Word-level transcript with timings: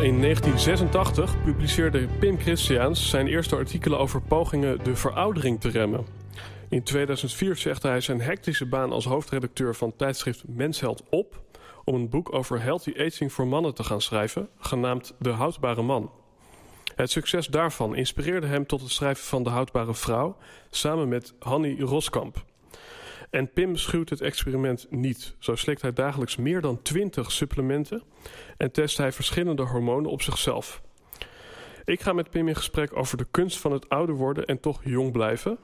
In 0.00 0.20
1986 0.20 1.42
publiceerde 1.44 2.08
Pim 2.18 2.38
Christiaans 2.38 3.08
zijn 3.08 3.26
eerste 3.26 3.56
artikelen 3.56 3.98
over 3.98 4.22
pogingen 4.22 4.84
de 4.84 4.96
veroudering 4.96 5.60
te 5.60 5.68
remmen. 5.68 6.06
In 6.68 6.82
2004 6.82 7.56
zegde 7.56 7.88
hij 7.88 8.00
zijn 8.00 8.20
hectische 8.20 8.66
baan 8.66 8.92
als 8.92 9.04
hoofdredacteur 9.04 9.74
van 9.74 9.96
tijdschrift 9.96 10.44
Mensheld 10.48 11.02
op 11.10 11.42
om 11.84 11.94
een 11.94 12.08
boek 12.08 12.34
over 12.34 12.62
healthy 12.62 12.92
aging 12.96 13.32
voor 13.32 13.46
mannen 13.46 13.74
te 13.74 13.84
gaan 13.84 14.00
schrijven, 14.00 14.48
genaamd 14.58 15.14
De 15.18 15.30
Houdbare 15.30 15.82
Man. 15.82 16.10
Het 16.96 17.10
succes 17.10 17.46
daarvan 17.46 17.94
inspireerde 17.94 18.46
hem 18.46 18.66
tot 18.66 18.80
het 18.80 18.90
schrijven 18.90 19.24
van 19.24 19.42
De 19.42 19.50
Houdbare 19.50 19.94
Vrouw 19.94 20.36
samen 20.70 21.08
met 21.08 21.34
Hanny 21.38 21.80
Roskamp. 21.80 22.44
En 23.30 23.52
Pim 23.52 23.76
schuwt 23.76 24.10
het 24.10 24.20
experiment 24.20 24.86
niet. 24.90 25.34
Zo 25.38 25.56
slikt 25.56 25.82
hij 25.82 25.92
dagelijks 25.92 26.36
meer 26.36 26.60
dan 26.60 26.82
20 26.82 27.32
supplementen 27.32 28.02
en 28.56 28.72
test 28.72 28.96
hij 28.96 29.12
verschillende 29.12 29.62
hormonen 29.62 30.10
op 30.10 30.22
zichzelf. 30.22 30.82
Ik 31.84 32.00
ga 32.00 32.12
met 32.12 32.30
Pim 32.30 32.48
in 32.48 32.56
gesprek 32.56 32.96
over 32.96 33.16
de 33.16 33.26
kunst 33.30 33.58
van 33.58 33.72
het 33.72 33.88
ouder 33.88 34.14
worden 34.14 34.46
en 34.46 34.60
toch 34.60 34.80
jong 34.84 35.12
blijven. 35.12 35.58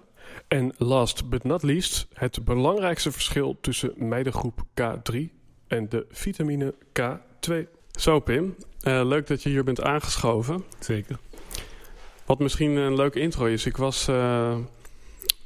En 0.48 0.74
last 0.76 1.28
but 1.28 1.44
not 1.44 1.62
least, 1.62 2.08
het 2.12 2.44
belangrijkste 2.44 3.12
verschil 3.12 3.56
tussen 3.60 3.92
meidengroep 3.96 4.62
K3 4.80 5.16
en 5.66 5.88
de 5.88 6.06
vitamine 6.10 6.74
K2. 7.00 7.54
Zo 7.90 8.20
Pim, 8.20 8.54
uh, 8.82 9.00
leuk 9.04 9.26
dat 9.26 9.42
je 9.42 9.48
hier 9.48 9.64
bent 9.64 9.82
aangeschoven. 9.82 10.64
Zeker. 10.78 11.18
Wat 12.26 12.38
misschien 12.38 12.76
een 12.76 12.96
leuke 12.96 13.20
intro 13.20 13.44
is. 13.44 13.66
Ik 13.66 13.76
was 13.76 14.08
uh, 14.08 14.56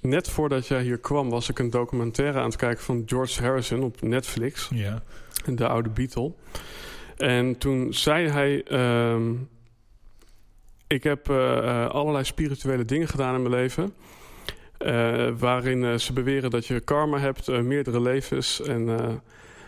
net 0.00 0.28
voordat 0.28 0.66
jij 0.66 0.82
hier 0.82 0.98
kwam, 0.98 1.30
was 1.30 1.48
ik 1.48 1.58
een 1.58 1.70
documentaire 1.70 2.38
aan 2.38 2.44
het 2.44 2.56
kijken 2.56 2.84
van 2.84 3.02
George 3.06 3.42
Harrison 3.42 3.82
op 3.82 4.02
Netflix. 4.02 4.68
Ja. 4.74 5.02
De 5.46 5.68
oude 5.68 5.88
Beatle. 5.88 6.32
En 7.16 7.58
toen 7.58 7.94
zei 7.94 8.28
hij: 8.28 8.64
uh, 8.68 9.20
Ik 10.86 11.02
heb 11.02 11.28
uh, 11.28 11.88
allerlei 11.88 12.24
spirituele 12.24 12.84
dingen 12.84 13.08
gedaan 13.08 13.34
in 13.34 13.42
mijn 13.42 13.54
leven. 13.54 13.94
Uh, 14.78 15.28
waarin 15.38 16.00
ze 16.00 16.12
beweren 16.12 16.50
dat 16.50 16.66
je 16.66 16.80
karma 16.80 17.18
hebt, 17.18 17.46
meerdere 17.46 18.00
levens. 18.00 18.62
En 18.62 18.86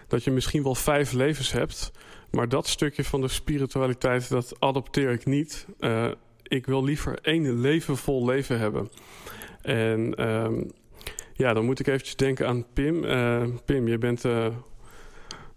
dat 0.08 0.24
je 0.24 0.30
misschien 0.30 0.62
wel 0.62 0.74
vijf 0.74 1.12
levens 1.12 1.52
hebt. 1.52 1.92
Maar 2.30 2.48
dat 2.48 2.66
stukje 2.66 3.04
van 3.04 3.20
de 3.20 3.28
spiritualiteit, 3.28 4.28
dat 4.28 4.56
adopteer 4.58 5.10
ik 5.10 5.24
niet. 5.24 5.66
ik 6.42 6.66
wil 6.66 6.84
liever 6.84 7.18
één 7.22 7.60
leven 7.60 7.96
vol 7.96 8.24
leven 8.24 8.58
hebben. 8.58 8.90
En 9.62 10.14
ehm, 10.14 10.62
ja, 11.32 11.52
dan 11.52 11.64
moet 11.64 11.80
ik 11.80 11.86
eventjes 11.86 12.16
denken 12.16 12.46
aan 12.48 12.66
Pim. 12.72 13.00
Pim, 13.64 13.88
je 13.88 13.98
bent 13.98 14.24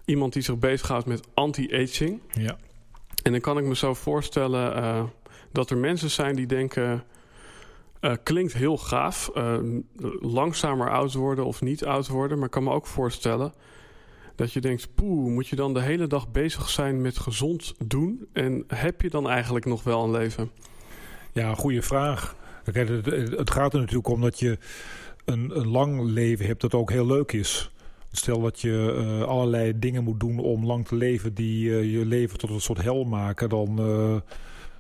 iemand 0.06 0.34
die 0.34 0.42
zich 0.42 0.58
bezighoudt 0.58 1.06
met 1.06 1.28
anti-aging. 1.34 2.22
Ja. 2.32 2.58
En 3.24 3.32
dan 3.32 3.42
kan 3.42 3.58
ik 3.58 3.64
me 3.64 3.76
zo 3.76 3.94
voorstellen 3.94 4.78
uh, 4.78 5.04
dat 5.52 5.70
er 5.70 5.78
mensen 5.78 6.10
zijn 6.10 6.36
die 6.36 6.48
denken... 6.48 7.04
Klinkt 8.24 8.54
heel 8.54 8.78
gaaf, 8.78 9.32
langzamer 10.20 10.90
oud 10.90 11.14
worden 11.14 11.46
of 11.46 11.62
niet 11.62 11.86
oud 11.86 12.08
worden. 12.08 12.38
Maar 12.38 12.46
ik 12.46 12.52
kan 12.52 12.64
me 12.64 12.72
ook 12.72 12.88
voorstellen 12.88 13.54
dat 14.36 14.54
je 14.54 14.62
denkt... 14.62 14.96
poeh, 14.96 15.32
moet 15.32 15.48
je 15.48 15.56
dan 15.56 15.74
de 15.74 15.82
hele 15.82 16.08
dag 16.08 16.32
bezig 16.32 16.70
zijn 16.70 17.02
met 17.02 17.18
gezond 17.18 17.74
doen? 17.86 18.28
En 18.34 18.64
heb 18.68 19.02
je 19.02 19.10
dan 19.10 19.30
eigenlijk 19.30 19.66
nog 19.66 19.84
wel 19.84 20.04
een 20.04 20.12
leven? 20.12 20.52
Ja, 21.32 21.54
goede 21.54 21.82
vraag. 21.82 22.36
Het, 22.72 23.06
het 23.32 23.52
gaat 23.52 23.74
er 23.74 23.80
natuurlijk 23.80 24.08
om 24.08 24.22
dat 24.22 24.40
je 24.40 24.58
een, 25.26 25.60
een 25.60 25.68
lang 25.68 26.02
leven 26.02 26.46
hebt 26.46 26.62
dat 26.62 26.74
ook 26.74 26.92
heel 26.92 27.06
leuk 27.06 27.32
is. 27.32 27.70
Stel 28.12 28.42
dat 28.42 28.62
je 28.62 28.96
uh, 28.98 29.22
allerlei 29.22 29.80
dingen 29.80 30.04
moet 30.04 30.20
doen 30.20 30.40
om 30.40 30.66
lang 30.66 30.88
te 30.88 30.96
leven 30.96 31.34
die 31.34 31.70
uh, 31.70 31.92
je 31.92 32.06
leven 32.06 32.38
tot 32.38 32.50
een 32.50 32.62
soort 32.62 32.82
hel 32.82 33.04
maken, 33.04 33.50
dan, 33.50 33.78
uh, 33.80 34.16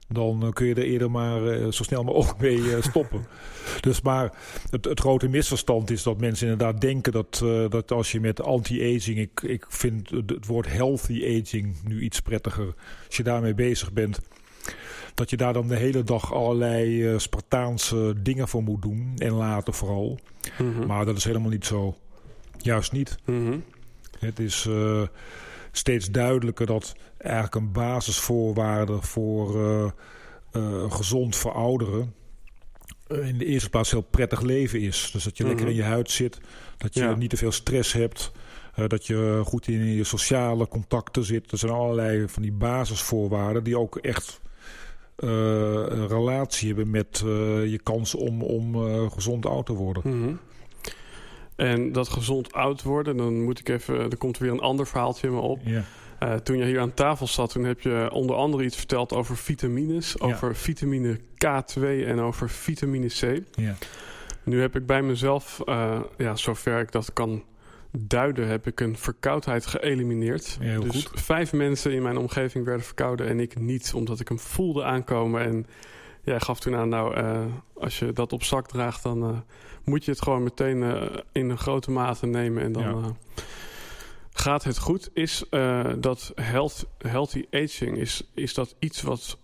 dan 0.07 0.51
kun 0.53 0.65
je 0.65 0.75
er 0.75 0.83
eerder 0.83 1.11
maar 1.11 1.71
zo 1.73 1.83
snel 1.83 2.03
mogelijk 2.03 2.39
mee 2.39 2.81
stoppen. 2.81 3.25
dus 3.81 4.01
maar 4.01 4.33
het, 4.69 4.85
het, 4.85 4.99
grote 4.99 5.27
misverstand 5.27 5.91
is 5.91 6.03
dat 6.03 6.19
mensen 6.19 6.47
inderdaad 6.47 6.81
denken 6.81 7.11
dat, 7.11 7.43
dat 7.69 7.91
als 7.91 8.11
je 8.11 8.19
met 8.19 8.41
anti-aging, 8.41 9.17
ik, 9.17 9.41
ik 9.41 9.65
vind 9.69 10.09
het 10.09 10.45
woord 10.45 10.67
healthy 10.67 11.41
aging 11.41 11.75
nu 11.83 12.01
iets 12.01 12.19
prettiger, 12.19 12.73
als 13.07 13.17
je 13.17 13.23
daarmee 13.23 13.53
bezig 13.53 13.93
bent 13.93 14.19
dat 15.15 15.29
je 15.29 15.37
daar 15.37 15.53
dan 15.53 15.67
de 15.67 15.75
hele 15.75 16.03
dag 16.03 16.33
allerlei 16.33 17.11
uh, 17.11 17.17
Spartaanse 17.17 18.13
dingen 18.21 18.47
voor 18.47 18.63
moet 18.63 18.81
doen. 18.81 19.13
En 19.17 19.31
later 19.31 19.73
vooral. 19.73 20.19
Mm 20.59 20.73
-hmm. 20.73 20.87
Maar 20.87 21.05
dat 21.05 21.17
is 21.17 21.23
helemaal 21.23 21.49
niet 21.49 21.65
zo. 21.65 21.95
Juist 22.57 22.91
niet. 22.91 23.17
Mm 23.25 23.45
-hmm. 23.45 23.63
Het 24.19 24.39
is 24.39 24.65
uh, 24.69 25.01
steeds 25.71 26.11
duidelijker 26.11 26.65
dat 26.65 26.95
eigenlijk 27.17 27.55
een 27.55 27.71
basisvoorwaarde 27.71 29.01
voor 29.01 29.57
uh, 29.57 30.91
gezond 30.91 31.35
verouderen 31.35 32.13
in 33.07 33.37
de 33.37 33.45
eerste 33.45 33.69
plaats 33.69 33.91
heel 33.91 34.01
prettig 34.01 34.41
leven 34.41 34.81
is. 34.81 35.09
Dus 35.13 35.23
dat 35.23 35.37
je 35.37 35.43
mm 35.43 35.49
-hmm. 35.49 35.57
lekker 35.57 35.75
in 35.75 35.83
je 35.83 35.89
huid 35.89 36.11
zit, 36.11 36.37
dat 36.77 36.93
je 36.93 36.99
ja. 36.99 37.15
niet 37.15 37.29
te 37.29 37.37
veel 37.37 37.51
stress 37.51 37.93
hebt, 37.93 38.31
dat 38.87 39.07
je 39.07 39.41
goed 39.45 39.67
in 39.67 39.85
je 39.85 40.03
sociale 40.03 40.67
contacten 40.67 41.23
zit. 41.23 41.51
Er 41.51 41.57
zijn 41.57 41.71
allerlei 41.71 42.27
van 42.27 42.41
die 42.41 42.51
basisvoorwaarden 42.51 43.63
die 43.63 43.79
ook 43.79 43.97
echt 43.97 44.41
een 45.15 46.07
relatie 46.07 46.67
hebben 46.67 46.89
met 46.89 47.19
je 47.65 47.79
kans 47.83 48.15
om, 48.15 48.41
om 48.41 48.75
gezond 49.09 49.45
oud 49.45 49.65
te 49.65 49.73
worden. 49.73 50.03
Mm 50.05 50.23
-hmm. 50.23 50.39
En 51.55 51.91
dat 51.91 52.09
gezond 52.09 52.53
oud 52.53 52.83
worden, 52.83 53.17
dan 53.17 53.43
moet 53.43 53.59
ik 53.59 53.69
even. 53.69 53.99
Er 53.99 54.17
komt 54.17 54.37
weer 54.37 54.51
een 54.51 54.59
ander 54.59 54.87
verhaaltje 54.87 55.27
in 55.27 55.33
me 55.33 55.39
op. 55.39 55.59
Uh, 56.23 56.33
toen 56.33 56.57
je 56.57 56.65
hier 56.65 56.79
aan 56.79 56.93
tafel 56.93 57.27
zat, 57.27 57.51
toen 57.51 57.63
heb 57.63 57.81
je 57.81 58.09
onder 58.11 58.35
andere 58.35 58.63
iets 58.63 58.77
verteld 58.77 59.13
over 59.13 59.37
vitamines. 59.37 60.19
Over 60.19 60.55
vitamine 60.55 61.19
K2 61.19 61.81
en 61.81 62.19
over 62.19 62.49
vitamine 62.49 63.07
C. 63.07 63.41
Ja. 63.55 63.75
Nu 64.43 64.61
heb 64.61 64.75
ik 64.75 64.85
bij 64.85 65.01
mezelf, 65.01 65.61
uh, 65.65 65.99
ja, 66.17 66.35
zover 66.35 66.79
ik 66.79 66.91
dat 66.91 67.13
kan 67.13 67.43
duiden, 67.99 68.47
heb 68.47 68.67
ik 68.67 68.79
een 68.79 68.97
verkoudheid 68.97 69.65
geëlimineerd. 69.65 70.57
Ja, 70.61 70.79
dus 70.79 71.05
goed. 71.05 71.21
vijf 71.21 71.53
mensen 71.53 71.91
in 71.91 72.01
mijn 72.01 72.17
omgeving 72.17 72.65
werden 72.65 72.85
verkouden 72.85 73.27
en 73.27 73.39
ik 73.39 73.59
niet, 73.59 73.93
omdat 73.93 74.19
ik 74.19 74.27
hem 74.27 74.39
voelde 74.39 74.83
aankomen. 74.83 75.41
En 75.41 75.65
jij 76.23 76.39
gaf 76.39 76.59
toen 76.59 76.75
aan, 76.75 76.89
nou, 76.89 77.17
uh, 77.17 77.45
als 77.73 77.99
je 77.99 78.11
dat 78.13 78.33
op 78.33 78.43
zak 78.43 78.67
draagt, 78.67 79.03
dan 79.03 79.43
moet 79.83 80.05
je 80.05 80.11
het 80.11 80.21
gewoon 80.21 80.43
meteen 80.43 80.81
uh, 80.81 81.03
in 81.31 81.49
een 81.49 81.57
grote 81.57 81.91
mate 81.91 82.25
nemen 82.25 82.63
en 82.63 82.71
dan 82.71 82.83
ja. 82.83 83.15
gaat 84.29 84.63
het 84.63 84.77
goed. 84.77 85.09
Is 85.13 85.43
dat 85.99 86.31
health, 86.35 86.87
healthy 86.97 87.45
aging, 87.51 87.97
is, 87.97 88.31
is 88.33 88.53
dat 88.53 88.75
iets 88.79 89.01
wat 89.01 89.37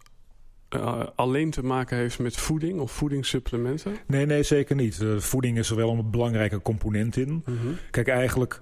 alleen 1.16 1.50
te 1.50 1.64
maken 1.64 1.98
heeft 1.98 2.20
met 2.20 2.38
voeding 2.38 2.80
of 2.80 2.92
voedingssupplementen? 2.92 3.96
Nee, 4.08 4.26
nee, 4.26 4.44
zeker 4.44 4.76
niet. 4.76 5.06
voeding 5.18 5.58
is 5.58 5.70
er 5.70 5.76
wel 5.76 5.90
een 5.90 6.12
belangrijke 6.12 6.62
component 6.62 7.18
in. 7.18 7.30
Mm 7.30 7.44
-hmm. 7.46 7.78
Kijk, 7.92 8.08
eigenlijk... 8.08 8.60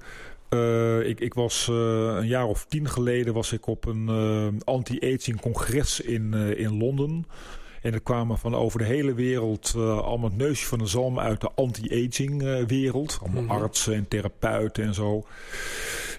ik, 1.04 1.20
ik 1.20 1.34
was 1.34 1.68
een 1.68 2.28
jaar 2.28 2.46
of 2.46 2.66
tien 2.66 2.90
geleden 2.90 3.34
was 3.34 3.54
ik 3.54 3.68
op 3.68 3.86
een 3.86 4.62
anti-aging 4.64 5.42
congres 5.42 6.02
in, 6.02 6.34
in 6.34 6.78
Londen. 6.78 7.26
En 7.82 7.94
er 7.94 8.02
kwamen 8.02 8.38
van 8.38 8.56
over 8.56 8.80
de 8.80 8.86
hele 8.86 9.14
wereld 9.14 9.74
uh, 9.78 10.00
allemaal 10.00 10.30
het 10.30 10.38
neusje 10.38 10.66
van 10.66 10.78
de 10.78 10.86
zalm 10.86 11.20
uit 11.20 11.42
de 11.42 11.50
anti-aging 11.56 12.44
uh, 12.44 12.64
wereld. 12.64 13.18
Allemaal 13.22 13.42
Mhm. 13.42 13.52
mm 13.52 13.58
-hmm. 13.58 13.64
artsen 13.64 13.94
en 13.94 14.08
therapeuten 14.08 14.84
en 14.84 14.94
zo. 14.94 15.26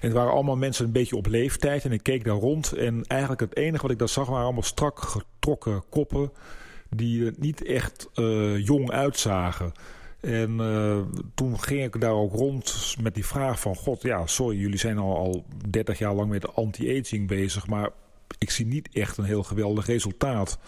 En 0.00 0.06
het 0.06 0.12
waren 0.12 0.32
allemaal 0.32 0.56
mensen 0.56 0.84
een 0.84 0.92
beetje 0.92 1.16
op 1.16 1.26
leeftijd. 1.26 1.84
En 1.84 1.92
ik 1.92 2.02
keek 2.02 2.24
daar 2.24 2.34
rond. 2.34 2.72
En 2.72 3.04
eigenlijk 3.06 3.40
het 3.40 3.56
enige 3.56 3.82
wat 3.82 3.90
ik 3.90 3.98
daar 3.98 4.08
zag 4.08 4.28
waren 4.28 4.44
allemaal 4.44 4.62
strak 4.62 5.00
getrokken 5.00 5.82
koppen. 5.88 6.32
Die 6.90 7.26
er 7.26 7.32
niet 7.38 7.64
echt 7.64 8.08
uh, 8.14 8.64
jong 8.66 8.90
uitzagen. 8.90 9.72
En 10.20 10.58
uh, 10.60 10.98
toen 11.34 11.60
ging 11.60 11.84
ik 11.84 12.00
daar 12.00 12.12
ook 12.12 12.32
rond 12.32 12.96
met 13.02 13.14
die 13.14 13.26
vraag 13.26 13.60
van... 13.60 13.74
God, 13.74 14.02
ja, 14.02 14.26
sorry, 14.26 14.58
jullie 14.58 14.78
zijn 14.78 14.98
al, 14.98 15.16
al 15.16 15.44
30 15.68 15.98
jaar 15.98 16.14
lang 16.14 16.30
met 16.30 16.54
anti-aging 16.54 17.28
bezig... 17.28 17.66
maar 17.66 17.90
ik 18.38 18.50
zie 18.50 18.66
niet 18.66 18.88
echt 18.92 19.16
een 19.16 19.24
heel 19.24 19.42
geweldig 19.42 19.86
resultaat. 19.86 20.58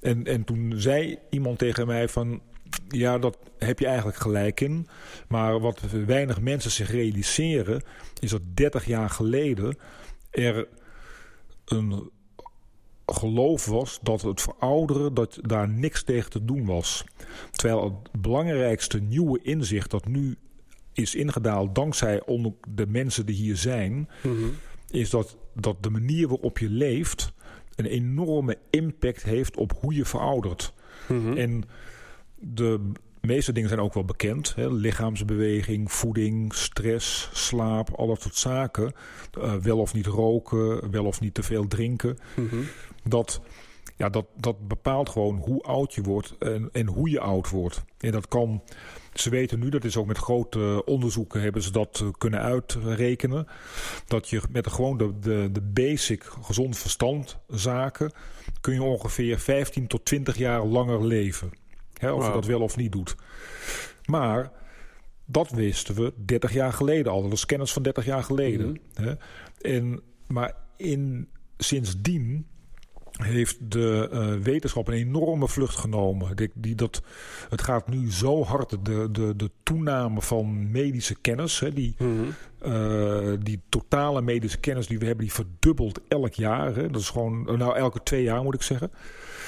En, 0.00 0.24
en 0.24 0.44
toen 0.44 0.72
zei 0.76 1.18
iemand 1.30 1.58
tegen 1.58 1.86
mij 1.86 2.08
van... 2.08 2.40
Ja, 2.88 3.18
dat 3.18 3.38
heb 3.58 3.78
je 3.78 3.86
eigenlijk 3.86 4.16
gelijk 4.16 4.60
in. 4.60 4.88
Maar 5.28 5.60
wat 5.60 5.80
weinig 6.06 6.40
mensen 6.40 6.70
zich 6.70 6.90
realiseren... 6.90 7.82
is 8.20 8.30
dat 8.30 8.42
30 8.54 8.86
jaar 8.86 9.10
geleden 9.10 9.78
er 10.30 10.68
een 11.64 12.10
geloof 13.06 13.66
was 13.66 13.98
dat 14.02 14.22
het 14.22 14.40
verouderen, 14.40 15.14
dat 15.14 15.38
daar 15.40 15.68
niks 15.68 16.02
tegen 16.02 16.30
te 16.30 16.44
doen 16.44 16.64
was. 16.64 17.04
Terwijl 17.50 17.84
het 17.84 18.22
belangrijkste 18.22 19.00
nieuwe 19.00 19.40
inzicht 19.42 19.90
dat 19.90 20.06
nu 20.06 20.36
is 20.92 21.14
ingedaald 21.14 21.74
dankzij 21.74 22.22
de 22.68 22.86
mensen 22.86 23.26
die 23.26 23.36
hier 23.36 23.56
zijn, 23.56 24.08
mhm. 24.22 24.48
is 24.90 25.10
dat, 25.10 25.36
dat 25.54 25.82
de 25.82 25.90
manier 25.90 26.28
waarop 26.28 26.58
je 26.58 26.68
leeft 26.68 27.32
een 27.74 27.86
enorme 27.86 28.58
impact 28.70 29.22
heeft 29.22 29.56
op 29.56 29.72
hoe 29.80 29.94
je 29.94 30.04
veroudert. 30.04 30.72
Mhm. 31.08 31.36
En 31.36 31.64
de 32.38 32.92
meeste 33.20 33.52
dingen 33.52 33.68
zijn 33.68 33.80
ook 33.80 33.94
wel 33.94 34.04
bekend. 34.04 34.54
Hè? 34.54 34.70
Lichaamsbeweging, 34.70 35.92
voeding, 35.92 36.54
stress, 36.54 37.28
slaap, 37.32 37.90
al 37.90 38.06
dat 38.06 38.20
soort 38.20 38.36
zaken. 38.36 38.92
Uh, 39.38 39.54
wel 39.54 39.78
of 39.78 39.94
niet 39.94 40.06
roken, 40.06 40.90
wel 40.90 41.04
of 41.04 41.20
niet 41.20 41.34
te 41.34 41.42
veel 41.42 41.66
drinken. 41.66 42.18
Mhm. 42.36 42.56
Dat, 43.04 43.40
ja, 43.96 44.08
dat, 44.08 44.26
dat 44.36 44.68
bepaalt 44.68 45.08
gewoon 45.08 45.36
hoe 45.36 45.62
oud 45.62 45.94
je 45.94 46.02
wordt 46.02 46.34
en, 46.38 46.68
en 46.72 46.86
hoe 46.86 47.10
je 47.10 47.20
oud 47.20 47.50
wordt. 47.50 47.84
En 47.98 48.12
dat 48.12 48.28
kan, 48.28 48.62
ze 49.14 49.30
weten 49.30 49.58
nu, 49.58 49.68
dat 49.68 49.84
is 49.84 49.96
ook 49.96 50.06
met 50.06 50.18
grote 50.18 50.82
onderzoeken 50.84 51.40
hebben 51.40 51.62
ze 51.62 51.72
dat 51.72 52.00
eh, 52.02 52.08
kunnen 52.18 52.40
uitrekenen. 52.40 53.46
Dat 54.06 54.28
je 54.28 54.42
met 54.50 54.72
gewoon 54.72 54.98
de, 54.98 55.18
de, 55.18 55.48
de 55.52 55.62
basic 55.62 56.24
gezond 56.42 56.78
verstand 56.78 57.38
zaken 57.48 58.12
kun 58.60 58.74
je 58.74 58.82
ongeveer 58.82 59.38
15 59.38 59.86
tot 59.86 60.04
20 60.04 60.36
jaar 60.36 60.64
langer 60.64 61.06
leven. 61.06 61.50
Hè, 62.04 62.12
of 62.12 62.26
je 62.26 62.32
dat 62.32 62.46
wel 62.46 62.60
of 62.60 62.76
niet 62.76 62.92
doet. 62.92 63.16
Maar 64.04 64.50
dat 65.24 65.50
wisten 65.50 65.94
we 65.94 66.12
30 66.16 66.52
jaar 66.52 66.72
geleden 66.72 67.12
al. 67.12 67.22
Dat 67.22 67.32
is 67.32 67.46
kennis 67.46 67.72
van 67.72 67.82
30 67.82 68.04
jaar 68.04 68.22
geleden. 68.22 68.80
Mhm. 68.94 69.04
hè? 69.04 69.14
En, 69.60 70.00
maar 70.26 70.54
in, 70.76 71.28
sindsdien 71.56 72.46
heeft 73.22 73.56
de 73.70 74.10
uh, 74.12 74.42
wetenschap 74.42 74.88
een 74.88 74.94
enorme 74.94 75.48
vlucht 75.48 75.76
genomen. 75.76 76.36
Die, 76.36 76.50
die, 76.54 76.74
dat, 76.74 77.02
het 77.48 77.62
gaat 77.62 77.88
nu 77.88 78.12
zo 78.12 78.44
hard, 78.44 78.70
de, 78.70 79.08
de, 79.10 79.36
de 79.36 79.50
toename 79.62 80.22
van 80.22 80.70
medische 80.70 81.20
kennis, 81.20 81.60
hè, 81.60 81.72
die, 81.72 81.94
mhm. 81.98 82.10
uh, 82.66 83.32
die 83.42 83.60
totale 83.68 84.22
medische 84.22 84.58
kennis 84.58 84.86
die 84.86 84.98
we 84.98 85.06
hebben, 85.06 85.24
die 85.24 85.34
verdubbelt 85.34 86.00
elk 86.08 86.34
jaar. 86.34 86.74
Hè. 86.74 86.90
Dat 86.90 87.00
is 87.00 87.10
gewoon, 87.10 87.44
nou 87.58 87.76
elke 87.76 88.02
twee 88.02 88.22
jaar 88.22 88.42
moet 88.42 88.54
ik 88.54 88.62
zeggen. 88.62 88.90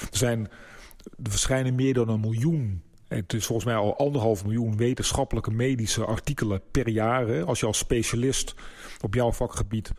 Er 0.01 0.17
zijn 0.17 0.49
er 1.23 1.31
verschijnen 1.31 1.75
meer 1.75 1.95
dan 1.95 2.09
een 2.09 2.21
miljoen. 2.21 2.83
Het 3.09 3.33
is 3.33 3.47
volgens 3.47 3.67
mij 3.67 3.77
al 3.77 3.99
anderhalf 3.99 4.45
miljoen 4.45 4.77
wetenschappelijke 4.77 5.51
medische 5.51 6.05
artikelen 6.05 6.63
per 6.71 6.89
jaar. 6.89 7.45
Als 7.45 7.61
je 7.61 7.67
als 7.67 7.79
specialist 7.79 8.55
op 9.01 9.15
jouw 9.15 9.33
vakgebied 9.33 9.93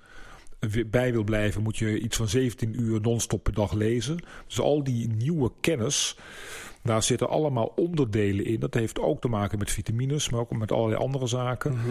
bij 0.87 1.11
wil 1.11 1.23
blijven, 1.23 1.63
moet 1.63 1.77
je 1.77 1.99
iets 1.99 2.17
van 2.17 2.27
17 2.27 2.81
uur 2.81 3.01
non-stop 3.01 3.43
per 3.43 3.53
dag 3.53 3.73
lezen. 3.73 4.23
Dus 4.47 4.59
al 4.59 4.83
die 4.83 5.07
nieuwe 5.07 5.51
kennis, 5.61 6.17
daar 6.83 7.03
zitten 7.03 7.29
allemaal 7.29 7.73
onderdelen 7.75 8.45
in. 8.45 8.59
Dat 8.59 8.73
heeft 8.73 8.99
ook 8.99 9.21
te 9.21 9.27
maken 9.27 9.59
met 9.59 9.71
vitamines, 9.71 10.29
maar 10.29 10.39
ook 10.39 10.57
met 10.57 10.71
allerlei 10.71 11.01
andere 11.01 11.27
zaken. 11.27 11.71
Mhm. 11.71 11.89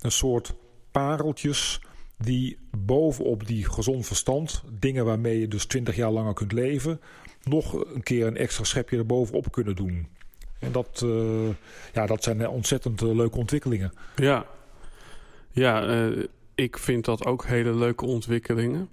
Een 0.00 0.12
soort 0.12 0.54
pareltjes 0.90 1.80
die 2.18 2.58
bovenop 2.76 3.46
die 3.46 3.64
gezond 3.64 4.06
verstand, 4.06 4.62
dingen 4.78 5.04
waarmee 5.04 5.40
je 5.40 5.48
dus 5.48 5.64
20 5.64 5.96
jaar 5.96 6.10
langer 6.10 6.34
kunt 6.34 6.52
leven, 6.52 7.00
nog 7.42 7.94
een 7.94 8.02
keer 8.02 8.26
een 8.26 8.36
extra 8.36 8.64
schepje 8.64 8.98
erbovenop 8.98 9.52
kunnen 9.52 9.76
doen. 9.76 10.06
En 10.58 10.72
dat, 10.72 11.02
uh, 11.04 11.48
ja, 11.92 12.06
dat 12.06 12.22
zijn 12.22 12.48
ontzettend 12.48 13.02
uh, 13.02 13.14
leuke 13.14 13.38
ontwikkelingen. 13.38 13.92
Ja, 14.16 14.46
ja 15.50 15.88
uh, 15.88 16.24
ik 16.54 16.78
vind 16.78 17.04
dat 17.04 17.26
ook 17.26 17.44
hele 17.44 17.74
leuke 17.74 18.06
ontwikkelingen. 18.06 18.88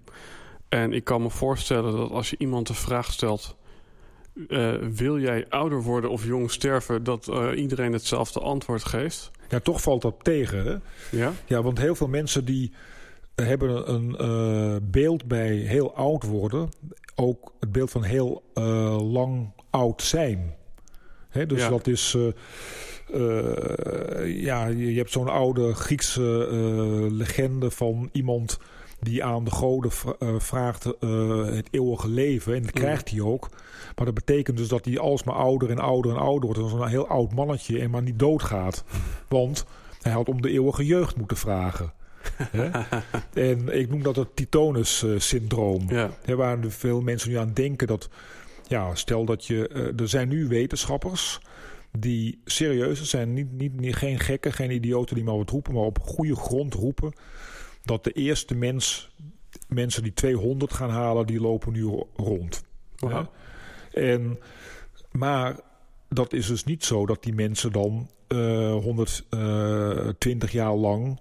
En 0.69 0.93
ik 0.93 1.03
kan 1.03 1.21
me 1.21 1.29
voorstellen 1.29 1.97
dat 1.97 2.11
als 2.11 2.29
je 2.29 2.35
iemand 2.39 2.67
de 2.67 2.73
vraag 2.73 3.11
stelt... 3.11 3.55
wil 4.91 5.19
jij 5.19 5.45
ouder 5.49 5.81
worden 5.81 6.09
of 6.09 6.25
jong 6.25 6.51
sterven... 6.51 7.03
dat 7.03 7.31
iedereen 7.55 7.93
hetzelfde 7.93 8.39
antwoord 8.39 8.85
geeft. 8.85 9.31
Ja, 9.49 9.59
toch 9.59 9.81
valt 9.81 10.01
dat 10.01 10.15
tegen. 10.21 10.65
Hè? 10.65 10.75
Ja? 11.17 11.33
ja, 11.45 11.61
want 11.61 11.79
heel 11.79 11.95
veel 11.95 12.07
mensen 12.07 12.45
die 12.45 12.71
hebben 13.35 13.93
een 13.93 14.15
uh, 14.21 14.75
beeld 14.81 15.25
bij 15.25 15.55
heel 15.55 15.95
oud 15.95 16.23
worden. 16.23 16.69
Ook 17.19 17.54
het 17.60 17.71
beeld 17.71 17.92
van 17.92 18.04
heel 18.04 18.44
uh, 18.56 19.12
lang 19.12 19.51
oud 19.69 20.01
zijn. 20.01 20.56
Dus 21.48 21.62
ja. 21.62 21.69
dat 21.69 21.88
is... 21.88 22.16
Uh, 22.16 22.33
ja, 24.44 24.66
je, 24.66 24.92
je 24.92 24.98
hebt 24.98 25.12
zo'n 25.12 25.27
oude 25.27 25.74
Griekse 25.74 26.21
legende 27.12 27.71
van 27.71 28.10
iemand 28.12 28.60
die 29.00 29.24
aan 29.24 29.44
de 29.44 29.51
goden 29.51 29.92
vraagt 30.42 30.83
het 30.83 31.68
eeuwige 31.71 32.10
leven. 32.10 32.56
En 32.56 32.63
dat 32.63 32.74
mm. 32.75 32.81
krijgt 32.81 33.10
hij 33.10 33.21
ook. 33.21 33.50
Maar 33.95 34.06
dat 34.06 34.13
betekent 34.13 34.57
dus 34.57 34.68
dat 34.68 34.86
hij 34.86 35.00
alsmaar 35.00 35.36
ouder 35.36 35.69
en 35.69 35.80
ouder 35.80 36.12
en 36.12 36.18
ouder 36.18 36.45
wordt. 36.45 36.60
Dat 36.60 36.68
is 36.68 36.74
een 36.74 36.88
heel 36.88 37.07
oud 37.07 37.33
mannetje 37.33 37.80
en 37.80 37.89
maar 37.89 38.01
niet 38.01 38.19
doodgaat. 38.19 38.83
Mm. 38.94 39.00
Want 39.27 39.66
hij 40.01 40.12
had 40.12 40.30
om 40.30 40.42
de 40.42 40.50
eeuwige 40.50 40.86
jeugd 40.86 41.16
moeten 41.18 41.38
vragen. 41.38 41.94
en 43.33 43.80
ik 43.80 43.89
noem 43.89 44.03
dat 44.03 44.15
het 44.15 44.36
Titonus-syndroom. 44.36 45.89
Ja. 45.89 46.36
waar 46.36 46.57
veel 46.68 47.01
mensen 47.01 47.30
nu 47.30 47.38
aan 47.38 47.53
denken 47.53 47.88
dat... 47.88 48.09
Ja, 48.68 48.95
stel 48.95 49.25
dat 49.25 49.45
je... 49.45 49.69
Uh, 49.74 50.00
er 50.00 50.09
zijn 50.09 50.27
nu 50.27 50.47
wetenschappers 50.47 51.39
die 51.91 52.41
serieus 52.45 53.09
zijn. 53.09 53.33
Niet, 53.33 53.51
niet, 53.51 53.80
niet, 53.80 53.95
geen 53.95 54.19
gekken, 54.19 54.53
geen 54.53 54.71
idioten 54.71 55.15
die 55.15 55.24
maar 55.24 55.38
wat 55.38 55.50
roepen... 55.50 55.74
maar 55.74 55.83
op 55.83 56.00
goede 56.00 56.36
grond 56.36 56.74
roepen... 56.74 57.13
dat 57.83 58.03
de 58.03 58.12
eerste 58.12 58.56
mens... 58.56 59.09
mensen 59.68 60.03
die 60.03 60.13
200 60.13 60.74
gaan 60.74 60.89
halen, 60.89 61.25
die 61.25 61.42
lopen 61.42 61.73
nu 61.73 62.04
rond. 62.16 62.63
Ja? 62.95 63.30
En, 63.92 64.40
maar 65.11 65.59
dat 66.09 66.33
is 66.33 66.47
dus 66.47 66.63
niet 66.63 66.85
zo 66.85 67.06
dat 67.06 67.23
die 67.23 67.33
mensen 67.33 67.71
dan 67.71 68.09
uh, 68.28 68.71
120 68.71 70.52
jaar 70.52 70.73
lang 70.73 71.19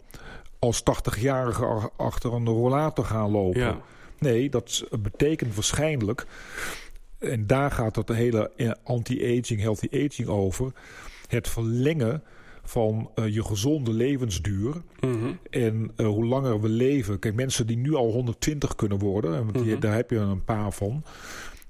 als 0.59 0.83
80-jarige 0.83 1.91
achter 1.97 2.33
een 2.33 2.49
rollator 2.49 3.05
gaan 3.05 3.31
lopen. 3.31 3.79
Nee, 4.19 4.51
dat 4.51 4.85
betekent 5.01 5.55
waarschijnlijk... 5.55 6.27
en 7.19 7.47
daar 7.47 7.71
gaat 7.71 7.97
het 7.97 8.09
hele 8.09 8.77
anti-aging, 8.85 9.61
healthy 9.61 9.89
aging 9.93 10.29
over... 10.29 10.73
het 11.27 11.49
verlengen 11.49 12.23
van 12.63 13.11
uh, 13.15 13.35
je 13.35 13.45
gezonde 13.45 13.93
levensduur. 13.93 14.83
Mhm. 15.01 15.33
En 15.51 15.91
uh, 15.97 16.07
hoe 16.07 16.25
langer 16.25 16.61
we 16.61 16.69
leven... 16.69 17.19
Kijk, 17.19 17.35
mensen 17.35 17.67
die 17.67 17.77
nu 17.77 17.95
al 17.95 18.11
120 18.11 18.75
kunnen 18.75 18.99
worden... 18.99 19.35
en 19.35 19.47
die, 19.53 19.73
mhm. 19.73 19.81
daar 19.81 19.95
heb 19.95 20.11
je 20.11 20.17
een 20.17 20.45
paar 20.45 20.73
van... 20.73 21.05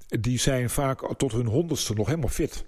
die 0.07 0.39
zijn 0.39 0.69
vaak 0.69 1.15
tot 1.17 1.31
hun 1.31 1.47
honderdste 1.47 1.93
nog 1.93 2.07
helemaal 2.07 2.29
fit... 2.29 2.65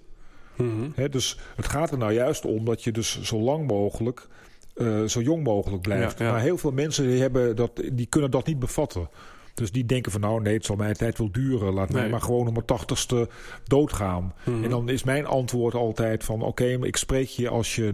Mm 0.56 0.92
dus 1.10 1.38
het 1.56 1.68
gaat 1.68 1.90
er 1.90 1.98
nou 1.98 2.12
juist 2.12 2.44
om 2.44 2.64
dat 2.64 2.84
je 2.84 2.92
dus 2.92 3.22
zo 3.22 3.38
lang 3.38 3.66
mogelijk 3.66 4.28
uh, 4.74 5.04
zo 5.04 5.20
jong 5.20 5.44
mogelijk 5.44 5.82
blijft. 5.82 6.18
Maar 6.18 6.40
heel 6.40 6.58
veel 6.58 6.70
mensen 6.70 7.06
die 7.06 7.20
hebben 7.20 7.56
dat, 7.56 7.82
die 7.92 8.06
kunnen 8.06 8.30
dat 8.30 8.46
niet 8.46 8.58
bevatten. 8.58 9.08
Dus 9.54 9.72
die 9.72 9.86
denken 9.86 10.12
van 10.12 10.20
nou 10.20 10.40
nee, 10.40 10.54
het 10.54 10.64
zal 10.64 10.76
mijn 10.76 10.94
tijd 10.94 11.18
wel 11.18 11.32
duren. 11.32 11.72
Laat 11.72 11.92
mij 11.92 12.08
maar 12.08 12.20
gewoon 12.20 12.46
om 12.46 12.52
mijn 12.52 12.64
tachtigste 12.64 13.28
doodgaan. 13.64 14.34
Mhm. 14.44 14.64
En 14.64 14.70
dan 14.70 14.88
is 14.88 15.02
mijn 15.02 15.26
antwoord 15.26 15.74
altijd 15.74 16.24
van 16.24 16.42
oké, 16.42 16.64
ik 16.64 16.96
spreek 16.96 17.28
je 17.28 17.48
als 17.48 17.76
je 17.76 17.92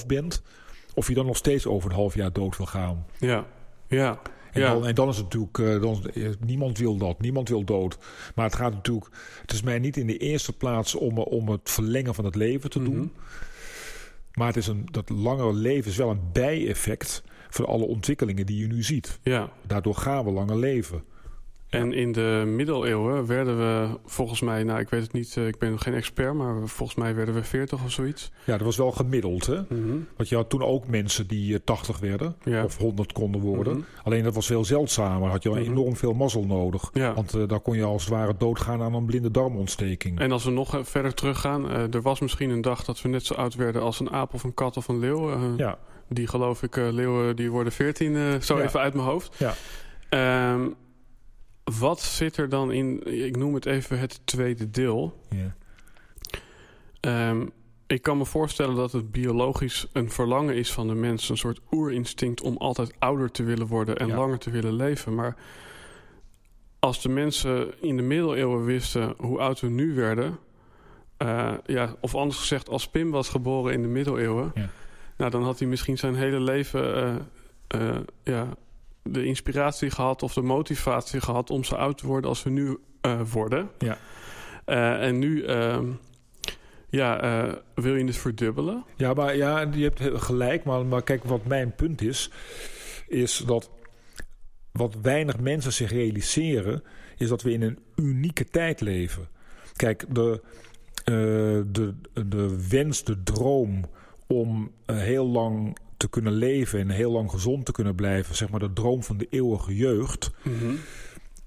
79,5 0.00 0.06
bent. 0.06 0.42
Of 0.94 1.08
je 1.08 1.14
dan 1.14 1.26
nog 1.26 1.36
steeds 1.36 1.66
over 1.66 1.90
een 1.90 1.96
half 1.96 2.14
jaar 2.14 2.32
dood 2.32 2.56
wil 2.56 2.66
gaan. 2.66 3.06
Ja, 3.18 3.46
ja. 3.86 4.20
En, 4.52 4.60
ja. 4.60 4.72
dan, 4.72 4.86
en 4.86 4.94
dan 4.94 5.08
is 5.08 5.16
het 5.16 5.24
natuurlijk, 5.24 5.58
uh, 5.58 5.82
dan, 5.82 6.10
niemand 6.46 6.78
wil 6.78 6.96
dat, 6.96 7.20
niemand 7.20 7.48
wil 7.48 7.64
dood. 7.64 7.98
Maar 8.34 8.44
het 8.44 8.54
gaat 8.54 8.72
natuurlijk, 8.72 9.08
het 9.40 9.52
is 9.52 9.62
mij 9.62 9.78
niet 9.78 9.96
in 9.96 10.06
de 10.06 10.16
eerste 10.16 10.52
plaats 10.52 10.94
om, 10.94 11.18
om 11.18 11.48
het 11.48 11.70
verlengen 11.70 12.14
van 12.14 12.24
het 12.24 12.34
leven 12.34 12.70
te 12.70 12.78
mm 12.78 12.86
-hmm. 12.86 13.12
Maar 14.34 14.46
het 14.46 14.56
is 14.56 14.66
een, 14.66 14.88
dat 14.90 15.08
langere 15.08 15.52
leven 15.52 15.90
is 15.90 15.96
wel 15.96 16.10
een 16.10 16.32
bijeffect 16.32 17.22
van 17.48 17.66
alle 17.66 17.84
ontwikkelingen 17.84 18.46
die 18.46 18.58
je 18.58 18.66
nu 18.66 18.82
ziet. 18.82 19.18
Ja. 19.22 19.52
Daardoor 19.66 19.94
gaan 19.94 20.24
we 20.24 20.30
langer 20.30 20.56
leven. 20.56 21.04
En 21.70 21.92
in 21.92 22.12
de 22.12 22.42
middeleeuwen 22.46 23.26
werden 23.26 23.58
we 23.58 23.98
volgens 24.06 24.40
mij, 24.40 24.64
nou 24.64 24.80
ik 24.80 24.88
weet 24.88 25.02
het 25.02 25.12
niet, 25.12 25.36
eh, 25.36 25.46
ik 25.46 25.58
ben 25.58 25.78
geen 25.80 25.94
expert, 25.94 26.34
maar 26.34 26.54
volgens 26.68 26.98
mij 26.98 27.14
werden 27.14 27.34
we 27.34 27.42
40 27.44 27.84
of 27.84 27.90
zoiets. 27.90 28.30
Ja, 28.44 28.52
dat 28.56 28.66
was 28.66 28.76
wel 28.76 28.90
gemiddeld, 28.90 29.46
hè? 29.46 29.60
Mhm. 29.68 29.96
Want 30.16 30.28
je 30.28 30.34
had 30.36 30.50
toen 30.50 30.62
ook 30.62 30.86
mensen 30.86 31.26
die 31.26 31.54
eh, 31.54 31.60
80 31.64 31.98
werden 31.98 32.36
Ja. 32.44 32.64
of 32.64 32.76
100 32.78 33.12
konden 33.12 33.40
worden. 33.40 33.72
Mhm. 33.76 33.84
Alleen 34.02 34.22
dat 34.24 34.34
was 34.34 34.46
veel 34.46 34.64
zeldzamer. 34.64 35.28
Had 35.30 35.42
je 35.42 35.50
wel 35.50 35.60
Mhm. 35.62 35.70
enorm 35.70 35.96
veel 35.96 36.12
mazzel 36.14 36.44
nodig. 36.46 36.90
Ja. 36.92 37.14
Want 37.14 37.34
eh, 37.34 37.42
daar 37.48 37.60
kon 37.60 37.76
je 37.76 37.84
als 37.84 38.04
het 38.04 38.12
ware 38.12 38.34
doodgaan 38.38 38.82
aan 38.82 38.94
een 38.94 39.06
blinde 39.06 39.30
darmontsteking. 39.30 40.18
En 40.18 40.32
als 40.32 40.44
we 40.44 40.50
nog 40.50 40.74
eh, 40.74 40.80
verder 40.84 41.14
teruggaan, 41.14 41.70
eh, 41.70 41.94
er 41.94 42.02
was 42.02 42.20
misschien 42.20 42.50
een 42.50 42.60
dag 42.62 42.84
dat 42.84 43.02
we 43.02 43.08
net 43.08 43.24
zo 43.26 43.34
oud 43.34 43.54
werden 43.54 43.82
als 43.82 44.00
een 44.00 44.10
aap 44.10 44.34
of 44.34 44.44
een 44.44 44.54
kat 44.54 44.76
of 44.76 44.88
een 44.88 44.98
leeuw. 44.98 45.30
Eh, 45.32 45.38
Ja, 45.56 45.78
Die 46.12 46.26
geloof 46.26 46.62
ik, 46.62 46.76
eh, 46.76 46.88
leeuwen 46.92 47.36
die 47.36 47.50
worden 47.50 47.72
14, 47.72 48.16
eh, 48.16 48.22
zo 48.40 48.58
Ja. 48.58 48.64
even 48.64 48.80
uit 48.80 48.94
mijn 48.94 49.06
hoofd. 49.06 49.34
Ja. 49.38 49.54
Ehm, 50.08 50.68
wat 51.64 52.00
zit 52.00 52.36
er 52.36 52.48
dan 52.48 52.72
in, 52.72 53.02
ik 53.24 53.36
noem 53.36 53.54
het 53.54 53.66
even 53.66 53.98
het 53.98 54.20
tweede 54.24 54.70
deel. 54.70 55.20
Ehm, 57.00 57.46
ik 57.86 58.02
kan 58.02 58.18
me 58.18 58.24
voorstellen 58.26 58.74
dat 58.74 58.92
het 58.92 59.10
biologisch 59.12 59.86
een 59.92 60.10
verlangen 60.10 60.54
is 60.54 60.72
van 60.72 60.88
de 60.88 60.94
mens. 60.94 61.28
Een 61.28 61.36
soort 61.36 61.60
oerinstinct 61.70 62.40
om 62.42 62.56
altijd 62.56 62.92
ouder 62.98 63.30
te 63.30 63.42
willen 63.42 63.66
worden 63.66 63.96
en 63.96 64.06
Ja. 64.06 64.16
langer 64.16 64.38
te 64.38 64.50
willen 64.50 64.72
leven. 64.74 65.14
Maar 65.14 65.36
als 66.78 67.02
de 67.02 67.08
mensen 67.08 67.82
in 67.82 67.96
de 67.96 68.02
middeleeuwen 68.02 68.64
wisten 68.64 69.14
hoe 69.16 69.38
oud 69.38 69.60
we 69.60 69.68
nu 69.68 69.94
werden... 69.94 70.38
eh, 71.16 71.52
ja, 71.66 71.94
of 72.00 72.14
anders 72.14 72.38
gezegd, 72.38 72.68
als 72.68 72.88
Pim 72.88 73.10
was 73.10 73.28
geboren 73.28 73.72
in 73.72 73.82
de 73.82 73.88
middeleeuwen... 73.88 74.50
Ja. 74.54 74.68
Nou, 75.16 75.30
dan 75.30 75.42
had 75.42 75.58
hij 75.58 75.68
misschien 75.68 75.98
zijn 75.98 76.14
hele 76.14 76.40
leven 76.40 76.94
eh, 76.94 77.90
eh, 77.90 77.96
ja, 78.24 78.48
de 79.02 79.24
inspiratie 79.24 79.90
gehad... 79.90 80.22
of 80.22 80.32
de 80.32 80.42
motivatie 80.42 81.20
gehad 81.20 81.50
om 81.50 81.64
zo 81.64 81.74
oud 81.74 81.98
te 81.98 82.06
worden 82.06 82.30
als 82.30 82.42
we 82.42 82.50
nu 82.50 82.78
eh, 83.00 83.20
worden. 83.32 83.70
Ja. 83.78 83.98
Eh, 84.64 85.06
en 85.06 85.18
nu... 85.18 85.44
ehm, 85.44 85.86
ja, 86.88 87.20
eh, 87.20 87.54
wil 87.74 87.96
je 87.96 88.04
het 88.04 88.16
verdubbelen? 88.16 88.84
Ja, 88.96 89.14
maar 89.14 89.36
ja, 89.36 89.60
je 89.72 89.82
hebt 89.82 90.22
gelijk. 90.22 90.64
Maar, 90.64 90.86
maar 90.86 91.02
kijk, 91.02 91.24
wat 91.24 91.46
mijn 91.46 91.74
punt 91.74 92.02
is, 92.02 92.30
is 93.08 93.42
dat 93.46 93.70
wat 94.72 94.96
weinig 95.02 95.38
mensen 95.38 95.72
zich 95.72 95.90
realiseren, 95.90 96.82
is 97.16 97.28
dat 97.28 97.42
we 97.42 97.52
in 97.52 97.62
een 97.62 97.78
unieke 97.96 98.44
tijd 98.44 98.80
leven. 98.80 99.28
Kijk, 99.76 100.04
de, 100.14 100.40
de, 101.04 101.94
de 102.26 102.66
wens, 102.68 103.04
de 103.04 103.22
droom 103.22 103.84
om 104.26 104.70
heel 104.86 105.26
lang 105.26 105.76
te 106.00 106.08
kunnen 106.08 106.32
leven 106.32 106.78
en 106.80 106.90
heel 106.90 107.10
lang 107.12 107.30
gezond 107.30 107.64
te 107.66 107.72
kunnen 107.72 107.94
blijven, 107.94 108.36
zeg 108.36 108.50
maar 108.50 108.60
de 108.60 108.72
droom 108.72 109.02
van 109.02 109.16
de 109.16 109.26
eeuwige 109.30 109.76
jeugd, 109.76 110.30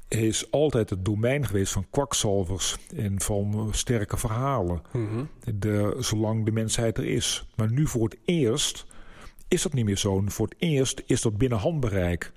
is 0.07 0.51
altijd 0.51 0.89
het 0.89 1.05
domein 1.05 1.45
geweest 1.47 1.73
van 1.73 1.85
kwakzalvers 1.89 2.75
en 2.95 3.21
van 3.21 3.69
sterke 3.71 4.17
verhalen 4.17 4.81
Mhm. 4.91 5.23
de, 5.55 5.95
zolang 5.99 6.45
de 6.45 6.51
mensheid 6.51 6.97
er 6.97 7.05
is. 7.05 7.45
Maar 7.55 7.71
nu 7.71 7.87
voor 7.87 8.03
het 8.03 8.17
eerst 8.25 8.85
is 9.47 9.61
dat 9.61 9.73
niet 9.73 9.85
meer 9.85 9.97
zo. 9.97 10.23
Voor 10.25 10.47
het 10.47 10.55
eerst 10.57 11.03
is 11.05 11.21
dat 11.21 11.37
binnen 11.37 11.57
handbereik. 11.57 12.31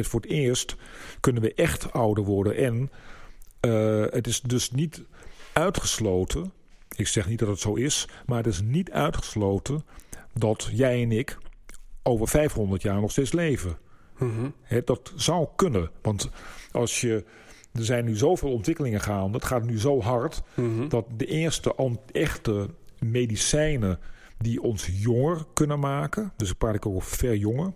Voor 0.00 0.20
het 0.20 0.30
eerst 0.30 0.76
kunnen 1.20 1.42
we 1.42 1.54
echt 1.54 1.92
ouder 1.92 2.24
worden. 2.24 2.56
En 2.56 2.90
eh, 3.60 4.04
het 4.10 4.26
is 4.26 4.40
dus 4.40 4.70
niet 4.70 5.02
uitgesloten. 5.52 6.52
Ik 6.96 7.06
zeg 7.06 7.28
niet 7.28 7.38
dat 7.38 7.48
het 7.48 7.58
zo 7.58 7.74
is, 7.74 8.08
maar 8.26 8.36
het 8.36 8.46
is 8.46 8.60
niet 8.62 8.90
uitgesloten 8.90 9.84
dat 10.34 10.68
jij 10.72 11.02
en 11.02 11.12
ik 11.12 11.38
over 12.02 12.28
500 12.28 12.82
jaar 12.82 13.00
nog 13.00 13.10
steeds 13.10 13.32
leven. 13.32 13.78
Mhm. 14.18 14.50
Dat 14.84 15.12
zou 15.16 15.48
kunnen. 15.56 15.90
Want 16.02 16.30
als 16.72 17.00
je. 17.00 17.24
Er 17.72 17.84
zijn 17.84 18.04
nu 18.04 18.16
zoveel 18.16 18.52
ontwikkelingen 18.52 19.00
gaande. 19.00 19.36
Het 19.38 19.46
gaat 19.46 19.64
nu 19.64 19.78
zo 19.78 20.00
hard 20.00 20.42
Mhm. 20.54 20.88
dat 20.88 21.06
de 21.16 21.26
eerste 21.26 21.74
echte 22.12 22.68
medicijnen 22.98 23.98
die 24.38 24.62
ons 24.62 24.88
jonger 24.92 25.44
kunnen 25.54 25.78
maken, 25.80 26.32
dus 26.36 26.50
ik 26.50 26.58
praat 26.58 26.74
ik 26.74 26.86
ook 26.86 26.94
over 26.94 27.16
verjongen. 27.16 27.74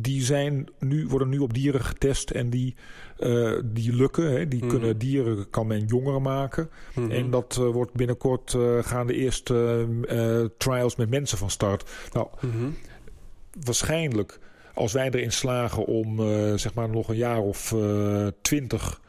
Die 0.00 0.22
zijn 0.22 0.66
nu, 0.78 1.06
worden 1.06 1.28
nu 1.28 1.38
op 1.38 1.54
dieren 1.54 1.80
getest 1.84 2.30
en 2.30 2.50
die, 2.50 2.74
eh, 3.18 3.52
die 3.64 3.92
lukken. 3.94 4.30
Hè, 4.32 4.48
die 4.48 4.60
Mhm. 4.60 4.68
kunnen 4.68 4.98
dieren 4.98 5.50
kan 5.50 5.66
men 5.66 5.84
jonger 5.84 6.22
maken. 6.22 6.70
Mhm. 6.94 7.10
En 7.10 7.30
dat 7.30 7.56
eh, 7.60 7.68
wordt 7.68 7.92
binnenkort 7.92 8.54
eh, 8.54 8.78
gaan 8.82 9.06
de 9.06 9.14
eerste 9.14 9.86
trials 10.58 10.96
met 10.96 11.10
mensen 11.10 11.38
van 11.38 11.50
start. 11.50 11.90
Nou, 12.12 12.28
Mhm. 12.40 12.70
waarschijnlijk 13.64 14.38
als 14.74 14.92
wij 14.92 15.10
erin 15.10 15.32
slagen 15.32 15.84
om 15.84 16.16
zeg 16.58 16.74
maar 16.74 16.88
nog 16.90 17.08
een 17.08 17.16
jaar 17.16 17.40
of 17.40 17.74
twintig 18.40 19.00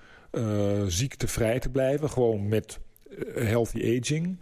ziektevrij 0.87 1.59
te 1.59 1.69
blijven, 1.69 2.09
gewoon 2.09 2.47
met 2.47 2.79
healthy 3.35 3.99
aging, 4.01 4.39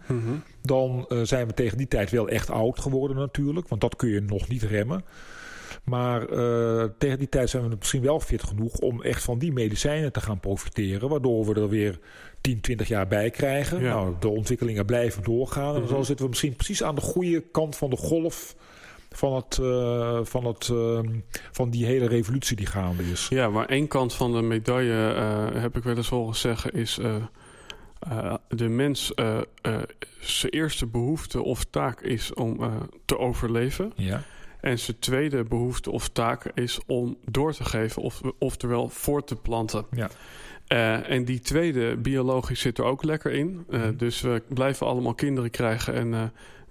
dan 0.62 1.06
zijn 1.22 1.46
we 1.46 1.54
tegen 1.54 1.78
die 1.78 1.88
tijd 1.88 2.10
wel 2.10 2.28
echt 2.28 2.50
oud 2.50 2.80
geworden 2.80 3.16
natuurlijk, 3.16 3.68
want 3.68 3.80
dat 3.80 3.96
kun 3.96 4.08
je 4.08 4.20
nog 4.20 4.48
niet 4.48 4.62
remmen. 4.62 5.04
Maar 5.84 6.28
eh, 6.28 6.84
tegen 6.98 7.18
die 7.18 7.28
tijd 7.28 7.50
zijn 7.50 7.68
we 7.68 7.76
misschien 7.78 8.02
wel 8.02 8.20
fit 8.20 8.42
genoeg 8.42 8.78
om 8.78 9.02
echt 9.02 9.22
van 9.22 9.38
die 9.38 9.52
medicijnen 9.52 10.12
te 10.12 10.20
gaan 10.20 10.40
profiteren, 10.40 11.08
waardoor 11.08 11.46
we 11.46 11.60
er 11.60 11.68
weer 11.68 11.98
10, 12.40 12.60
20 12.60 12.88
jaar 12.88 13.06
bij 13.08 13.30
krijgen. 13.30 13.80
Ja. 13.80 13.88
Nou, 13.94 14.14
de 14.20 14.28
ontwikkelingen 14.28 14.84
blijven 14.86 15.22
doorgaan. 15.22 15.74
En 15.74 15.80
Mhm. 15.80 15.90
zo 15.90 16.02
zitten 16.02 16.24
we 16.24 16.30
misschien 16.30 16.56
precies 16.56 16.82
aan 16.82 16.94
de 16.94 17.00
goede 17.00 17.40
kant 17.52 17.76
van 17.76 17.90
de 17.90 17.96
golf 17.96 18.56
van, 19.10 19.34
het, 19.34 19.58
eh, 19.58 20.18
van, 20.22 20.44
het, 20.44 20.68
ehm, 20.68 21.08
van 21.52 21.70
die 21.70 21.86
hele 21.86 22.06
revolutie 22.08 22.56
die 22.56 22.66
gaande 22.66 23.02
is. 23.10 23.26
Ja, 23.30 23.48
maar 23.48 23.66
één 23.66 23.88
kant 23.88 24.14
van 24.14 24.32
de 24.32 24.42
medaille, 24.42 25.12
eh, 25.14 25.62
heb 25.62 25.76
ik 25.76 25.82
wel 25.82 25.96
eens 25.96 26.08
horen 26.08 26.34
zeggen, 26.36 26.72
is 26.72 26.98
de 28.48 28.68
mens 28.68 29.12
zijn 30.20 30.50
eerste 30.52 30.86
behoefte 30.86 31.42
of 31.42 31.64
taak 31.64 32.00
is 32.00 32.34
om 32.34 32.60
te 33.04 33.18
overleven. 33.18 33.92
Ja. 33.96 34.22
En 34.64 34.78
zijn 34.78 34.98
tweede 34.98 35.44
behoefte 35.44 35.90
of 35.90 36.08
taak 36.08 36.50
is 36.54 36.80
om 36.86 37.16
door 37.30 37.52
te 37.52 37.64
geven, 37.64 38.02
of, 38.02 38.20
oftewel 38.38 38.88
voort 38.88 39.26
te 39.26 39.36
planten. 39.36 39.86
Ja. 39.90 40.10
Eh, 40.66 41.10
en 41.10 41.24
die 41.24 41.40
tweede, 41.40 41.96
biologisch, 41.96 42.60
zit 42.60 42.78
er 42.78 42.84
ook 42.84 43.02
lekker 43.02 43.32
in. 43.32 43.64
Eh, 43.70 43.80
Mhm. 43.80 43.96
Dus 43.96 44.20
we 44.20 44.42
blijven 44.48 44.86
allemaal 44.86 45.14
kinderen 45.14 45.50
krijgen. 45.50 45.94
En 45.94 46.14
eh, 46.14 46.22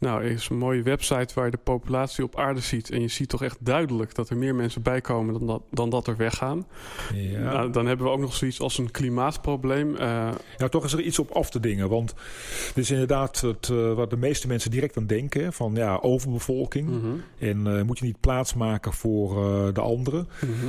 nou, 0.03 0.23
er 0.23 0.31
is 0.31 0.49
een 0.49 0.57
mooie 0.57 0.81
website 0.81 1.33
waar 1.33 1.45
je 1.45 1.51
de 1.51 1.57
populatie 1.57 2.23
op 2.23 2.37
aarde 2.37 2.59
ziet. 2.59 2.89
En 2.89 3.01
je 3.01 3.07
ziet 3.07 3.29
toch 3.29 3.43
echt 3.43 3.57
duidelijk 3.59 4.15
dat 4.15 4.29
er 4.29 4.37
meer 4.37 4.55
mensen 4.55 4.81
bijkomen 4.81 5.33
dan 5.33 5.47
dat, 5.47 5.61
dan 5.71 5.89
dat 5.89 6.07
er 6.07 6.17
weggaan. 6.17 6.67
Ja. 7.13 7.39
Nou, 7.39 7.71
dan 7.71 7.85
hebben 7.85 8.05
we 8.05 8.11
ook 8.11 8.19
nog 8.19 8.33
zoiets 8.35 8.59
als 8.59 8.77
een 8.77 8.91
klimaatprobleem. 8.91 9.95
Eh, 9.95 10.29
Nou, 10.57 10.69
toch 10.69 10.83
is 10.83 10.93
er 10.93 11.01
iets 11.01 11.19
op 11.19 11.31
af 11.31 11.49
te 11.49 11.59
dingen. 11.59 11.89
Want 11.89 12.13
dit 12.73 12.83
is 12.83 12.91
inderdaad 12.91 13.41
het, 13.41 13.69
eh, 13.69 13.93
wat 13.93 14.09
de 14.09 14.17
meeste 14.17 14.47
mensen 14.47 14.71
direct 14.71 14.97
aan 14.97 15.07
denken. 15.07 15.53
Van 15.53 15.75
ja, 15.75 15.97
overbevolking. 16.01 16.89
mhm, 16.89 17.07
En 17.39 17.77
eh, 17.77 17.83
moet 17.83 17.99
je 17.99 18.05
niet 18.05 18.19
plaatsmaken 18.19 18.93
voor 18.93 19.33
de 19.73 19.81
anderen. 19.81 20.27
mhm. 20.41 20.67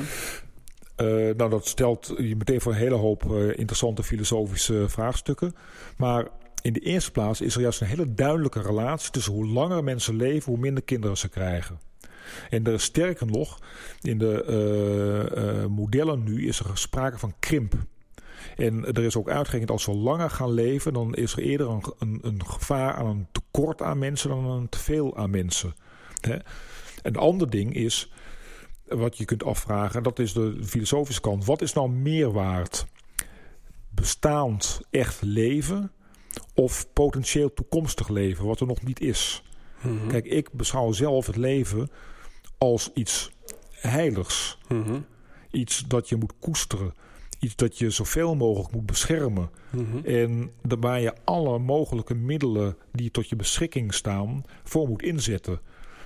Nou, 1.36 1.50
dat 1.50 1.66
stelt 1.66 2.14
je 2.18 2.36
meteen 2.36 2.60
voor 2.60 2.72
een 2.72 2.78
hele 2.78 2.94
hoop 2.94 3.22
interessante 3.32 4.02
filosofische 4.02 4.84
vraagstukken. 4.88 5.54
Maar 5.96 6.28
in 6.64 6.72
de 6.72 6.80
eerste 6.80 7.10
plaats 7.10 7.40
is 7.40 7.54
er 7.54 7.60
juist 7.60 7.80
een 7.80 7.86
hele 7.86 8.14
duidelijke 8.14 8.60
relatie 8.60 9.10
tussen 9.10 9.32
hoe 9.32 9.46
langer 9.46 9.84
mensen 9.84 10.16
leven, 10.16 10.52
hoe 10.52 10.60
minder 10.60 10.82
kinderen 10.82 11.16
ze 11.16 11.28
krijgen. 11.28 11.80
En 12.50 12.64
er 12.64 12.72
is 12.72 12.82
sterker 12.82 13.26
nog, 13.26 13.58
in 14.00 14.18
de 14.18 14.44
eh, 14.44 15.62
eh, 15.62 15.66
modellen 15.68 16.24
nu 16.24 16.46
is 16.46 16.58
er 16.58 16.78
sprake 16.78 17.18
van 17.18 17.34
krimp. 17.38 17.74
En 18.56 18.84
er 18.86 19.02
is 19.02 19.16
ook 19.16 19.28
uitgerekend 19.28 19.70
als 19.70 19.86
we 19.86 19.92
langer 19.92 20.30
gaan 20.30 20.50
leven, 20.52 20.92
dan 20.92 21.14
is 21.14 21.32
er 21.32 21.38
eerder 21.38 21.68
een, 21.98 22.18
een, 22.22 22.46
gevaar 22.46 22.94
aan 22.94 23.06
een 23.06 23.26
tekort 23.32 23.82
aan 23.82 23.98
mensen 23.98 24.28
dan 24.28 24.44
een 24.44 24.68
teveel 24.68 25.16
aan 25.16 25.30
mensen. 25.30 25.74
Hè? 26.20 26.36
Een 27.02 27.16
ander 27.16 27.50
ding 27.50 27.74
is, 27.74 28.12
wat 28.84 29.18
je 29.18 29.24
kunt 29.24 29.44
afvragen, 29.44 29.96
en 29.96 30.02
dat 30.02 30.18
is 30.18 30.32
de 30.32 30.58
filosofische 30.64 31.20
kant. 31.20 31.44
Wat 31.44 31.62
is 31.62 31.72
nou 31.72 31.90
meer 31.90 32.32
waard? 32.32 32.86
Bestaand 33.90 34.80
echt 34.90 35.22
leven 35.22 35.92
of 36.54 36.92
potentieel 36.92 37.52
toekomstig 37.52 38.08
leven, 38.08 38.46
wat 38.46 38.60
er 38.60 38.66
nog 38.66 38.82
niet 38.82 39.00
is? 39.00 39.42
Mhm. 39.82 40.08
Kijk, 40.08 40.24
ik 40.24 40.52
beschouw 40.52 40.92
zelf 40.92 41.26
het 41.26 41.36
leven 41.36 41.90
als 42.58 42.90
iets 42.94 43.30
heiligs. 43.70 44.58
Mhm. 44.68 45.00
Iets 45.50 45.84
dat 45.86 46.08
je 46.08 46.16
moet 46.16 46.32
koesteren. 46.38 46.94
Iets 47.40 47.56
dat 47.56 47.78
je 47.78 47.90
zoveel 47.90 48.34
mogelijk 48.34 48.72
moet 48.72 48.86
beschermen. 48.86 49.50
Mhm. 49.70 50.06
En 50.06 50.52
waar 50.62 51.00
je 51.00 51.14
alle 51.24 51.58
mogelijke 51.58 52.14
middelen 52.14 52.76
die 52.92 53.10
tot 53.10 53.28
je 53.28 53.36
beschikking 53.36 53.94
staan 53.94 54.44
voor 54.64 54.88
moet 54.88 55.02
inzetten. 55.02 55.60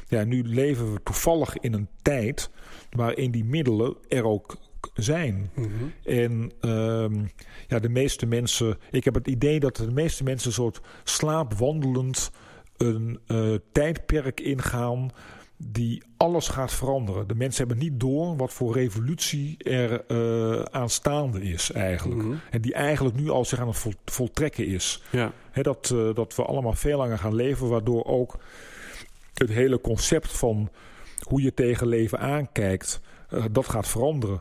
Ja, 0.08 0.25
nu 0.25 0.42
leven 0.42 0.92
we 0.92 1.02
toevallig 1.02 1.58
in 1.58 1.73
een 1.73 1.88
tijd 2.02 2.50
waarin 2.90 3.30
die 3.30 3.44
middelen 3.44 3.97
er 4.08 4.25
ook 4.25 4.56
zijn. 4.94 5.50
Mhm. 5.54 5.68
En 6.04 6.52
ehm, 6.61 7.25
ja, 7.68 7.78
de 7.78 7.88
meeste 7.88 8.26
mensen, 8.26 8.78
ik 8.90 9.04
heb 9.04 9.14
het 9.14 9.26
idee 9.28 9.61
dat 9.61 9.76
de 9.76 9.90
meeste 9.92 10.23
mensen 10.23 10.49
een 10.49 10.54
soort 10.54 10.80
slaapwandelend 11.04 12.30
een 12.76 13.20
eh, 13.26 13.54
tijdperk 13.73 14.40
ingaan 14.40 15.11
die 15.56 16.02
alles 16.16 16.49
gaat 16.49 16.73
veranderen. 16.73 17.28
De 17.28 17.35
mensen 17.35 17.66
hebben 17.66 17.85
niet 17.85 18.00
door 18.00 18.37
wat 18.37 18.52
voor 18.52 18.73
revolutie 18.75 19.56
er 19.64 20.04
uh, 20.08 20.62
aanstaande 20.62 21.42
is 21.42 21.73
eigenlijk. 21.73 22.23
Mhm. 22.23 22.35
En 22.50 22.61
die 22.61 22.75
eigenlijk 22.75 23.16
nu 23.16 23.30
al 23.30 23.44
zich 23.44 23.61
aan 23.61 23.66
het 23.68 23.76
vol- 23.76 23.92
voltrekken 24.04 24.66
is. 24.66 25.02
Ja, 25.11 25.32
Hè, 25.50 25.62
dat, 25.62 25.90
eh, 25.94 26.14
dat 26.14 26.35
we 26.35 26.42
allemaal 26.44 26.73
veel 26.73 26.99
langer 26.99 27.18
gaan 27.18 27.35
leven, 27.35 27.68
waardoor 27.68 28.04
ook 28.04 28.38
het 29.35 29.49
hele 29.49 29.80
concept 29.80 30.32
van 30.32 30.70
hoe 31.20 31.42
je 31.42 31.54
tegen 31.54 31.87
leven 31.87 32.18
aankijkt, 32.18 33.00
eh, 33.28 33.44
dat 33.50 33.68
gaat 33.68 33.88
veranderen. 33.88 34.40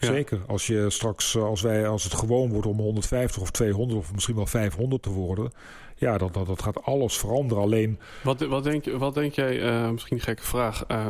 Ja. 0.00 0.12
Zeker. 0.12 0.40
Als 0.46 0.66
je 0.66 0.90
straks, 0.90 1.34
eh, 1.34 1.42
als 1.44 1.60
wij, 1.62 1.88
als 1.88 2.04
het 2.04 2.14
gewoon 2.14 2.52
wordt 2.52 2.66
om 2.66 2.78
150 2.78 3.42
of 3.42 3.50
200 3.50 3.98
of 3.98 4.12
misschien 4.12 4.34
wel 4.36 4.46
500 4.46 5.02
te 5.02 5.10
worden, 5.10 5.52
ja, 5.96 6.18
dat, 6.18 6.34
dat, 6.34 6.46
dat 6.46 6.62
gaat 6.62 6.82
alles 6.84 7.16
veranderen. 7.18 7.62
Alleen, 7.62 7.98
Wat, 8.22 8.40
wat, 8.40 8.64
denk, 8.64 8.84
je- 8.84 8.98
wat 8.98 9.14
denk 9.14 9.32
jij, 9.32 9.62
eh, 9.62 9.90
misschien 9.90 10.16
een 10.16 10.22
gekke 10.22 10.42
vraag, 10.42 10.84
eh, 10.88 11.08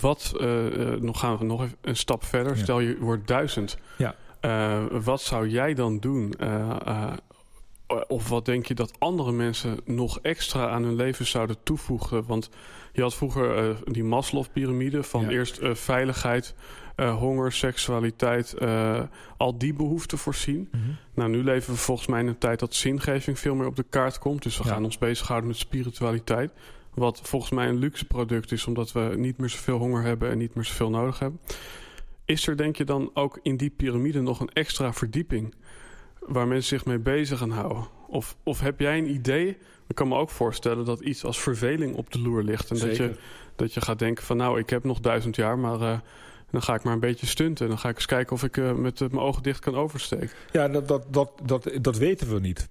wat, 0.00 0.32
nog 1.00 1.18
gaan 1.20 1.38
we 1.38 1.44
nog 1.44 1.62
even 1.62 1.76
een 1.80 1.96
stap 1.96 2.24
verder, 2.24 2.56
Ja. 2.56 2.62
stel 2.62 2.80
je 2.80 2.96
wordt 3.00 3.26
duizend. 3.26 3.78
Ja. 3.98 4.14
Wat 5.02 5.20
zou 5.20 5.48
jij 5.48 5.74
dan 5.74 5.98
doen? 5.98 6.34
Of 8.08 8.28
wat 8.28 8.44
denk 8.44 8.66
je 8.66 8.74
dat 8.74 8.92
andere 8.98 9.32
mensen 9.32 9.78
nog 9.84 10.18
extra 10.20 10.68
aan 10.68 10.82
hun 10.82 10.94
leven 10.94 11.26
zouden 11.26 11.56
toevoegen? 11.62 12.24
Want 12.26 12.50
je 12.92 13.02
had 13.02 13.14
vroeger 13.14 13.76
die 13.92 14.04
Maslow-pyramide 14.04 15.02
van 15.02 15.22
Ja. 15.22 15.28
eerst 15.30 15.58
veiligheid, 15.62 16.54
honger, 17.06 17.52
seksualiteit, 17.52 18.52
eh, 18.52 19.02
al 19.36 19.58
die 19.58 19.74
behoeften 19.74 20.18
voorzien. 20.18 20.70
Nou, 21.14 21.30
nu 21.30 21.42
leven 21.44 21.72
we 21.72 21.78
volgens 21.78 22.06
mij 22.08 22.20
in 22.20 22.26
een 22.26 22.38
tijd 22.38 22.58
dat 22.58 22.74
zingeving 22.74 23.38
veel 23.38 23.54
meer 23.54 23.66
op 23.66 23.76
de 23.76 23.86
kaart 23.90 24.18
komt. 24.18 24.42
Dus 24.42 24.58
we 24.58 24.64
Ja. 24.64 24.70
gaan 24.70 24.84
ons 24.84 24.98
bezighouden 24.98 25.48
met 25.48 25.58
spiritualiteit. 25.58 26.52
Wat 26.94 27.20
volgens 27.22 27.50
mij 27.52 27.68
een 27.68 27.78
luxe 27.78 28.04
product 28.04 28.52
is, 28.52 28.66
omdat 28.66 28.92
we 28.92 29.12
niet 29.16 29.38
meer 29.38 29.48
zoveel 29.48 29.78
honger 29.78 30.02
hebben 30.02 30.30
en 30.30 30.38
niet 30.38 30.54
meer 30.54 30.64
zoveel 30.64 30.90
nodig 30.90 31.18
hebben. 31.18 31.40
Is 32.24 32.46
er, 32.46 32.56
denk 32.56 32.76
je 32.76 32.84
dan 32.84 33.10
ook 33.14 33.38
in 33.42 33.56
die 33.56 33.70
piramide 33.70 34.20
nog 34.20 34.40
een 34.40 34.50
extra 34.52 34.92
verdieping 34.92 35.54
waar 36.20 36.46
mensen 36.46 36.68
zich 36.78 36.84
mee 36.86 36.98
bezig 36.98 37.38
gaan 37.38 37.50
houden? 37.50 37.86
Of, 38.08 38.36
of 38.42 38.60
heb 38.60 38.80
jij 38.80 38.98
een 38.98 39.10
idee? 39.10 39.56
Ik 39.86 39.94
kan 39.94 40.08
me 40.08 40.16
ook 40.16 40.30
voorstellen 40.30 40.84
dat 40.84 41.00
iets 41.00 41.24
als 41.24 41.40
verveling 41.40 41.94
op 41.96 42.12
de 42.12 42.20
loer 42.20 42.42
ligt. 42.42 42.70
En 42.70 42.78
dat 42.78 42.96
je, 42.96 43.14
dat 43.56 43.74
je 43.74 43.80
gaat 43.80 43.98
denken 43.98 44.24
van 44.24 44.36
nou, 44.36 44.58
ik 44.58 44.70
heb 44.70 44.84
nog 44.84 45.00
duizend 45.00 45.36
jaar, 45.36 45.58
maar 45.58 45.80
eh, 45.80 45.98
dan 46.50 46.62
ga 46.62 46.74
ik 46.74 46.82
maar 46.82 46.92
een 46.92 47.00
beetje 47.00 47.26
stunten. 47.26 47.64
En 47.64 47.70
dan 47.70 47.80
ga 47.80 47.88
ik 47.88 47.94
eens 47.94 48.06
kijken 48.06 48.32
of 48.32 48.42
ik 48.42 48.56
eh, 48.56 48.72
met 48.72 49.00
eh, 49.00 49.08
mijn 49.08 49.22
ogen 49.22 49.42
dicht 49.42 49.60
kan 49.60 49.74
oversteken. 49.74 50.30
Ja, 50.52 50.68
dat, 50.68 50.88
dat, 50.88 51.06
dat, 51.10 51.30
dat, 51.44 51.70
dat 51.80 51.96
weten 51.96 52.32
we 52.32 52.40
niet. 52.40 52.68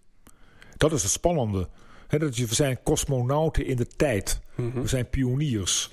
Dat 0.78 0.92
is 0.92 1.04
het 1.04 1.12
spannende. 1.12 1.68
Dat 2.08 2.38
je, 2.38 2.46
we 2.46 2.56
zijn 2.56 2.80
cosmonauten 2.84 3.66
in 3.66 3.76
de 3.76 3.88
tijd. 3.88 4.40
Mhm. 4.56 4.82
We 4.82 4.88
zijn 4.88 5.10
pioniers. 5.10 5.92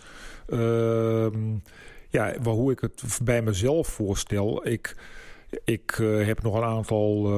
Ehm, 0.49 1.53
ja, 2.09 2.35
waar, 2.43 2.55
hoe 2.55 2.73
ik 2.73 2.81
het 2.81 3.19
bij 3.23 3.43
mezelf 3.43 3.89
voorstel. 3.89 4.67
Ik, 4.69 4.97
ik 5.65 5.99
eh, 5.99 6.27
heb 6.27 6.43
nog 6.43 6.55
een 6.55 6.65
aantal 6.65 7.33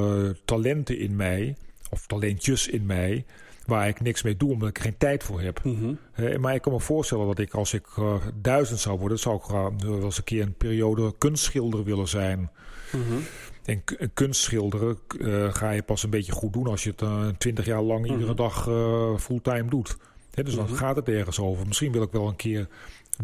talenten 0.45 0.99
in 0.99 1.17
mij. 1.17 1.57
Of 1.91 2.07
talentjes 2.07 2.69
in 2.69 2.87
mij. 2.87 3.25
Waar 3.67 3.89
ik 3.89 4.01
niks 4.01 4.23
mee 4.23 4.37
doe 4.37 4.53
omdat 4.53 4.69
ik 4.69 4.77
er 4.77 4.83
geen 4.83 4.99
tijd 4.99 5.25
voor 5.25 5.41
heb. 5.41 5.65
Mhm. 5.65 5.95
Eh, 6.13 6.37
maar 6.37 6.55
ik 6.55 6.63
kan 6.63 6.73
me 6.73 6.81
voorstellen 6.81 7.27
dat 7.27 7.39
ik 7.39 7.55
als 7.55 7.75
ik 7.75 7.87
eh, 7.97 8.15
duizend 8.35 8.81
zou 8.81 8.99
worden... 8.99 9.19
zou 9.19 9.37
ik 9.37 9.43
eh, 9.43 9.67
wel 9.79 10.03
eens 10.03 10.19
een 10.19 10.25
keer 10.25 10.43
een 10.43 10.55
periode 10.55 11.15
kunstschilder 11.19 11.85
willen 11.85 12.09
zijn. 12.09 12.51
Mhm. 12.93 13.19
En 13.65 13.83
kunstschilderen 14.15 14.99
ga 15.53 15.71
je 15.71 15.83
pas 15.83 16.03
een 16.03 16.11
beetje 16.11 16.33
goed 16.33 16.53
doen 16.53 16.67
als 16.67 16.85
je 16.85 16.93
het 16.97 17.41
twintig 17.41 17.65
jaar 17.65 17.83
lang 17.83 18.01
Mhm. 18.05 18.13
iedere 18.13 18.35
dag 18.35 18.63
fulltime 19.21 19.69
doet. 19.69 19.97
Hè, 20.35 20.43
dus 20.43 20.55
dan 20.55 20.69
gaat 20.69 20.97
het 20.97 21.09
ergens 21.09 21.41
over. 21.41 21.67
Misschien 21.67 21.93
wil 21.93 22.03
ik 22.03 22.13
wel 22.13 22.29
een 22.29 22.37
keer 22.37 22.69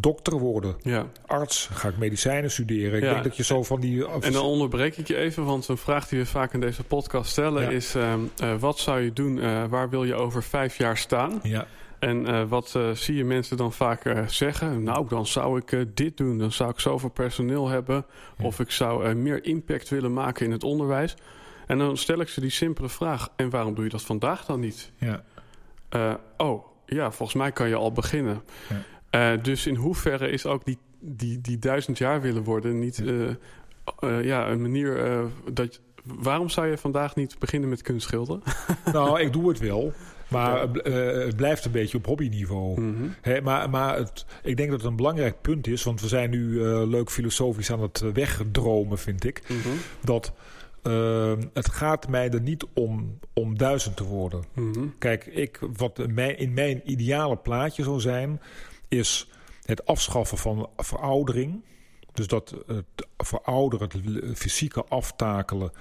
dokter 0.01 0.39
worden, 0.39 0.77
Ja. 0.83 1.07
arts, 1.27 1.69
ga 1.73 1.89
ik 1.89 1.97
medicijnen 1.99 2.51
studeren. 2.51 2.97
Ik 2.99 3.03
Ja. 3.05 3.11
denk 3.13 3.25
dat 3.25 3.37
je 3.37 3.45
zo 3.45 3.63
van 3.63 3.81
die... 3.81 4.07
En 4.21 4.33
dan 4.33 4.45
onderbreek 4.45 4.97
ik 4.97 5.09
je 5.09 5.17
even, 5.17 5.45
want 5.45 5.69
een 5.69 5.77
vraag 5.77 6.09
die 6.09 6.19
we 6.19 6.27
vaak 6.27 6.53
in 6.55 6.61
deze 6.61 6.85
podcast 6.85 7.31
stellen 7.31 7.63
Ja. 7.63 7.69
is: 7.71 7.95
ehm, 7.95 8.21
eh, 8.37 8.55
wat 8.59 8.79
zou 8.79 9.01
je 9.01 9.13
doen? 9.13 9.41
eh, 9.41 9.65
waar 9.69 9.91
wil 9.91 10.05
je 10.05 10.15
over 10.15 10.43
vijf 10.43 10.77
jaar 10.77 10.97
staan? 10.97 11.41
Ja, 11.43 11.67
En 11.99 12.27
eh, 12.27 12.43
wat 12.49 12.75
eh, 12.77 12.91
zie 12.91 13.15
je 13.17 13.25
mensen 13.25 13.57
dan 13.57 13.73
vaak 13.73 14.05
eh, 14.05 14.27
zeggen? 14.27 14.83
Nou, 14.83 15.09
dan 15.09 15.27
zou 15.27 15.59
ik 15.59 15.73
eh, 15.73 15.81
dit 15.95 16.17
doen. 16.17 16.39
Dan 16.39 16.53
zou 16.53 16.71
ik 16.71 16.81
zoveel 16.81 17.09
personeel 17.11 17.69
hebben. 17.69 18.05
Of 18.41 18.61
ik 18.61 18.71
zou 18.71 19.05
eh, 19.07 19.15
meer 19.15 19.45
impact 19.45 19.89
willen 19.89 20.13
maken 20.13 20.47
in 20.47 20.53
het 20.53 20.65
onderwijs. 20.65 21.15
En 21.67 21.79
dan 21.79 21.97
stel 21.97 22.21
ik 22.21 22.29
ze 22.29 22.41
die 22.41 22.51
simpele 22.51 22.89
vraag: 22.89 23.29
en 23.37 23.51
waarom 23.51 23.75
doe 23.75 23.85
je 23.85 23.91
dat 23.91 24.03
vandaag 24.03 24.45
dan 24.45 24.61
niet? 24.61 24.91
ja. 24.99 25.23
Eh, 25.89 26.15
oh, 26.37 26.65
ja, 26.87 27.11
volgens 27.11 27.39
mij 27.39 27.53
kan 27.53 27.69
je 27.69 27.75
al 27.75 27.93
beginnen. 27.93 28.43
Ja. 28.69 28.77
Eh, 29.13 29.33
dus 29.43 29.67
in 29.67 29.75
hoeverre 29.75 30.31
is 30.31 30.47
ook 30.47 30.65
die, 30.65 30.79
die, 31.01 31.41
die 31.41 31.59
duizend 31.59 31.99
jaar 31.99 32.21
willen 32.21 32.43
worden 32.43 32.79
niet 32.79 33.05
eh, 33.05 33.29
eh, 33.29 34.25
ja, 34.25 34.49
een 34.49 34.63
manier 34.63 35.21
dat. 35.53 35.81
Waarom 36.05 36.49
zou 36.49 36.67
je 36.67 36.79
vandaag 36.79 37.15
niet 37.17 37.39
beginnen 37.39 37.69
met 37.69 37.83
kunstschilderen? 37.83 38.43
nou, 38.93 39.21
ik 39.21 39.33
doe 39.33 39.49
het 39.49 39.59
wel. 39.59 39.93
Maar 40.29 40.61
het 40.85 41.37
blijft 41.37 41.65
een 41.65 41.71
beetje 41.71 41.99
op 41.99 42.07
hobbyniveau. 42.07 42.93
Hè, 43.21 43.41
maar 43.41 43.71
maar 43.71 43.97
het, 43.97 44.27
ik 44.43 44.57
denk 44.57 44.71
dat 44.71 44.81
het 44.81 44.91
een 44.91 44.97
belangrijk 44.97 45.41
punt 45.41 45.67
is, 45.67 45.83
want 45.83 46.01
we 46.01 46.09
zijn 46.09 46.31
nu 46.31 46.61
leuk 46.87 47.11
filosofisch 47.11 47.73
aan 47.73 47.83
het 47.83 48.05
wegdromen, 48.13 48.99
vind 48.99 49.25
ik. 49.25 49.43
Mhm. 49.49 49.77
Dat 50.05 50.33
het 51.53 51.71
gaat 51.71 52.09
mij 52.09 52.31
er 52.31 52.41
niet 52.41 52.67
om, 52.75 53.19
om 53.33 53.59
duizend 53.59 53.97
te 53.97 54.05
worden. 54.05 54.45
Mhm. 54.55 54.87
Kijk, 54.99 55.27
ik, 55.27 55.59
wat 55.77 56.07
mijn, 56.09 56.39
in 56.39 56.55
mijn 56.55 56.81
ideale 56.85 57.37
plaatje 57.37 57.83
zou 57.83 58.01
zijn, 58.01 58.41
is 58.93 59.29
het 59.65 59.87
afschaffen 59.87 60.39
van 60.39 60.69
veroudering. 60.77 61.65
Dus 62.13 62.27
dat 62.27 62.55
het 62.67 62.85
verouderen, 63.19 63.89
het 64.15 64.39
fysieke 64.39 64.85
aftakelen, 64.85 65.73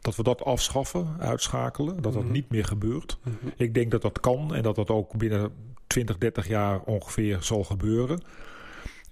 dat 0.00 0.16
we 0.16 0.22
dat 0.22 0.44
afschaffen, 0.44 1.16
uitschakelen. 1.18 2.02
Dat 2.02 2.12
dat 2.12 2.22
Mhm. 2.22 2.32
niet 2.32 2.50
meer 2.50 2.64
gebeurt. 2.64 3.18
Mhm. 3.22 3.34
Ik 3.56 3.74
denk 3.74 3.90
dat 3.90 4.02
dat 4.02 4.20
kan 4.20 4.54
en 4.54 4.62
dat 4.62 4.74
dat 4.76 4.90
ook 4.90 5.12
binnen 5.16 5.52
20, 5.86 6.18
30 6.18 6.48
jaar 6.48 6.80
ongeveer 6.80 7.38
zal 7.42 7.64
gebeuren. 7.64 8.22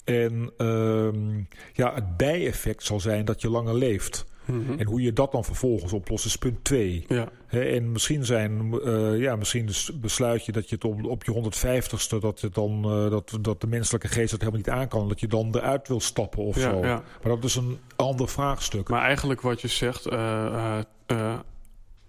En 0.05 0.53
ehm, 0.57 1.39
ja, 1.73 1.95
het 1.95 2.17
bijeffect 2.17 2.83
zal 2.83 3.01
zijn 3.01 3.25
dat 3.25 3.41
je 3.41 3.49
langer 3.51 3.75
leeft. 3.75 4.27
Mhm. 4.45 4.79
En 4.79 4.87
hoe 4.87 5.03
je 5.03 5.13
dat 5.13 5.33
dan 5.33 5.45
vervolgens 5.45 5.93
oplost 5.93 6.25
is 6.25 6.37
punt 6.37 6.65
2. 6.65 7.05
Ja, 7.09 7.29
en 7.49 7.93
misschien, 7.93 8.25
zijn, 8.25 8.81
eh, 8.85 9.19
ja, 9.19 9.37
misschien 9.37 9.67
dus 9.67 10.01
besluit 10.01 10.45
je 10.45 10.53
dat 10.53 10.69
je 10.69 10.75
het 10.75 10.85
op, 10.85 11.05
op 11.05 11.25
je 11.25 11.33
150ste... 11.33 12.19
Dat, 12.19 12.41
het 12.41 12.55
dan, 12.55 12.85
eh, 12.85 13.11
dat, 13.11 13.39
dat 13.41 13.61
de 13.61 13.67
menselijke 13.67 14.09
geest 14.09 14.31
dat 14.31 14.41
helemaal 14.41 14.61
niet 14.61 14.71
aan 14.71 14.89
kan... 14.89 15.09
dat 15.09 15.21
je 15.21 15.27
dan 15.27 15.55
eruit 15.57 15.89
wil 15.89 16.01
stappen 16.01 16.43
of 16.43 16.57
ja, 16.57 16.71
zo. 16.71 16.79
ja. 16.79 17.03
Maar 17.23 17.35
dat 17.35 17.45
is 17.45 17.55
een 17.55 17.79
ander 17.97 18.29
vraagstuk. 18.29 18.89
Maar 18.89 19.03
eigenlijk 19.03 19.41
wat 19.41 19.61
je 19.61 19.69
zegt, 19.69 20.07
eh, 20.07 20.79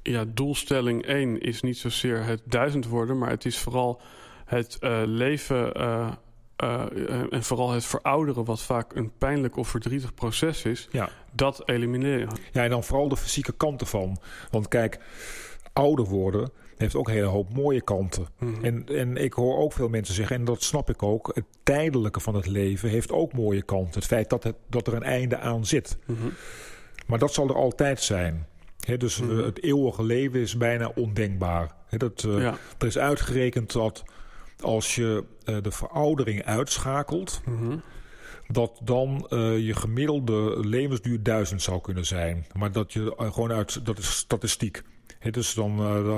ja, 0.01 0.25
doelstelling 0.27 1.05
1 1.05 1.41
is 1.41 1.61
niet 1.61 1.77
zozeer 1.77 2.25
het 2.25 2.41
duizend 2.45 2.87
worden, 2.87 3.17
maar 3.17 3.29
het 3.29 3.45
is 3.45 3.57
vooral 3.57 4.01
het 4.45 4.77
leven 5.05 5.71
eh, 6.55 6.83
en 7.33 7.43
vooral 7.43 7.71
het 7.71 7.85
verouderen, 7.85 8.45
wat 8.45 8.61
vaak 8.61 8.95
een 8.95 9.11
pijnlijk 9.17 9.55
of 9.57 9.67
verdrietig 9.67 10.13
proces 10.13 10.63
is, 10.63 10.87
Ja. 10.91 11.09
dat 11.31 11.61
elimineren. 11.69 12.29
Ja, 12.51 12.63
en 12.63 12.69
dan 12.69 12.83
vooral 12.83 13.07
de 13.09 13.17
fysieke 13.17 13.53
kanten 13.57 13.87
van. 13.87 14.17
Want 14.51 14.67
kijk, 14.67 14.99
ouder 15.73 16.05
worden 16.05 16.51
heeft 16.77 16.95
ook 16.95 17.07
een 17.07 17.13
hele 17.13 17.25
hoop 17.25 17.53
mooie 17.53 17.81
kanten. 17.81 18.27
Mhm. 18.39 18.63
En, 18.65 18.85
en 18.87 19.17
ik 19.17 19.33
hoor 19.33 19.57
ook 19.57 19.73
veel 19.73 19.89
mensen 19.89 20.15
zeggen, 20.15 20.35
en 20.35 20.45
dat 20.45 20.63
snap 20.63 20.89
ik 20.89 21.03
ook... 21.03 21.31
het 21.33 21.45
tijdelijke 21.63 22.19
van 22.19 22.35
het 22.35 22.47
leven 22.47 22.89
heeft 22.89 23.11
ook 23.11 23.33
mooie 23.33 23.61
kanten. 23.63 23.93
Het 23.93 24.05
feit 24.05 24.29
dat, 24.29 24.43
het, 24.43 24.55
dat 24.69 24.87
er 24.87 24.93
een 24.93 25.03
einde 25.03 25.37
aan 25.37 25.65
zit. 25.65 25.97
Mhm. 26.05 26.27
Maar 27.07 27.19
dat 27.19 27.33
zal 27.33 27.47
er 27.49 27.55
altijd 27.55 28.01
zijn. 28.01 28.47
Hè, 28.79 28.97
dus 28.97 29.21
Mhm. 29.21 29.37
het 29.37 29.63
eeuwige 29.63 30.03
leven 30.03 30.39
is 30.39 30.57
bijna 30.57 30.91
ondenkbaar. 30.95 31.71
Hè, 31.87 31.97
dat, 31.97 32.21
Ja. 32.21 32.57
Er 32.77 32.87
is 32.87 32.97
uitgerekend 32.97 33.71
dat 33.71 34.03
als 34.65 34.95
je 34.95 35.23
eh, 35.45 35.56
de 35.62 35.71
veroudering 35.71 36.43
uitschakelt... 36.43 37.41
Mhm. 37.45 37.78
dat 38.47 38.80
dan 38.84 39.25
eh, 39.30 39.65
je 39.65 39.75
gemiddelde 39.75 40.67
levensduur 40.67 41.23
duizend 41.23 41.62
zou 41.62 41.82
kunnen 41.82 42.06
zijn. 42.06 42.45
Maar 42.54 42.71
dat 42.71 42.93
je 42.93 43.15
eh, 43.15 43.34
gewoon 43.34 43.51
uit, 43.51 43.86
dat 43.86 43.97
is 43.97 44.17
statistiek. 44.17 44.82
Hè, 45.19 45.32
dus 45.32 45.54
dan, 45.54 45.78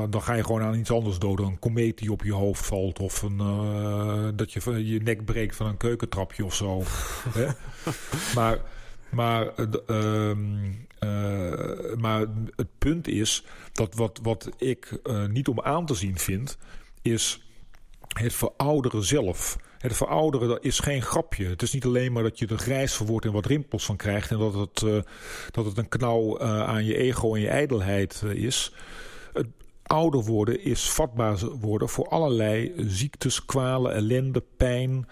dan- 0.10 0.22
ga 0.22 0.34
je 0.34 0.44
gewoon 0.44 0.62
aan 0.62 0.76
iets 0.76 0.92
anders 0.92 1.20
doden. 1.20 1.46
Een 1.46 1.60
komeet 1.60 1.98
die 1.98 2.12
op 2.12 2.24
je 2.24 2.34
hoofd 2.34 2.66
valt. 2.66 3.00
Of 3.00 3.22
een, 3.22 3.38
dat 4.36 4.54
je 4.54 4.88
je 4.88 5.00
nek 5.02 5.26
breekt 5.26 5.56
van 5.56 5.68
een 5.68 5.78
keukentrapje 5.78 6.46
of 6.46 6.56
zo. 6.56 6.84
Maar, 8.36 8.60
maar, 9.10 9.48
eh, 9.56 9.66
ehm, 9.88 10.74
eh, 11.00 11.96
maar 11.96 12.26
het 12.56 12.78
punt 12.78 13.08
is 13.08 13.44
dat 13.72 13.96
wat, 13.96 14.20
wat 14.24 14.50
ik 14.58 15.00
niet 15.28 15.48
om 15.48 15.62
aan 15.62 15.86
te 15.86 15.94
zien 15.94 16.18
vind, 16.18 16.58
is 17.02 17.47
het 18.20 18.34
verouderen 18.34 19.04
zelf. 19.04 19.58
Het 19.78 19.96
verouderen 19.96 20.48
dat 20.48 20.64
is 20.64 20.80
geen 20.80 21.02
grapje. 21.02 21.46
Het 21.46 21.62
is 21.62 21.74
niet 21.74 21.86
alleen 21.86 22.12
maar 22.12 22.24
dat 22.24 22.40
je 22.40 22.48
er 22.48 22.58
grijs 22.58 22.94
van 22.94 23.06
wordt 23.06 23.26
en 23.26 23.32
wat 23.32 23.46
rimpels 23.46 23.86
van 23.86 23.96
krijgt... 23.96 24.32
en 24.32 24.38
dat 24.38 24.54
het, 24.54 24.82
eh, 24.82 25.00
dat 25.52 25.66
het 25.66 25.78
een 25.78 25.90
knauw 25.90 26.38
eh, 26.38 26.64
aan 26.64 26.86
je 26.86 26.98
ego 26.98 27.36
en 27.36 27.42
je 27.42 27.48
ijdelheid 27.48 28.22
eh, 28.26 28.32
is. 28.32 28.74
Het 29.34 29.48
ouder 29.84 30.24
worden 30.24 30.64
is 30.64 30.90
vatbaar 30.90 31.38
worden 31.60 31.90
voor 31.90 32.08
allerlei 32.08 32.74
ziektes, 32.78 33.46
kwalen, 33.46 33.94
ellende, 33.94 34.44
pijn, 34.58 35.08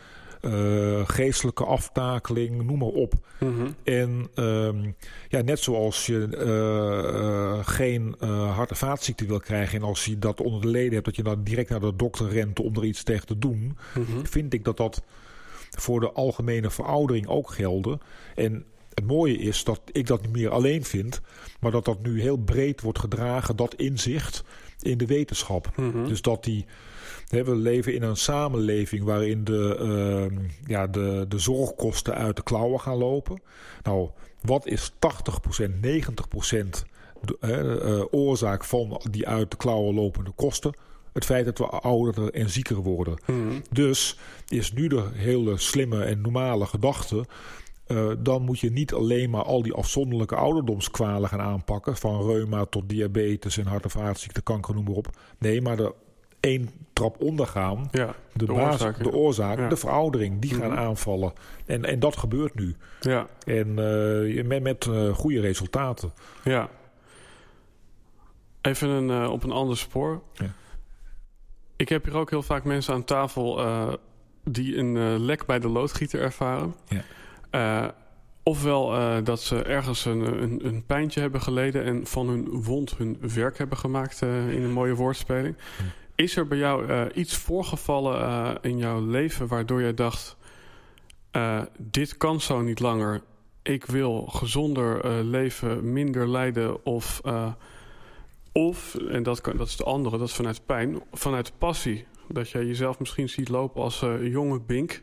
uh, 0.46 1.02
geestelijke 1.08 1.66
aftakeling, 1.66 2.64
noem 2.64 2.78
maar 2.78 2.88
op. 2.88 3.14
Mhm. 3.40 3.68
En 3.84 4.28
ehm, 4.34 4.92
ja, 5.30 5.42
net 5.42 5.60
zoals 5.60 6.06
je 6.06 6.28
uh, 6.32 7.68
geen 7.68 8.16
hart- 8.28 8.70
en 8.70 8.76
vaatziekte 8.76 9.26
wil 9.26 9.40
krijgen... 9.40 9.80
en 9.80 9.86
als 9.86 10.06
je 10.06 10.20
dat 10.20 10.42
onder 10.42 10.62
de 10.62 10.68
leden 10.68 10.94
hebt, 10.94 11.06
dat 11.06 11.16
je 11.16 11.24
dan 11.24 11.44
direct 11.44 11.70
naar 11.70 11.80
de 11.80 11.96
dokter 11.96 12.30
rent 12.30 12.60
om 12.60 12.76
er 12.76 12.86
iets 12.86 13.04
tegen 13.04 13.28
te 13.28 13.38
doen... 13.38 13.78
Mhm. 13.96 14.26
vind 14.26 14.54
ik 14.54 14.64
dat 14.64 14.78
dat 14.78 15.04
voor 15.70 16.00
de 16.00 16.12
algemene 16.12 16.70
veroudering 16.70 17.28
ook 17.28 17.52
gelden. 17.52 18.00
En 18.36 18.66
het 18.94 19.08
mooie 19.08 19.38
is 19.38 19.64
dat 19.64 19.82
ik 19.92 20.08
dat 20.08 20.22
niet 20.22 20.32
meer 20.32 20.50
alleen 20.50 20.84
vind... 20.84 21.22
maar 21.60 21.72
dat 21.72 21.86
dat 21.86 22.02
nu 22.02 22.22
heel 22.22 22.38
breed 22.38 22.82
wordt 22.82 23.00
gedragen, 23.00 23.56
dat 23.56 23.76
inzicht 23.76 24.44
in 24.80 24.98
de 24.98 25.06
wetenschap. 25.06 25.72
Mhm. 25.76 26.08
Dus 26.08 26.22
dat 26.22 26.44
die 26.44 26.66
we 27.30 27.56
leven 27.56 27.94
in 27.94 28.04
een 28.04 28.18
samenleving 28.18 29.04
waarin 29.04 29.44
de, 29.44 29.80
uh, 30.32 30.40
ja, 30.66 30.88
de, 30.88 31.26
de 31.28 31.40
zorgkosten 31.40 32.16
uit 32.16 32.36
de 32.36 32.44
klauwen 32.44 32.80
gaan 32.80 32.98
lopen. 32.98 33.42
Nou, 33.84 34.10
wat 34.42 34.68
is 34.68 34.92
80%, 34.92 34.96
90% 35.82 36.86
de, 37.22 37.38
uh, 37.42 38.04
oorzaak 38.12 38.64
van 38.64 39.02
die 39.12 39.28
uit 39.28 39.52
de 39.52 39.58
klauwen 39.58 39.96
lopende 39.96 40.32
kosten? 40.32 40.78
Het 41.14 41.26
feit 41.26 41.46
dat 41.46 41.58
we 41.58 41.66
ouder 41.66 42.32
en 42.34 42.50
zieker 42.50 42.76
worden. 42.76 43.18
Mhm. 43.26 43.60
Dus 43.72 44.20
is 44.48 44.74
nu 44.74 44.88
de 44.88 45.04
hele 45.14 45.58
slimme 45.58 46.04
en 46.04 46.22
normale 46.22 46.66
gedachte. 46.66 47.26
Uh, 47.88 48.12
dan 48.20 48.42
moet 48.42 48.60
je 48.60 48.72
niet 48.72 48.94
alleen 48.94 49.30
maar 49.30 49.44
al 49.44 49.62
die 49.62 49.74
afzonderlijke 49.74 50.36
ouderdomskwalen 50.36 51.30
gaan 51.30 51.42
aanpakken. 51.42 51.96
Van 51.98 52.26
reuma 52.26 52.66
tot 52.66 52.90
diabetes 52.90 53.58
en 53.58 53.66
hart- 53.66 53.84
en 53.84 53.90
vaatziekten, 53.90 54.44
kanker, 54.44 54.76
noem 54.76 54.84
maar 54.84 54.94
op. 54.94 55.10
Nee, 55.40 55.62
maar 55.62 55.78
de 55.78 55.94
één 56.46 56.70
trap 56.94 57.22
ondergaan. 57.22 57.88
Ja, 57.92 58.16
de, 58.34 58.46
de 58.46 58.54
basis, 58.54 58.72
oorzaak, 58.72 58.98
de 58.98 59.04
ja. 59.10 59.16
oorzaak, 59.16 59.58
Ja. 59.58 59.68
de 59.70 59.76
veroudering, 59.78 60.42
die 60.42 60.54
gaan 60.54 60.70
Mhm. 60.72 60.80
aanvallen. 60.80 61.34
En, 61.66 61.86
en 61.86 62.00
dat 62.00 62.18
gebeurt 62.18 62.56
nu. 62.56 62.76
Ja, 63.00 63.28
En 63.46 63.68
eh, 63.80 64.44
met, 64.46 64.64
met 64.64 64.86
eh, 64.88 65.14
goede 65.14 65.40
resultaten. 65.40 66.14
ja. 66.44 66.70
Even 68.62 68.90
een, 68.90 69.10
eh, 69.24 69.32
op 69.32 69.44
een 69.44 69.52
ander 69.52 69.78
spoor. 69.78 70.22
Ja. 70.34 70.46
Ik 71.76 71.90
heb 71.90 72.04
hier 72.06 72.16
ook 72.16 72.30
heel 72.30 72.44
vaak 72.44 72.64
mensen 72.64 72.94
aan 72.94 73.04
tafel 73.04 73.60
die 74.44 74.78
een 74.78 75.20
lek 75.20 75.46
bij 75.46 75.60
de 75.60 75.68
loodgieter 75.70 76.22
ervaren. 76.22 76.76
Ja. 77.52 77.94
Ofwel 78.44 78.94
dat 79.24 79.42
ze 79.42 79.64
ergens 79.64 80.06
een, 80.06 80.42
een, 80.44 80.66
een 80.66 80.84
pijntje 80.86 81.20
hebben 81.22 81.42
geleden 81.42 81.84
en 81.84 82.06
van 82.08 82.28
hun 82.28 82.48
wond 82.64 82.98
hun 82.98 83.18
werk 83.34 83.58
hebben 83.58 83.78
gemaakt 83.78 84.22
in 84.22 84.64
een 84.64 84.72
mooie 84.74 84.96
woordspeling. 84.96 85.56
Is 86.16 86.36
er 86.36 86.48
bij 86.48 86.58
jou 86.58 86.88
eh, 86.88 87.06
iets 87.14 87.38
voorgevallen 87.38 88.22
eh, 88.22 88.52
in 88.62 88.78
jouw 88.78 89.06
leven 89.06 89.48
waardoor 89.48 89.82
jij 89.82 89.94
dacht: 89.94 90.38
eh, 91.32 91.62
dit 91.78 92.18
kan 92.18 92.42
zo 92.42 92.62
niet 92.62 92.80
langer. 92.80 93.22
Ik 93.62 93.86
wil 93.86 94.26
gezonder 94.26 95.24
leven, 95.24 95.94
minder 95.94 96.30
lijden 96.30 96.86
of. 96.86 97.22
of, 98.52 98.96
en 98.96 99.24
dat, 99.24 99.42
kan, 99.42 99.58
dat 99.58 99.68
is 99.68 99.76
de 99.76 99.84
andere, 99.84 100.18
dat 100.18 100.28
is 100.28 100.34
vanuit 100.34 100.66
pijn, 100.66 101.02
vanuit 101.12 101.52
passie. 101.58 102.06
Dat 102.28 102.50
jij 102.50 102.66
jezelf 102.66 103.00
misschien 103.00 103.30
ziet 103.30 103.50
lopen 103.50 103.82
als 103.82 104.06
jonge 104.22 104.60
bink. 104.60 105.02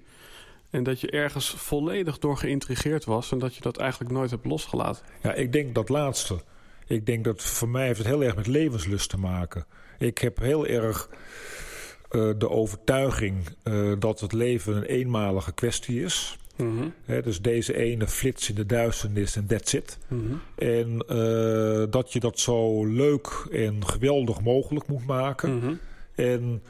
En 0.71 0.83
dat 0.83 1.01
je 1.01 1.11
ergens 1.11 1.51
volledig 1.51 2.19
door 2.19 2.37
geïntrigeerd 2.37 3.05
was. 3.05 3.33
En 3.33 3.39
dat 3.39 3.55
je 3.55 3.61
dat 3.61 3.77
eigenlijk 3.77 4.13
nooit 4.13 4.31
hebt 4.31 4.47
losgelaten. 4.47 5.05
Ja, 5.23 5.33
ik 5.33 5.53
denk 5.53 5.75
dat 5.75 5.89
laatste. 5.89 6.41
Ik 6.87 7.07
denk 7.07 7.25
dat 7.25 7.43
voor 7.43 7.69
mij 7.69 7.87
heeft 7.87 7.99
het 7.99 8.07
heel 8.07 8.23
erg 8.23 8.37
met 8.37 8.47
levenslust 8.47 9.11
te 9.11 9.19
maken. 9.19 9.67
Ik 10.03 10.19
heb 10.19 10.39
heel 10.39 10.67
erg 10.67 11.09
eh, 12.11 12.31
de 12.39 12.49
overtuiging 12.51 13.49
eh, 13.63 13.93
dat 13.99 14.21
het 14.21 14.33
leven 14.33 14.77
een 14.77 14.83
eenmalige 14.85 15.53
kwestie 15.53 16.03
is. 16.03 16.37
Mhm, 16.57 16.89
dus 17.23 17.41
deze 17.41 17.77
ene 17.77 18.07
flits 18.09 18.49
in 18.49 18.55
de 18.55 18.67
duisternis 18.67 19.37
en 19.37 19.47
that's 19.47 19.73
it. 19.73 19.99
mhm, 20.09 20.23
En 20.57 21.05
eh, 21.09 21.85
dat 21.91 22.13
je 22.13 22.21
dat 22.21 22.39
zo 22.39 22.85
leuk 22.87 23.47
en 23.53 23.87
geweldig 23.87 24.41
mogelijk 24.41 24.87
moet 24.87 25.07
maken. 25.07 25.57
mhm, 25.57 25.75
En 26.15 26.63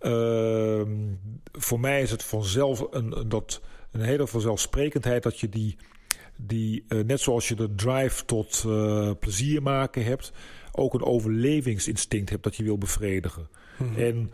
ehm, 0.00 0.90
voor 1.52 1.80
mij 1.80 2.02
is 2.02 2.10
het 2.10 2.22
vanzelf 2.22 2.86
een, 2.90 3.18
een- 3.18 3.28
dat, 3.28 3.60
een 3.90 4.00
hele 4.00 4.26
vanzelfsprekendheid 4.26 5.22
dat 5.22 5.40
je 5.40 5.48
die, 5.48 5.76
die 6.36 6.84
net 6.88 7.20
zoals 7.20 7.48
je 7.48 7.54
de 7.54 7.74
drive 7.74 8.24
tot 8.24 8.64
plezier 9.20 9.62
maken 9.62 10.04
hebt, 10.04 10.32
ook 10.72 10.94
een 10.94 11.02
overlevingsinstinct 11.04 12.30
hebt 12.30 12.42
dat 12.42 12.56
je 12.56 12.62
wil 12.62 12.78
bevredigen. 12.78 13.48
mhm. 13.78 14.00
En 14.00 14.30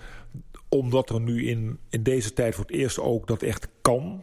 omdat 0.69 1.11
er 1.11 1.21
nu 1.21 1.47
in, 1.47 1.79
in 1.91 2.03
deze 2.03 2.33
tijd 2.33 2.55
voor 2.55 2.65
het 2.65 2.75
eerst 2.75 2.99
ook 2.99 3.27
dat 3.27 3.43
echt 3.43 3.69
kan, 3.83 4.23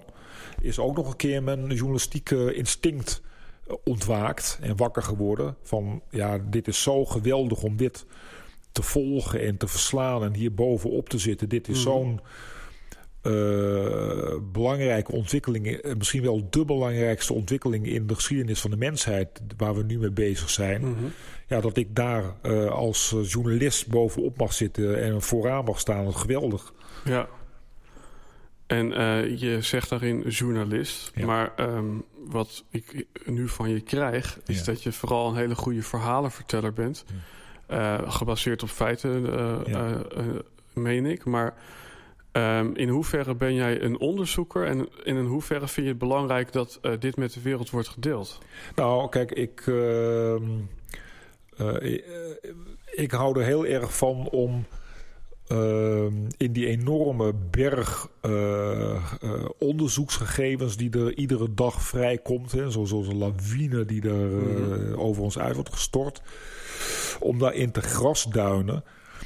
is 0.61 0.79
ook 0.79 0.95
nog 0.95 1.07
een 1.09 1.15
keer 1.15 1.43
mijn 1.43 1.67
journalistieke 1.67 2.53
instinct 2.53 3.21
eh, 3.67 3.75
ontwaakt 3.83 4.59
en 4.61 4.75
wakker 4.77 5.03
geworden. 5.03 5.55
Van 5.63 6.01
ja, 6.09 6.37
dit 6.49 6.67
is 6.67 6.81
zo 6.81 7.05
geweldig 7.05 7.63
om 7.63 7.75
dit 7.77 8.05
te 8.71 8.81
volgen 8.83 9.41
en 9.41 9.57
te 9.57 9.67
verslaan 9.67 10.23
en 10.23 10.33
hier 10.33 10.53
bovenop 10.53 11.09
te 11.09 11.17
zitten. 11.17 11.49
Dit 11.49 11.67
is 11.67 11.75
Mhm. 11.75 11.83
zo'n 11.83 12.19
eh, 13.25 14.35
belangrijke 14.51 15.11
ontwikkeling, 15.11 15.67
eh, 15.67 15.95
misschien 15.95 16.21
wel 16.21 16.47
de 16.49 16.65
belangrijkste 16.65 17.33
ontwikkeling 17.33 17.87
in 17.87 18.07
de 18.07 18.15
geschiedenis 18.15 18.61
van 18.61 18.71
de 18.71 18.77
mensheid 18.77 19.41
waar 19.57 19.75
we 19.75 19.83
nu 19.83 19.99
mee 19.99 20.11
bezig 20.11 20.49
zijn. 20.49 20.81
Mhm. 20.81 21.05
Ja, 21.47 21.61
dat 21.61 21.77
ik 21.77 21.95
daar 21.95 22.23
eh, 22.41 22.65
als 22.65 23.15
journalist 23.23 23.87
bovenop 23.87 24.37
mag 24.37 24.53
zitten 24.53 25.01
en 25.03 25.21
vooraan 25.21 25.63
mag 25.65 25.79
staan, 25.79 26.03
dat 26.05 26.13
is 26.13 26.21
geweldig. 26.21 26.73
Ja. 27.05 27.27
En 28.67 28.87
je 29.39 29.57
zegt 29.61 29.89
daarin 29.89 30.21
journalist. 30.21 31.11
Ja. 31.15 31.25
Maar 31.25 31.51
ehm, 31.55 31.85
wat 32.27 32.63
ik 32.69 33.05
nu 33.25 33.47
van 33.47 33.69
je 33.69 33.81
krijg, 33.81 34.39
is 34.45 34.57
Ja. 34.57 34.63
dat 34.65 34.83
je 34.83 34.91
vooral 34.91 35.29
een 35.29 35.35
hele 35.35 35.55
goede 35.55 35.83
verhalenverteller 35.83 36.73
bent. 36.73 37.05
Gebaseerd 38.05 38.63
op 38.63 38.69
feiten, 38.69 39.29
meen 40.73 41.05
ik. 41.05 41.25
Maar 41.25 41.53
ehm, 42.35 42.71
in 42.73 42.89
hoeverre 42.89 43.35
ben 43.35 43.53
jij 43.53 43.81
een 43.81 43.99
onderzoeker? 43.99 44.65
En 44.65 44.87
in 45.03 45.17
hoeverre 45.25 45.67
vind 45.67 45.85
je 45.85 45.91
het 45.91 46.01
belangrijk 46.01 46.51
dat 46.51 46.79
eh, 46.81 46.91
dit 46.99 47.15
met 47.17 47.33
de 47.33 47.41
wereld 47.41 47.69
wordt 47.69 47.87
gedeeld? 47.87 48.39
Nou, 48.75 49.09
kijk, 49.09 49.31
ik, 49.31 49.63
ehm, 49.67 50.43
eh, 51.57 51.93
eh, 51.93 52.01
ik 52.91 53.11
hou 53.11 53.39
er 53.39 53.45
heel 53.45 53.65
erg 53.65 53.97
van 53.97 54.29
om 54.29 54.65
ehm, 55.47 56.13
in 56.37 56.51
die 56.51 56.65
enorme 56.67 57.33
berg 57.51 58.07
onderzoeksgegevens 59.59 60.77
die 60.77 60.89
er 60.91 61.13
iedere 61.17 61.53
dag 61.53 61.81
vrijkomt, 61.81 62.51
hè, 62.51 62.71
zo- 62.71 62.85
zoals 62.85 63.07
een 63.07 63.17
lawine 63.17 63.85
die 63.85 64.01
er 64.09 64.15
Mhm. 64.25 64.93
over 64.99 65.23
ons 65.23 65.39
uit 65.39 65.55
wordt 65.55 65.73
gestort, 65.73 66.21
om 67.19 67.39
daarin 67.39 67.71
te 67.71 67.81
grasduinen 67.81 68.83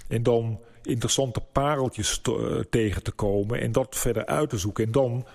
en 0.07 0.23
dan 0.23 0.59
interessante 0.83 1.41
pareltjes 1.51 2.19
te- 2.19 2.55
eh, 2.57 2.63
tegen 2.69 3.03
te 3.03 3.11
komen 3.11 3.59
en 3.61 3.71
dat 3.71 3.95
verder 3.95 4.25
uit 4.25 4.49
te 4.49 4.57
zoeken 4.57 4.85
en 4.85 4.91
dan 4.91 5.25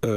eh, 0.00 0.10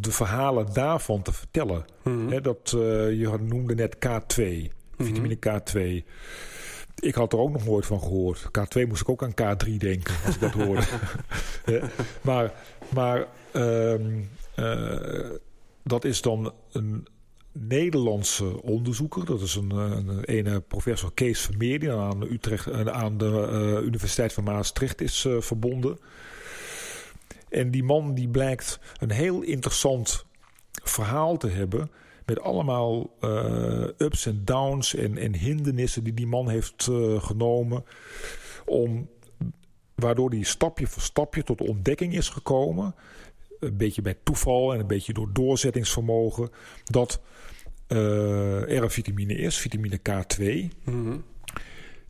de 0.00 0.10
verhalen 0.10 0.72
daarvan 0.72 1.22
te 1.22 1.32
vertellen. 1.32 1.84
Mhm. 2.02 2.42
Dat, 2.42 2.72
eh, 2.74 2.80
je 3.20 3.38
noemde 3.40 3.74
net 3.74 3.96
K2, 3.96 4.70
vitamine 4.98 5.36
K2. 5.36 6.04
Ik 6.98 7.14
had 7.14 7.32
er 7.32 7.38
ook 7.38 7.52
nog 7.52 7.64
nooit 7.66 7.86
van 7.86 8.00
gehoord. 8.00 8.48
K2 8.58 8.86
moest 8.88 9.00
ik 9.00 9.08
ook 9.08 9.22
aan 9.22 9.34
K3 9.34 9.76
denken 9.76 10.14
als 10.26 10.34
ik 10.34 10.40
dat 10.40 10.52
hoorde. 10.52 10.82
Maar 12.22 12.52
maar 12.94 13.26
ehm, 13.52 14.20
eh, 14.54 15.30
dat 15.82 16.04
is 16.04 16.20
dan 16.22 16.52
een 16.72 17.06
Nederlandse 17.58 18.62
onderzoeker. 18.62 19.24
Dat 19.24 19.40
is 19.40 19.54
een, 19.54 19.70
eh, 19.70 19.90
een 19.90 20.24
ene 20.24 20.60
professor 20.60 21.14
Kees 21.14 21.40
Vermeer 21.40 21.78
die 21.78 21.92
aan 21.92 22.20
de, 22.20 22.32
Utrecht, 22.32 22.66
eh, 22.66 22.86
aan 22.86 23.18
de 23.18 23.48
eh, 23.50 23.86
Universiteit 23.86 24.32
van 24.32 24.44
Maastricht 24.44 25.00
is 25.00 25.26
verbonden. 25.38 25.98
En 27.48 27.70
die 27.70 27.84
man 27.84 28.14
die 28.14 28.28
blijkt 28.28 28.80
een 28.98 29.10
heel 29.10 29.42
interessant 29.42 30.24
verhaal 30.82 31.36
te 31.36 31.48
hebben. 31.48 31.90
Met 32.26 32.40
allemaal 32.40 33.10
ups 33.98 34.26
en 34.26 34.44
downs 34.44 34.94
en, 34.94 35.18
en 35.18 35.34
hindernissen 35.34 36.04
die 36.04 36.14
die 36.14 36.26
man 36.26 36.48
heeft 36.48 36.90
genomen. 37.18 37.84
Om, 38.64 39.08
waardoor 39.94 40.30
hij 40.30 40.42
stapje 40.42 40.86
voor 40.86 41.02
stapje 41.02 41.42
tot 41.42 41.58
de 41.58 41.66
ontdekking 41.66 42.14
is 42.14 42.28
gekomen. 42.28 42.94
Een 43.60 43.76
beetje 43.76 44.02
bij 44.02 44.16
toeval 44.22 44.72
en 44.72 44.80
een 44.80 44.86
beetje 44.86 45.12
door 45.12 45.28
doorzettingsvermogen. 45.32 46.50
Dat 46.84 47.20
eh, 47.86 48.76
er 48.76 48.82
een 48.82 48.90
vitamine 48.90 49.34
is, 49.34 49.56
vitamine 49.56 49.98
K2. 49.98 50.68
Mhm. 50.84 51.16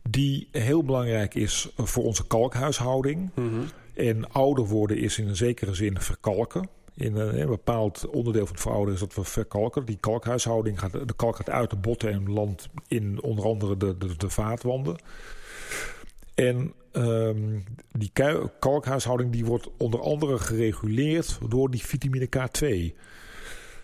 Die 0.09 0.47
heel 0.51 0.83
belangrijk 0.83 1.35
is 1.35 1.69
voor 1.77 2.03
onze 2.03 2.27
kalkhuishouding. 2.27 3.29
Mhm. 3.35 3.61
En 3.93 4.31
ouder 4.31 4.65
worden 4.65 4.97
is 4.97 5.17
in 5.17 5.27
een 5.27 5.35
zekere 5.35 5.73
zin 5.73 6.01
verkalken. 6.01 6.69
in 6.95 7.15
een, 7.15 7.47
bepaald 7.47 8.07
onderdeel 8.09 8.45
van 8.45 8.53
het 8.53 8.61
verouderen 8.61 8.93
is 8.93 8.99
dat 8.99 9.15
we 9.15 9.23
verkalken. 9.23 9.85
Die 9.85 9.97
kalkhuishouding 9.97 10.79
gaat, 10.79 10.91
de 10.91 11.15
kalk 11.15 11.35
gaat 11.35 11.49
uit 11.49 11.69
de 11.69 11.75
botten 11.75 12.11
en 12.11 12.31
landt 12.31 12.69
in 12.87 13.21
onder 13.21 13.45
andere 13.45 13.77
de, 13.77 13.97
de, 13.97 14.17
de 14.17 14.29
vaatwanden. 14.29 14.95
En 16.37 16.73
um, 16.91 17.63
die 17.91 18.11
kalkhuishouding 18.59 19.31
die 19.31 19.45
wordt 19.45 19.69
onder 19.77 20.01
andere 20.01 20.37
gereguleerd 20.37 21.39
door 21.49 21.71
die 21.71 21.85
vitamine 21.85 22.27
K2. 22.37 22.95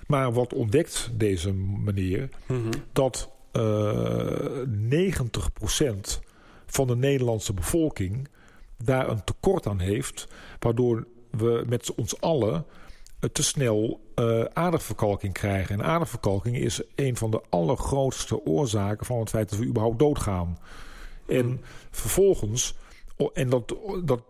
Maar 0.07 0.33
wat 0.33 0.53
ontdekt 0.53 1.09
deze 1.13 1.53
meneer? 1.53 2.29
Mm 2.47 2.69
Dat 2.91 3.29
uh, 3.53 4.61
eh, 4.61 5.13
90% 5.13 6.19
van 6.65 6.87
de 6.87 6.95
Nederlandse 6.95 7.53
bevolking 7.53 8.27
daar 8.83 9.09
een 9.09 9.23
tekort 9.23 9.67
aan 9.67 9.79
heeft. 9.79 10.27
Waardoor 10.59 11.07
we 11.29 11.63
met 11.67 11.95
ons 11.95 12.21
allen 12.21 12.65
te 13.31 13.43
snel 13.43 14.01
uh, 14.15 14.43
aderverkalking 14.53 15.33
krijgen. 15.33 15.79
En 15.79 15.85
aderverkalking 15.85 16.57
is 16.57 16.81
een 16.95 17.17
van 17.17 17.31
de 17.31 17.41
allergrootste 17.49 18.45
oorzaken 18.45 19.05
van 19.05 19.19
het 19.19 19.29
feit 19.29 19.49
dat 19.49 19.59
we 19.59 19.65
überhaupt 19.65 19.99
doodgaan. 19.99 20.57
En 21.27 21.61
vervolgens, 21.91 22.75
en 23.33 23.49
dat, 23.49 23.75
dat 24.03 24.23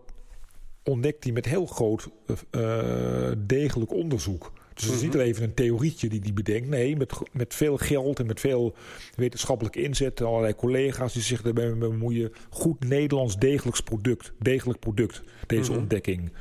ontdekt 0.82 1.24
hij 1.24 1.32
met 1.32 1.44
heel 1.44 1.66
groot 1.66 2.08
uh, 2.50 3.30
degelijk 3.38 3.92
onderzoek. 3.92 4.52
Dus 4.74 4.84
het 4.84 4.94
is 4.94 5.00
niet 5.00 5.12
mhm. 5.12 5.20
alleen 5.20 5.42
een 5.42 5.54
theorietje 5.54 6.08
die 6.08 6.20
hij 6.22 6.32
bedenkt. 6.32 6.68
Nee, 6.68 6.96
met, 6.96 7.12
met 7.32 7.54
veel 7.54 7.76
geld 7.76 8.18
en 8.18 8.26
met 8.26 8.40
veel 8.40 8.74
wetenschappelijke 9.14 9.82
inzet. 9.82 10.20
Allerlei 10.20 10.54
collega's 10.54 11.12
die 11.12 11.22
zich 11.22 11.42
erbij 11.42 11.76
bemoeien. 11.76 12.32
Goed 12.50 12.84
Nederlands 12.84 13.38
degelijks 13.38 13.80
product. 13.80 14.32
Degelijk 14.38 14.78
product, 14.78 15.22
deze 15.46 15.70
mhm. 15.70 15.80
ontdekking. 15.80 16.32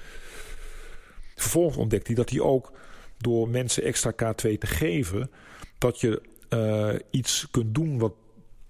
Vervolgens 1.36 1.78
ontdekt 1.78 2.08
hij 2.08 2.16
dat 2.16 2.30
hij 2.30 2.40
ook 2.40 2.72
door 3.18 3.50
mensen 3.50 3.84
extra 3.84 4.12
K2 4.12 4.58
te 4.58 4.68
geven... 4.68 5.32
dat 5.78 6.02
je 6.02 6.22
uh, 6.50 7.00
iets 7.12 7.48
kunt 7.52 7.76
doen 7.76 8.00
wat 8.00 8.14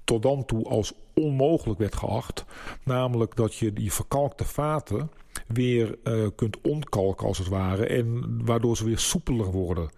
tot 0.03 0.21
dan 0.21 0.45
toe 0.45 0.65
als 0.65 0.93
onmogelijk 1.13 1.79
werd 1.79 1.95
geacht. 1.95 2.45
Namelijk 2.83 3.35
dat 3.35 3.55
je 3.55 3.73
die 3.73 3.93
verkalkte 3.93 4.45
vaten 4.45 5.11
weer 5.47 5.97
uh, 6.03 6.27
kunt 6.35 6.61
ontkalken 6.61 7.27
als 7.27 7.37
het 7.37 7.47
ware. 7.47 7.85
En 7.85 8.39
waardoor 8.45 8.77
ze 8.77 8.85
weer 8.85 8.99
soepeler 8.99 9.51
worden. 9.51 9.89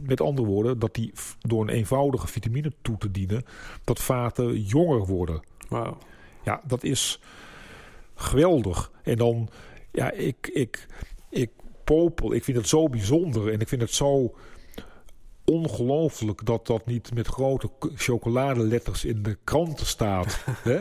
Met 0.00 0.20
andere 0.20 0.46
woorden, 0.46 0.78
dat 0.78 0.94
die 0.94 1.12
door 1.40 1.62
een 1.62 1.68
eenvoudige 1.68 2.26
vitamine 2.26 2.72
toe 2.82 2.98
te 2.98 3.10
dienen, 3.10 3.44
dat 3.84 4.00
vaten 4.00 4.60
jonger 4.60 5.06
worden. 5.06 5.42
Wauw. 5.68 5.98
Ja, 6.44 6.60
dat 6.66 6.84
is 6.84 7.20
geweldig. 8.14 8.90
En 9.02 9.16
dan, 9.16 9.48
ja, 9.90 10.10
ik, 10.10 10.50
ik, 10.52 10.86
ik 11.30 11.50
popel, 11.84 12.34
ik 12.34 12.44
vind 12.44 12.56
het 12.56 12.68
zo 12.68 12.88
bijzonder 12.88 13.52
en 13.52 13.60
ik 13.60 13.68
vind 13.68 13.80
het 13.80 13.94
zo 13.94 14.34
ongelooflijk 15.44 16.46
dat 16.46 16.66
dat 16.66 16.86
niet 16.86 17.14
met 17.14 17.26
grote 17.26 17.70
chocoladeletters 17.94 19.04
in 19.04 19.22
de 19.22 19.38
kranten 19.44 19.86
staat. 19.86 20.44
hè? 20.62 20.78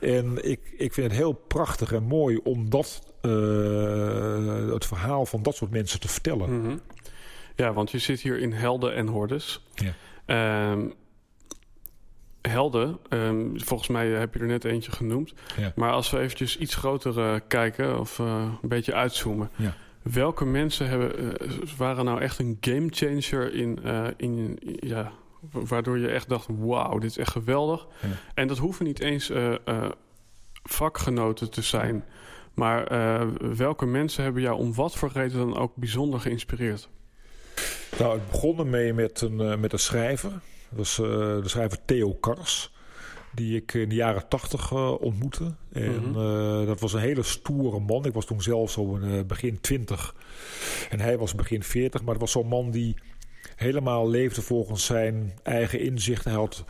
En 0.00 0.50
ik, 0.50 0.74
ik 0.76 0.92
vind 0.92 1.06
het 1.06 1.16
heel 1.16 1.32
prachtig 1.32 1.92
en 1.92 2.02
mooi 2.02 2.36
om 2.36 2.70
dat, 2.70 3.14
uh, 3.22 4.72
het 4.72 4.86
verhaal 4.86 5.26
van 5.26 5.42
dat 5.42 5.56
soort 5.56 5.70
mensen 5.70 6.00
te 6.00 6.08
vertellen. 6.08 6.60
Mhm. 6.60 6.76
Ja, 7.56 7.72
want 7.72 7.90
je 7.90 7.98
zit 7.98 8.20
hier 8.20 8.38
in 8.38 8.52
Helden 8.52 8.94
en 8.94 9.06
Hordes. 9.06 9.64
Ja. 9.74 10.70
Um, 10.70 10.94
helden, 12.48 12.98
um, 13.08 13.60
volgens 13.60 13.88
mij 13.88 14.08
heb 14.08 14.34
je 14.34 14.40
er 14.40 14.46
net 14.46 14.64
eentje 14.64 14.92
genoemd. 14.92 15.32
Ja. 15.56 15.72
Maar 15.76 15.92
als 15.92 16.10
we 16.10 16.18
eventjes 16.18 16.58
iets 16.58 16.74
groter 16.74 17.18
uh, 17.18 17.40
kijken 17.48 18.00
of 18.00 18.18
uh, 18.18 18.48
een 18.62 18.68
beetje 18.68 18.94
uitzoomen. 18.94 19.50
Ja. 19.56 19.74
Welke 20.12 20.44
mensen 20.44 20.88
hebben, 20.88 21.34
uh, 21.34 21.68
waren 21.76 22.04
nou 22.04 22.20
echt 22.20 22.38
een 22.38 22.56
gamechanger 22.60 23.54
in, 23.54 23.78
in 24.16 24.58
ja, 24.80 25.12
waardoor 25.50 25.98
je 25.98 26.08
echt 26.08 26.28
dacht: 26.28 26.48
wauw, 26.58 26.98
dit 26.98 27.10
is 27.10 27.18
echt 27.18 27.30
geweldig. 27.30 27.86
Ja. 28.02 28.08
En 28.34 28.48
dat 28.48 28.58
hoeven 28.58 28.84
niet 28.84 29.00
eens 29.00 29.30
uh, 29.30 29.54
vakgenoten 30.62 31.50
te 31.50 31.62
zijn. 31.62 32.04
Maar 32.54 32.88
welke 33.56 33.86
mensen 33.86 34.24
hebben 34.24 34.42
jou 34.42 34.58
om 34.58 34.74
wat 34.74 34.94
voor 34.94 35.10
reden 35.12 35.38
dan 35.38 35.56
ook 35.56 35.76
bijzonder 35.76 36.20
geïnspireerd? 36.20 36.88
Nou, 37.98 38.12
het 38.18 38.30
begon 38.30 38.58
ermee 38.58 38.92
met 38.92 39.20
een, 39.20 39.60
met 39.60 39.72
een 39.72 39.78
schrijver. 39.78 40.30
Dat 40.30 40.78
was 40.78 40.96
de 40.96 41.42
schrijver 41.44 41.78
Theo 41.84 42.14
Kars. 42.14 42.73
Die 43.34 43.56
ik 43.56 43.74
in 43.74 43.88
de 43.88 43.94
jaren 43.94 44.28
tachtig 44.28 44.72
ontmoette. 44.98 45.54
En 45.72 46.08
mm 46.08 46.14
-hmm. 46.14 46.66
dat 46.66 46.80
was 46.80 46.92
een 46.92 47.00
hele 47.00 47.22
stoere 47.22 47.80
man. 47.80 48.04
Ik 48.04 48.12
was 48.12 48.24
toen 48.24 48.42
zelf 48.42 48.70
zo 48.70 48.98
begin 49.26 49.60
twintig. 49.60 50.14
En 50.90 51.00
hij 51.00 51.18
was 51.18 51.34
begin 51.34 51.62
veertig. 51.62 52.02
Maar 52.02 52.12
het 52.12 52.20
was 52.20 52.32
zo'n 52.32 52.48
man 52.48 52.70
die 52.70 52.96
helemaal 53.56 54.08
leefde 54.08 54.42
volgens 54.42 54.84
zijn 54.84 55.32
eigen 55.42 55.80
inzicht. 55.80 56.24
Hij, 56.24 56.32
had, 56.32 56.64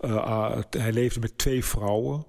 uh, 0.00 0.58
hij 0.70 0.92
leefde 0.92 1.20
met 1.20 1.38
twee 1.38 1.64
vrouwen. 1.64 2.24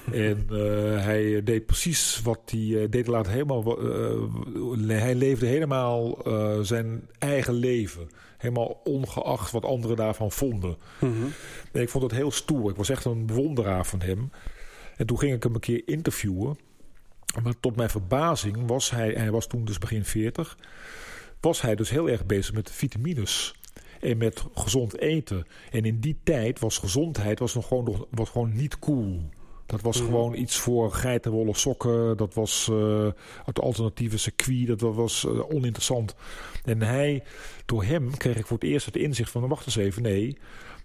en 0.12 0.46
uh, 0.50 1.04
hij 1.04 1.42
deed 1.42 1.66
precies 1.66 2.20
wat 2.22 2.40
hij 2.44 2.88
deed. 2.88 3.06
Laat 3.06 3.28
helemaal, 3.28 3.78
hij 4.86 5.14
leefde 5.14 5.46
helemaal 5.46 6.18
zijn 6.62 7.08
eigen 7.18 7.54
leven. 7.54 8.08
Helemaal 8.38 8.80
ongeacht 8.84 9.50
wat 9.50 9.64
anderen 9.64 9.96
daarvan 9.96 10.32
vonden. 10.32 10.76
Mm 11.00 11.12
-hmm. 11.12 11.32
En 11.72 11.80
ik 11.80 11.88
vond 11.88 12.02
het 12.04 12.12
heel 12.12 12.30
stoer. 12.30 12.70
Ik 12.70 12.76
was 12.76 12.88
echt 12.88 13.04
een 13.04 13.26
bewonderaar 13.26 13.86
van 13.86 14.00
hem. 14.00 14.30
En 14.96 15.06
toen 15.06 15.18
ging 15.18 15.34
ik 15.34 15.42
hem 15.42 15.54
een 15.54 15.60
keer 15.60 15.82
interviewen. 15.84 16.58
Maar 17.42 17.54
tot 17.60 17.76
mijn 17.76 17.90
verbazing 17.90 18.66
was 18.66 18.90
hij, 18.90 19.12
hij 19.12 19.30
was 19.30 19.46
toen 19.46 19.64
dus 19.64 19.78
begin 19.78 20.04
40 20.04 20.56
was 21.42 21.60
hij 21.60 21.74
dus 21.74 21.90
heel 21.90 22.08
erg 22.08 22.26
bezig 22.26 22.54
met 22.54 22.70
vitamines. 22.70 23.54
En 24.00 24.16
met 24.16 24.44
gezond 24.54 24.98
eten. 24.98 25.46
En 25.70 25.84
in 25.84 26.00
die 26.00 26.16
tijd 26.22 26.58
was 26.58 26.78
gezondheid 26.78 27.38
was 27.38 27.54
nog 27.54 27.68
gewoon, 27.68 28.06
was 28.10 28.28
gewoon 28.28 28.54
niet 28.54 28.78
cool. 28.78 29.22
Dat 29.66 29.80
was 29.80 29.96
mhm. 29.96 30.06
gewoon 30.06 30.34
iets 30.34 30.56
voor 30.56 30.92
geitenwolle 30.92 31.56
sokken. 31.56 32.16
Dat 32.16 32.34
was 32.34 32.68
uh, 32.72 33.08
het 33.44 33.60
alternatieve 33.60 34.18
circuit. 34.18 34.78
Dat 34.78 34.94
was 34.94 35.24
uh, 35.24 35.50
oninteressant. 35.50 36.14
En 36.64 36.82
hij, 36.82 37.22
door 37.66 37.84
hem 37.84 38.16
kreeg 38.16 38.36
ik 38.36 38.46
voor 38.46 38.58
het 38.58 38.68
eerst 38.68 38.86
het 38.86 38.96
inzicht 38.96 39.30
van... 39.30 39.48
wacht 39.48 39.66
eens 39.66 39.76
even, 39.76 40.02
nee. 40.02 40.38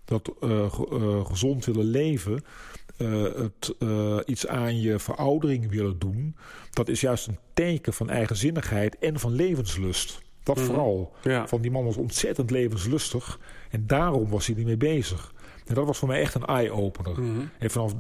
Dat 0.05 0.31
uh, 0.41 1.25
gezond 1.25 1.65
willen 1.65 1.85
leven... 1.85 2.43
het 2.97 3.75
iets 4.25 4.47
aan 4.47 4.81
je 4.81 4.99
veroudering 4.99 5.69
willen 5.69 5.99
doen... 5.99 6.35
dat 6.71 6.87
is 6.87 7.01
juist 7.01 7.27
een 7.27 7.39
teken 7.53 7.93
van 7.93 8.09
eigenzinnigheid 8.09 8.97
en 8.97 9.19
van 9.19 9.31
levenslust. 9.31 10.21
Dat 10.43 10.55
mhm. 10.55 10.65
vooral. 10.65 11.13
Van 11.45 11.61
die 11.61 11.71
man 11.71 11.85
was 11.85 11.97
ontzettend 11.97 12.51
levenslustig. 12.51 13.39
En 13.69 13.87
daarom 13.87 14.29
was 14.29 14.47
hij 14.47 14.55
ermee 14.55 14.77
bezig. 14.77 15.33
En 15.65 15.73
dat 15.73 15.85
was 15.85 15.97
voor 15.97 16.07
mij 16.07 16.21
echt 16.21 16.35
een 16.35 16.45
eye-opener. 16.45 17.21
Mhm. 17.21 17.39
En 17.59 17.71
vanaf 17.71 17.93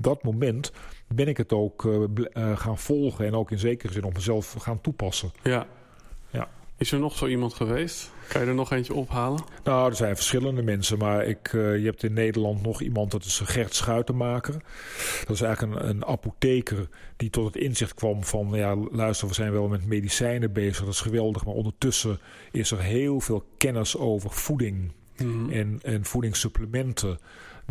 dat 0.00 0.22
moment 0.22 0.72
ben 1.08 1.28
ik 1.28 1.36
het 1.36 1.52
ook 1.52 1.84
uh, 1.84 2.58
gaan 2.58 2.78
volgen. 2.78 3.26
En 3.26 3.34
ook 3.34 3.50
in 3.50 3.58
zekere 3.58 3.92
zin 3.92 4.04
op 4.04 4.14
mezelf 4.14 4.52
gaan 4.52 4.80
toepassen. 4.80 5.32
Ja. 5.42 5.66
ja. 6.30 6.48
Is 6.76 6.92
er 6.92 6.98
nog 6.98 7.16
zo 7.16 7.26
iemand 7.26 7.54
geweest? 7.54 8.10
Kan 8.28 8.40
je 8.40 8.46
er 8.46 8.54
nog 8.54 8.72
eentje 8.72 8.94
ophalen? 8.94 9.44
Nou, 9.64 9.90
er 9.90 9.96
zijn 9.96 10.14
verschillende 10.14 10.62
mensen. 10.62 10.98
Maar 10.98 11.24
ik, 11.24 11.52
uh, 11.52 11.78
je 11.78 11.84
hebt 11.84 12.02
in 12.02 12.12
Nederland 12.12 12.62
nog 12.62 12.80
iemand, 12.80 13.10
dat 13.10 13.24
is 13.24 13.40
Gert 13.44 13.74
Schuitenmaker. 13.74 14.54
Dat 15.26 15.36
is 15.36 15.40
eigenlijk 15.40 15.80
een, 15.80 15.88
een, 15.88 16.04
apotheker 16.04 16.88
die 17.16 17.30
tot 17.30 17.44
het 17.44 17.56
inzicht 17.56 17.94
kwam 17.94 18.24
van... 18.24 18.48
ja, 18.52 18.76
luister, 18.90 19.28
we 19.28 19.34
zijn 19.34 19.52
wel 19.52 19.68
met 19.68 19.86
medicijnen 19.86 20.52
bezig, 20.52 20.84
dat 20.84 20.94
is 20.94 21.00
geweldig. 21.00 21.44
Maar 21.44 21.54
ondertussen 21.54 22.18
is 22.50 22.70
er 22.70 22.80
heel 22.80 23.20
veel 23.20 23.44
kennis 23.58 23.96
over 23.96 24.30
voeding 24.30 24.92
mm 25.16 25.50
en, 25.50 25.78
en 25.82 26.04
voedingssupplementen 26.04 27.18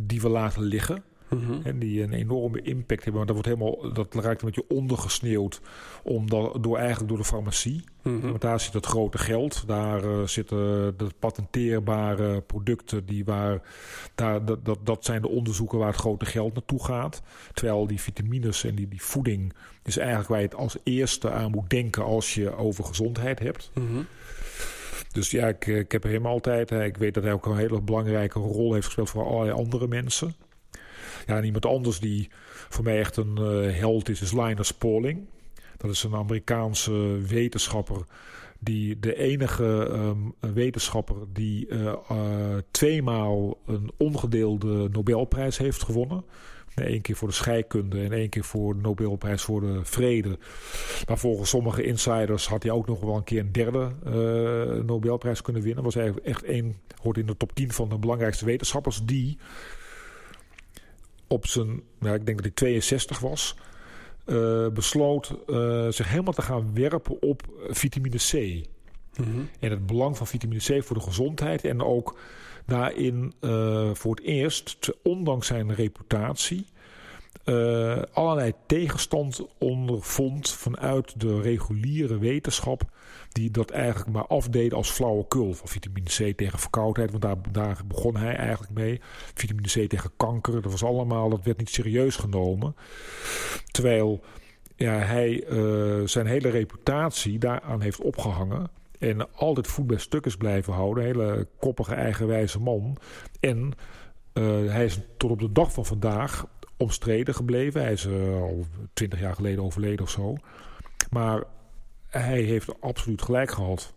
die 0.01 0.21
we 0.21 0.29
laten 0.29 0.61
liggen. 0.61 1.03
Mhm. 1.33 1.67
En 1.67 1.79
die 1.79 2.01
een 2.01 2.13
enorme 2.13 2.61
impact 2.61 3.03
hebben. 3.03 3.25
Maar 3.25 3.33
dat, 3.33 3.45
wordt 3.45 3.59
helemaal, 3.59 3.93
dat 3.93 4.13
raakt 4.13 4.41
een 4.41 4.47
beetje 4.47 4.77
ondergesneeuwd 4.77 5.61
omdat, 6.03 6.63
door, 6.63 6.77
eigenlijk 6.77 7.09
door 7.09 7.17
de 7.17 7.23
farmacie. 7.23 7.83
Mm 8.01 8.21
Want 8.21 8.41
daar 8.41 8.59
zit 8.59 8.73
het 8.73 8.85
grote 8.85 9.17
geld. 9.17 9.63
Daar 9.67 10.05
uh, 10.05 10.27
zitten 10.27 10.57
de 10.97 11.07
patenteerbare 11.19 12.41
producten. 12.41 13.05
Die 13.05 13.25
waar, 13.25 13.61
daar, 14.15 14.45
dat, 14.45 14.65
dat, 14.65 14.79
dat 14.83 15.05
zijn 15.05 15.21
de 15.21 15.29
onderzoeken 15.29 15.77
waar 15.77 15.87
het 15.87 15.95
grote 15.95 16.25
geld 16.25 16.53
naartoe 16.53 16.83
gaat. 16.83 17.21
Terwijl 17.53 17.87
die 17.87 18.01
vitamines 18.01 18.63
en 18.63 18.75
die, 18.75 18.87
die 18.87 19.01
voeding 19.01 19.53
is 19.83 19.97
eigenlijk 19.97 20.29
waar 20.29 20.39
je 20.39 20.45
het 20.45 20.55
als 20.55 20.77
eerste 20.83 21.31
aan 21.31 21.51
moet 21.51 21.69
denken 21.69 22.03
als 22.03 22.33
je 22.33 22.55
over 22.55 22.83
gezondheid 22.83 23.39
hebt. 23.39 23.71
Mhm. 23.73 24.01
Dus 25.11 25.31
ja, 25.31 25.47
ik, 25.47 25.67
ik 25.67 25.91
heb 25.91 26.03
hem 26.03 26.25
altijd. 26.25 26.71
Ik 26.71 26.97
weet 26.97 27.13
dat 27.13 27.23
hij 27.23 27.33
ook 27.33 27.45
een 27.45 27.57
hele 27.57 27.81
belangrijke 27.81 28.39
rol 28.39 28.73
heeft 28.73 28.85
gespeeld 28.85 29.09
voor 29.09 29.25
allerlei 29.25 29.57
andere 29.57 29.87
mensen. 29.87 30.35
Ja, 31.25 31.37
en 31.37 31.43
iemand 31.43 31.65
anders 31.65 31.99
die 31.99 32.29
voor 32.69 32.83
mij 32.83 32.99
echt 32.99 33.17
een 33.17 33.37
uh, 33.39 33.77
held 33.79 34.09
is, 34.09 34.21
is 34.21 34.31
Linus 34.31 34.71
Pauling. 34.71 35.25
Dat 35.77 35.91
is 35.91 36.03
een 36.03 36.15
Amerikaanse 36.15 36.91
wetenschapper 37.27 38.05
die 38.59 38.99
de 38.99 39.15
enige 39.15 39.89
um, 39.91 40.33
wetenschapper 40.53 41.15
die 41.33 41.67
uh, 41.67 41.93
uh, 42.11 42.17
tweemaal 42.71 43.57
een 43.65 43.91
ongedeelde 43.97 44.89
Nobelprijs 44.89 45.57
heeft 45.57 45.83
gewonnen. 45.83 46.23
Eén 46.75 47.01
keer 47.01 47.15
voor 47.15 47.27
de 47.27 47.33
scheikunde 47.33 48.03
en 48.03 48.11
één 48.11 48.29
keer 48.29 48.43
voor 48.43 48.75
de 48.75 48.81
Nobelprijs 48.81 49.41
voor 49.41 49.61
de 49.61 49.79
vrede. 49.83 50.37
Maar 51.07 51.17
volgens 51.17 51.49
sommige 51.49 51.83
insiders 51.83 52.47
had 52.47 52.63
hij 52.63 52.71
ook 52.71 52.87
nog 52.87 52.99
wel 52.99 53.15
een 53.15 53.23
keer 53.23 53.39
een 53.39 53.51
derde 53.51 53.91
Nobelprijs 54.85 55.41
kunnen 55.41 55.61
winnen. 55.61 55.83
Was 55.83 55.95
eigenlijk 55.95 56.27
echt 56.27 56.43
één, 56.43 56.75
hoort 57.01 57.17
in 57.17 57.25
de 57.25 57.37
top 57.37 57.55
10 57.55 57.71
van 57.71 57.89
de 57.89 57.97
belangrijkste 57.97 58.45
wetenschappers 58.45 59.01
die 59.05 59.37
op 61.33 61.47
zijn, 61.47 61.81
nou, 61.99 62.15
ik 62.15 62.25
denk 62.25 62.37
dat 62.37 62.45
hij 62.45 62.55
62 62.55 63.19
was, 63.19 63.55
uh, 64.25 64.67
besloot 64.67 65.35
uh, 65.47 65.87
zich 65.89 66.09
helemaal 66.09 66.33
te 66.33 66.41
gaan 66.41 66.73
werpen 66.73 67.21
op 67.21 67.41
vitamine 67.69 68.17
C. 68.17 68.33
Mm 69.17 69.49
En 69.59 69.69
het 69.69 69.85
belang 69.85 70.17
van 70.17 70.27
vitamine 70.27 70.59
C 70.59 70.83
voor 70.83 70.95
de 70.95 71.01
gezondheid 71.01 71.65
en 71.65 71.81
ook 71.81 72.17
daarin 72.65 73.33
uh, 73.41 73.89
voor 73.93 74.15
het 74.15 74.23
eerst, 74.23 74.89
ondanks 75.03 75.47
zijn 75.47 75.73
reputatie, 75.73 76.65
allerlei 78.13 78.53
tegenstand 78.67 79.45
ondervond 79.57 80.49
vanuit 80.49 81.19
de 81.19 81.41
reguliere 81.41 82.17
wetenschap, 82.17 82.83
die 83.33 83.51
dat 83.51 83.69
eigenlijk 83.69 84.11
maar 84.11 84.27
afdeed 84.27 84.73
als 84.73 84.89
flauwekul 84.89 85.53
van 85.53 85.67
vitamine 85.67 86.09
C 86.09 86.37
tegen 86.37 86.59
verkoudheid, 86.59 87.09
want 87.11 87.21
daar, 87.21 87.37
daar 87.51 87.81
begon 87.87 88.15
hij 88.15 88.35
eigenlijk 88.35 88.73
mee. 88.73 89.01
Vitamine 89.33 89.67
C 89.67 89.89
tegen 89.89 90.11
kanker, 90.17 90.61
dat 90.61 90.71
was 90.71 90.83
allemaal, 90.83 91.29
dat 91.29 91.43
werd 91.43 91.57
niet 91.57 91.69
serieus 91.69 92.15
genomen. 92.15 92.75
Terwijl 93.71 94.23
ja, 94.75 94.93
hij 94.93 95.43
uh, 95.49 96.07
zijn 96.07 96.25
hele 96.25 96.49
reputatie 96.49 97.39
daaraan 97.39 97.81
heeft 97.81 98.01
opgehangen. 98.01 98.69
En 98.99 99.33
altijd 99.35 99.67
voet 99.67 99.87
bij 99.87 99.97
stuk 99.97 100.25
is 100.25 100.37
blijven 100.37 100.73
houden. 100.73 101.03
Hele 101.03 101.47
koppige, 101.59 101.93
eigenwijze 101.93 102.59
man. 102.59 102.97
En 103.39 103.71
uh, 104.33 104.71
hij 104.71 104.85
is 104.85 104.99
tot 105.17 105.31
op 105.31 105.39
de 105.39 105.51
dag 105.51 105.73
van 105.73 105.85
vandaag 105.85 106.45
omstreden 106.77 107.35
gebleven. 107.35 107.81
Hij 107.81 107.91
is 107.91 108.05
uh, 108.05 108.41
al 108.41 108.65
twintig 108.93 109.19
jaar 109.19 109.35
geleden 109.35 109.63
overleden 109.63 110.05
of 110.05 110.09
zo. 110.09 110.35
Maar 111.09 111.43
hij 112.19 112.41
heeft 112.41 112.81
absoluut 112.81 113.21
gelijk 113.21 113.51
gehad. 113.51 113.93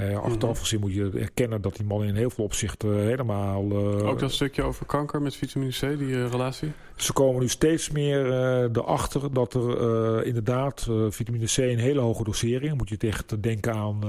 Uh, 0.00 0.18
achteraf 0.18 0.58
gezien 0.58 0.80
moet 0.80 0.94
je 0.94 1.10
erkennen 1.14 1.62
dat 1.62 1.76
die 1.76 1.86
man 1.86 2.04
in 2.04 2.14
heel 2.14 2.30
veel 2.30 2.44
opzichten 2.44 3.06
helemaal... 3.06 3.64
Uh, 3.64 4.08
Ook 4.08 4.18
dat 4.18 4.32
stukje 4.32 4.62
over 4.62 4.86
kanker 4.86 5.22
met 5.22 5.36
vitamine 5.36 5.70
C, 5.70 5.80
die 5.80 6.08
uh, 6.08 6.30
relatie? 6.30 6.72
Ze 6.96 7.12
komen 7.12 7.40
nu 7.40 7.48
steeds 7.48 7.90
meer 7.90 8.26
erachter 8.72 9.32
dat 9.32 9.54
er 9.54 10.24
inderdaad 10.24 10.88
vitamine 11.08 11.44
C 11.44 11.56
in 11.56 11.78
hele 11.78 12.00
hoge 12.00 12.24
dosering... 12.24 12.76
moet 12.76 12.88
je 12.88 12.96
echt 12.98 13.42
denken 13.42 13.74
aan 13.74 14.04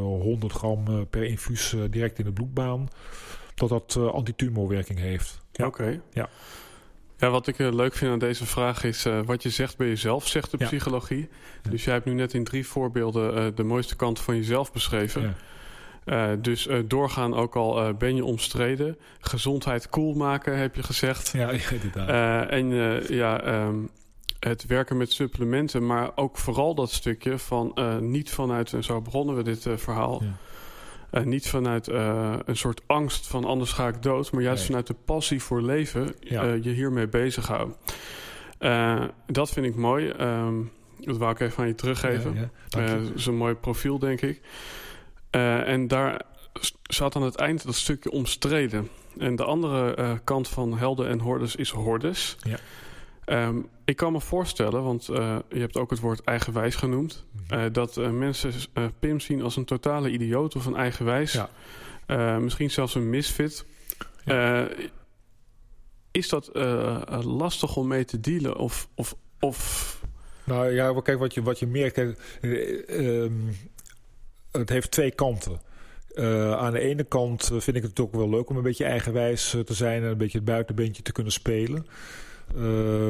100 0.00 0.52
gram 0.52 1.06
per 1.10 1.24
infuus 1.24 1.74
direct 1.90 2.18
in 2.18 2.24
de 2.24 2.32
bloedbaan... 2.32 2.88
dat 3.54 3.68
dat 3.68 3.96
antitumorwerking 3.96 4.98
heeft. 4.98 5.40
Ja. 5.52 5.66
Oké. 5.66 6.00
Ja. 6.12 6.28
Ja, 7.18 7.30
wat 7.30 7.46
ik 7.46 7.58
uh, 7.58 7.72
leuk 7.72 7.94
vind 7.94 8.12
aan 8.12 8.18
deze 8.18 8.46
vraag 8.46 8.84
is 8.84 9.06
uh, 9.06 9.20
wat 9.24 9.42
je 9.42 9.50
zegt 9.50 9.76
bij 9.76 9.86
jezelf, 9.86 10.26
zegt 10.26 10.50
de 10.50 10.56
ja. 10.60 10.66
psychologie. 10.66 11.28
Ja. 11.62 11.70
Dus 11.70 11.84
jij 11.84 11.94
hebt 11.94 12.06
nu 12.06 12.12
net 12.12 12.34
in 12.34 12.44
drie 12.44 12.66
voorbeelden 12.66 13.38
uh, 13.38 13.46
de 13.54 13.62
mooiste 13.62 13.96
kant 13.96 14.20
van 14.20 14.36
jezelf 14.36 14.72
beschreven. 14.72 15.34
Ja. 16.04 16.36
dus 16.36 16.68
doorgaan 16.86 17.34
ook 17.34 17.56
al 17.56 17.94
ben 17.94 18.16
je 18.16 18.24
omstreden. 18.24 18.98
Gezondheid 19.20 19.88
cool 19.88 20.14
maken, 20.14 20.58
heb 20.58 20.74
je 20.74 20.82
gezegd. 20.82 21.28
Ja, 21.32 21.50
inderdaad. 21.82 22.48
en 22.48 22.66
ja, 23.08 23.62
um, 23.64 23.90
het 24.40 24.66
werken 24.66 24.96
met 24.96 25.12
supplementen, 25.12 25.86
maar 25.86 26.10
ook 26.14 26.38
vooral 26.38 26.74
dat 26.74 26.90
stukje 26.90 27.38
van 27.38 27.74
niet 28.00 28.30
vanuit, 28.30 28.72
en 28.72 28.84
zo 28.84 29.00
begonnen 29.00 29.36
we 29.36 29.42
dit 29.42 29.66
verhaal... 29.76 30.22
Uh, 31.12 31.22
niet 31.22 31.48
vanuit 31.48 31.88
uh, 31.88 32.34
een 32.44 32.56
soort 32.56 32.80
angst 32.86 33.26
van 33.26 33.44
anders 33.44 33.72
ga 33.72 33.88
ik 33.88 34.02
dood, 34.02 34.32
maar 34.32 34.42
juist 34.42 34.58
nee. 34.58 34.66
vanuit 34.66 34.86
de 34.86 34.94
passie 35.04 35.42
voor 35.42 35.62
leven 35.62 36.14
ja. 36.20 36.44
uh, 36.44 36.64
je 36.64 36.70
hiermee 36.70 37.08
bezighouden. 37.08 37.76
dat 39.26 39.50
vind 39.50 39.66
ik 39.66 39.76
mooi. 39.76 40.08
Um, 40.20 40.70
dat 41.00 41.16
wou 41.16 41.32
ik 41.32 41.40
even 41.40 41.62
aan 41.62 41.68
je 41.68 41.74
teruggeven. 41.74 42.34
Ja, 42.34 42.50
ja. 42.68 42.86
dat 42.86 43.14
is 43.14 43.26
een 43.26 43.36
mooi 43.36 43.54
profiel, 43.54 43.98
denk 43.98 44.20
ik. 44.20 44.40
en 45.30 45.88
daar 45.88 46.22
zat 46.82 47.16
aan 47.16 47.22
het 47.22 47.36
eind 47.36 47.64
dat 47.64 47.74
stukje 47.74 48.10
omstreden. 48.10 48.88
En 49.18 49.36
de 49.36 49.44
andere 49.44 50.20
kant 50.24 50.48
van 50.48 50.78
helden 50.78 51.08
en 51.08 51.18
hordes 51.18 51.56
is 51.56 51.70
hordes. 51.70 52.36
Ja. 52.42 52.58
Um, 53.30 53.68
ik 53.84 53.96
kan 53.96 54.12
me 54.12 54.20
voorstellen, 54.20 54.82
want 54.82 55.08
uh, 55.10 55.38
je 55.48 55.58
hebt 55.58 55.76
ook 55.76 55.90
het 55.90 56.00
woord 56.00 56.24
eigenwijs 56.24 56.74
genoemd, 56.74 57.24
uh, 57.52 57.64
dat 57.72 57.96
uh, 57.96 58.10
mensen 58.10 58.52
Pim 58.98 59.20
zien 59.20 59.42
als 59.42 59.56
een 59.56 59.64
totale 59.64 60.10
idioot 60.10 60.56
of 60.56 60.66
een 60.66 60.76
eigenwijs. 60.76 61.40
Ja. 62.06 62.38
misschien 62.38 62.70
zelfs 62.70 62.94
een 62.94 63.10
misfit. 63.10 63.64
Ja. 64.24 64.68
is 66.10 66.28
dat 66.28 66.50
lastig 67.24 67.76
om 67.76 67.86
mee 67.86 68.04
te 68.04 68.20
dealen? 68.20 68.56
Of, 68.56 68.88
of, 68.94 69.14
of... 69.40 70.00
Nou 70.44 70.70
ja, 70.70 71.00
kijk, 71.00 71.18
wat 71.18 71.34
je, 71.34 71.42
wat 71.42 71.58
je 71.58 71.66
merkt, 71.66 71.96
ehm, 71.96 73.32
het 74.52 74.68
heeft 74.68 74.90
twee 74.90 75.10
kanten. 75.10 75.60
Uh, 76.14 76.52
aan 76.52 76.72
de 76.72 76.80
ene 76.80 77.04
kant 77.04 77.50
vind 77.52 77.76
ik 77.76 77.82
het 77.82 78.00
ook 78.00 78.14
wel 78.14 78.28
leuk 78.28 78.50
om 78.50 78.56
een 78.56 78.62
beetje 78.62 78.84
eigenwijs 78.84 79.56
te 79.64 79.74
zijn 79.74 80.02
en 80.02 80.08
een 80.08 80.18
beetje 80.18 80.38
het 80.38 80.46
buitenbeentje 80.46 81.02
te 81.02 81.12
kunnen 81.12 81.32
spelen. 81.32 81.86
Uh, 82.56 83.08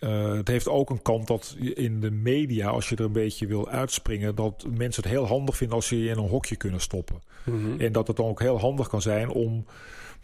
uh, 0.00 0.34
het 0.34 0.48
heeft 0.48 0.68
ook 0.68 0.90
een 0.90 1.02
kant 1.02 1.26
dat 1.26 1.56
in 1.74 2.00
de 2.00 2.10
media, 2.10 2.68
als 2.68 2.88
je 2.88 2.96
er 2.96 3.04
een 3.04 3.12
beetje 3.12 3.46
wil 3.46 3.68
uitspringen, 3.68 4.34
dat 4.34 4.66
mensen 4.76 5.02
het 5.02 5.12
heel 5.12 5.26
handig 5.26 5.56
vinden 5.56 5.76
als 5.76 5.86
ze 5.86 6.02
je 6.02 6.10
in 6.10 6.18
een 6.18 6.28
hokje 6.28 6.56
kunnen 6.56 6.80
stoppen. 6.80 7.22
Mm 7.44 7.64
-hmm. 7.64 7.80
En 7.80 7.92
dat 7.92 8.06
het 8.06 8.16
dan 8.16 8.26
ook 8.26 8.40
heel 8.40 8.60
handig 8.60 8.88
kan 8.88 9.02
zijn 9.02 9.28
om 9.28 9.64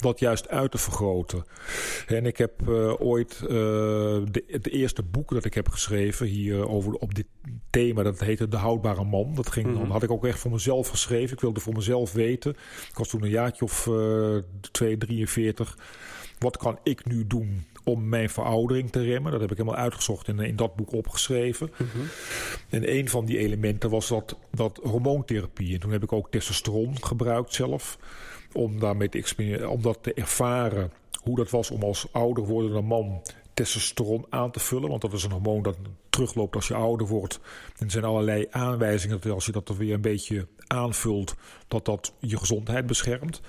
dat 0.03 0.19
juist 0.19 0.49
uit 0.49 0.71
te 0.71 0.79
vergroten. 0.79 1.45
En 2.07 2.27
ik 2.27 2.37
heb 2.37 2.53
uh, 2.69 3.01
ooit 3.01 3.41
uh, 3.43 3.49
de, 3.49 4.45
het 4.47 4.69
eerste 4.69 5.03
boek 5.03 5.31
dat 5.35 5.45
ik 5.45 5.55
heb 5.55 5.69
geschreven 5.69 6.27
hier 6.27 6.69
over 6.69 6.93
op 6.93 7.15
dit 7.15 7.27
thema, 7.71 8.03
dat 8.03 8.21
heette 8.21 8.49
De 8.49 8.57
Houdbare 8.57 9.05
Man. 9.05 9.35
Dat 9.35 9.51
ging, 9.51 9.67
mm 9.67 9.73
-hmm. 9.73 9.83
dan 9.83 9.91
had 9.91 10.03
ik 10.03 10.11
ook 10.11 10.27
echt 10.27 10.39
voor 10.39 10.51
mezelf 10.51 10.89
geschreven. 10.89 11.35
Ik 11.35 11.41
wilde 11.41 11.61
voor 11.61 11.75
mezelf 11.75 12.13
weten. 12.13 12.51
Ik 12.89 12.97
was 12.97 13.09
toen 13.09 13.23
een 13.23 13.31
jaartje 13.31 13.65
of 13.65 13.87
uh, 13.87 14.37
2, 14.71 14.97
43. 14.97 15.79
Wat 16.39 16.57
kan 16.57 16.79
ik 16.83 17.07
nu 17.07 17.27
doen 17.27 17.65
om 17.85 18.09
mijn 18.09 18.31
veroudering 18.31 18.91
te 18.91 19.03
remmen. 19.03 19.33
Dat 19.33 19.41
heb 19.41 19.51
ik 19.51 19.57
helemaal 19.57 19.81
uitgezocht 19.81 20.29
en 20.29 20.41
in 20.41 20.57
dat 20.57 20.77
boek 20.77 20.93
opgeschreven. 20.93 21.73
Mm 21.77 21.87
-hmm. 21.93 22.09
En 22.69 22.95
een 22.97 23.09
van 23.09 23.25
die 23.25 23.39
elementen 23.39 23.91
was 23.91 24.09
dat, 24.09 24.37
dat 24.51 24.81
hormoontherapie. 24.83 25.75
En 25.75 25.81
toen 25.81 25.93
heb 25.93 26.03
ik 26.03 26.13
ook 26.13 26.31
testosteron 26.31 27.05
gebruikt 27.05 27.55
zelf. 27.55 27.99
Om, 28.53 28.81
daarmee 28.81 29.09
te, 29.09 29.69
om 29.69 29.83
dat 29.83 29.99
te 30.03 30.15
ervaren 30.15 30.93
hoe 31.23 31.37
dat 31.37 31.51
was 31.51 31.71
om 31.71 31.83
als 31.83 32.07
ouder 32.13 32.45
wordende 32.45 32.81
man 32.81 33.23
testosteron 33.55 34.27
aan 34.29 34.51
te 34.51 34.61
vullen. 34.61 34.89
Want 34.89 35.01
dat 35.01 35.13
is 35.13 35.25
een 35.25 35.31
hormoon 35.31 35.63
dat 35.63 35.77
terugloopt 36.11 36.55
als 36.55 36.69
je 36.69 36.75
ouder 36.75 37.07
wordt. 37.07 37.41
En 37.79 37.85
er 37.85 37.91
zijn 37.91 38.05
allerlei 38.05 38.47
aanwijzingen 38.51 39.21
dat 39.21 39.33
als 39.33 39.47
je 39.47 39.53
dat 39.53 39.69
er 39.69 39.77
weer 39.77 39.95
een 39.95 40.01
beetje 40.01 40.47
aanvult, 40.67 41.35
dat 41.69 41.85
dat 41.85 42.15
je 42.19 42.37
gezondheid 42.37 42.87
beschermt. 42.87 43.41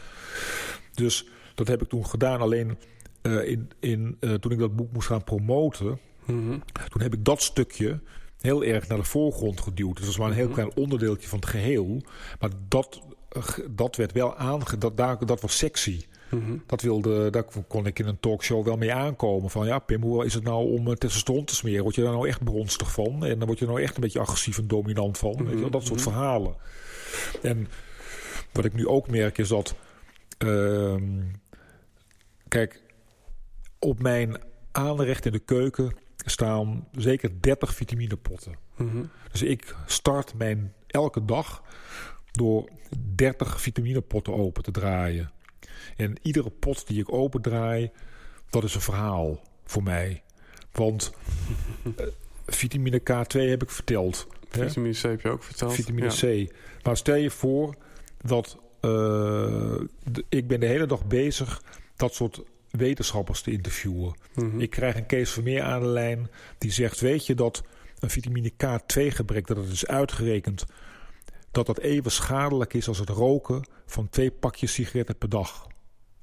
Dus 0.93 1.28
dat 1.56 1.67
heb 1.67 1.82
ik 1.82 1.89
toen 1.89 2.06
gedaan. 2.06 2.41
Alleen 2.41 2.78
uh, 3.23 3.49
in, 3.49 3.69
in, 3.79 4.17
uh, 4.19 4.33
toen 4.33 4.51
ik 4.51 4.59
dat 4.59 4.75
boek 4.75 4.91
moest 4.91 5.07
gaan 5.07 5.23
promoten, 5.23 5.99
mm 6.25 6.49
-hmm. 6.49 6.63
toen 6.89 7.01
heb 7.01 7.13
ik 7.13 7.25
dat 7.25 7.41
stukje 7.41 7.99
heel 8.41 8.63
erg 8.63 8.88
naar 8.88 8.97
de 8.97 9.03
voorgrond 9.03 9.62
geduwd. 9.62 9.97
Het 9.97 10.05
was 10.05 10.17
maar 10.17 10.27
een 10.27 10.33
heel 10.33 10.47
mm 10.47 10.53
-hmm. 10.53 10.63
klein 10.63 10.77
onderdeeltje 10.77 11.27
van 11.27 11.39
het 11.39 11.47
geheel. 11.47 12.01
Maar 12.39 12.49
dat, 12.67 13.01
uh, 13.38 13.43
dat 13.69 13.95
werd 13.95 14.12
wel 14.12 14.36
aange... 14.36 14.77
Dat, 14.77 14.97
daar, 14.97 15.25
dat 15.25 15.41
was 15.41 15.57
sexy. 15.57 16.05
Mm 16.29 16.45
-hmm. 16.45 16.63
Dat 16.65 16.81
wilde, 16.81 17.29
daar 17.29 17.45
kon 17.67 17.86
ik 17.86 17.99
in 17.99 18.07
een 18.07 18.19
talkshow 18.19 18.65
wel 18.65 18.77
mee 18.77 18.93
aankomen. 18.93 19.49
Van 19.49 19.65
ja, 19.65 19.79
Pim, 19.79 20.01
hoe 20.01 20.25
is 20.25 20.33
het 20.33 20.43
nou 20.43 20.71
om 20.71 20.95
testosteron 20.95 21.45
te 21.45 21.55
smeren? 21.55 21.83
Word 21.83 21.95
je 21.95 22.01
daar 22.01 22.12
nou 22.12 22.27
echt 22.27 22.43
bronstig 22.43 22.91
van? 22.91 23.25
En 23.25 23.38
dan 23.38 23.47
word 23.47 23.59
je 23.59 23.65
nou 23.65 23.81
echt 23.81 23.95
een 23.95 24.01
beetje 24.01 24.19
agressief 24.19 24.57
en 24.57 24.67
dominant 24.67 25.17
van? 25.17 25.45
Weet 25.45 25.53
je 25.53 25.59
wel? 25.59 25.69
Dat 25.69 25.86
soort 25.86 26.01
verhalen. 26.01 26.55
En 27.41 27.67
wat 28.51 28.65
ik 28.65 28.73
nu 28.73 28.88
ook 28.88 29.07
merk 29.09 29.38
is 29.38 29.47
dat... 29.47 29.75
Uh, 30.45 30.95
kijk, 32.47 32.83
op 33.84 34.02
mijn 34.02 34.38
aanrecht 34.72 35.26
in 35.26 35.32
de 35.32 35.39
keuken 35.39 35.96
staan 36.26 36.88
zeker 36.91 37.41
30 37.41 37.76
vitaminepotten. 37.76 38.56
Mm 38.76 38.89
-hmm. 38.89 39.10
Dus 39.32 39.41
ik 39.41 39.76
start 39.86 40.34
mijn 40.34 40.74
elke 40.88 41.26
dag 41.26 41.63
door 42.32 42.69
30 43.15 43.62
vitaminepotten 43.62 44.34
open 44.34 44.63
te 44.63 44.72
draaien. 44.72 45.32
En 45.98 46.15
iedere 46.22 46.50
pot 46.50 46.88
die 46.88 47.00
ik 47.00 47.13
opendraai, 47.13 47.91
dat 48.50 48.63
is 48.63 48.76
een 48.76 48.82
verhaal 48.82 49.39
voor 49.65 49.84
mij. 49.84 50.24
Want 50.72 51.13
uh, 51.84 52.06
vitamine 52.46 53.00
K2 53.00 53.39
heb 53.39 53.63
ik 53.63 53.69
verteld. 53.69 54.28
Vitamine 54.50 54.93
C 54.93 55.02
heb 55.02 55.22
je 55.22 55.30
ook 55.30 55.43
verteld. 55.43 55.74
Vitamine 55.74 56.12
ja. 56.12 56.46
C. 56.46 56.54
Maar 56.84 56.98
stel 56.98 57.15
je 57.15 57.30
voor 57.30 57.76
dat 58.22 58.58
uh, 58.82 58.91
de, 60.04 60.26
ik 60.30 60.48
ben 60.48 60.60
de 60.60 60.65
hele 60.65 60.86
dag 60.86 61.06
bezig 61.06 61.62
dat 61.96 62.13
soort 62.13 62.41
wetenschappers 62.77 63.41
te 63.41 63.51
interviewen. 63.51 64.15
Mm 64.36 64.49
-hmm. 64.49 64.59
Ik 64.59 64.69
krijg 64.69 64.95
een 64.95 65.05
Kees 65.05 65.31
Vermeer 65.31 65.62
aan 65.62 65.81
de 65.81 65.88
lijn 65.88 66.29
die 66.57 66.71
zegt... 66.71 66.99
weet 66.99 67.26
je 67.26 67.36
dat 67.36 67.63
een 67.99 68.09
vitamine 68.09 68.51
K2 68.51 69.07
gebrek, 69.07 69.47
dat 69.47 69.57
het 69.57 69.71
is 69.71 69.88
uitgerekend... 69.88 70.65
dat 71.51 71.65
dat 71.65 71.80
even 71.80 72.11
schadelijk 72.11 72.74
is 72.74 72.88
als 72.88 72.99
het 72.99 73.09
roken 73.09 73.63
van 73.86 74.09
twee 74.09 74.32
pakjes 74.32 74.74
sigaretten 74.74 75.17
per 75.17 75.30
dag. 75.30 75.67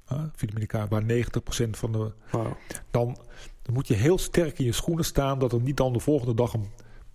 Huh? 0.09 0.23
Vitamine 0.35 0.67
K, 0.67 0.73
waar 0.73 1.03
90% 1.03 1.71
van 1.71 1.93
de... 1.93 2.13
Wow. 2.31 2.53
Dan, 2.91 3.19
dan 3.63 3.75
moet 3.75 3.89
je 3.89 3.95
heel 3.95 4.19
sterk 4.19 4.59
in 4.59 4.65
je 4.65 4.73
schoenen 4.73 5.05
staan 5.05 5.39
dat 5.39 5.53
er 5.53 5.61
niet 5.61 5.77
dan 5.77 5.93
de 5.93 6.01
volgende 6.01 6.35
dag 6.35 6.53
een 6.53 6.71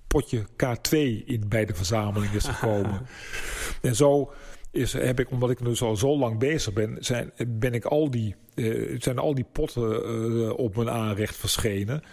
potje 0.07 0.45
K2 0.45 0.97
in 1.25 1.43
bij 1.47 1.65
de 1.65 1.75
verzameling 1.75 2.33
is 2.33 2.47
gekomen. 2.47 3.07
en 3.81 3.95
zo 3.95 4.33
is, 4.75 4.93
heb 4.93 5.19
ik, 5.19 5.31
omdat 5.31 5.49
ik 5.49 5.63
dus 5.63 5.81
al 5.81 5.95
zo 5.95 6.17
lang 6.17 6.39
bezig 6.39 6.73
ben, 6.73 6.97
zijn, 6.99 7.31
ben 7.47 7.73
ik 7.73 7.85
al 7.85 8.11
die, 8.11 8.35
uh, 8.55 8.99
zijn 8.99 9.17
al 9.17 9.35
die 9.35 9.45
potten 9.51 10.11
uh, 10.31 10.57
op 10.57 10.75
mijn 10.75 10.89
aanrecht 10.89 11.35
verschenen. 11.35 12.03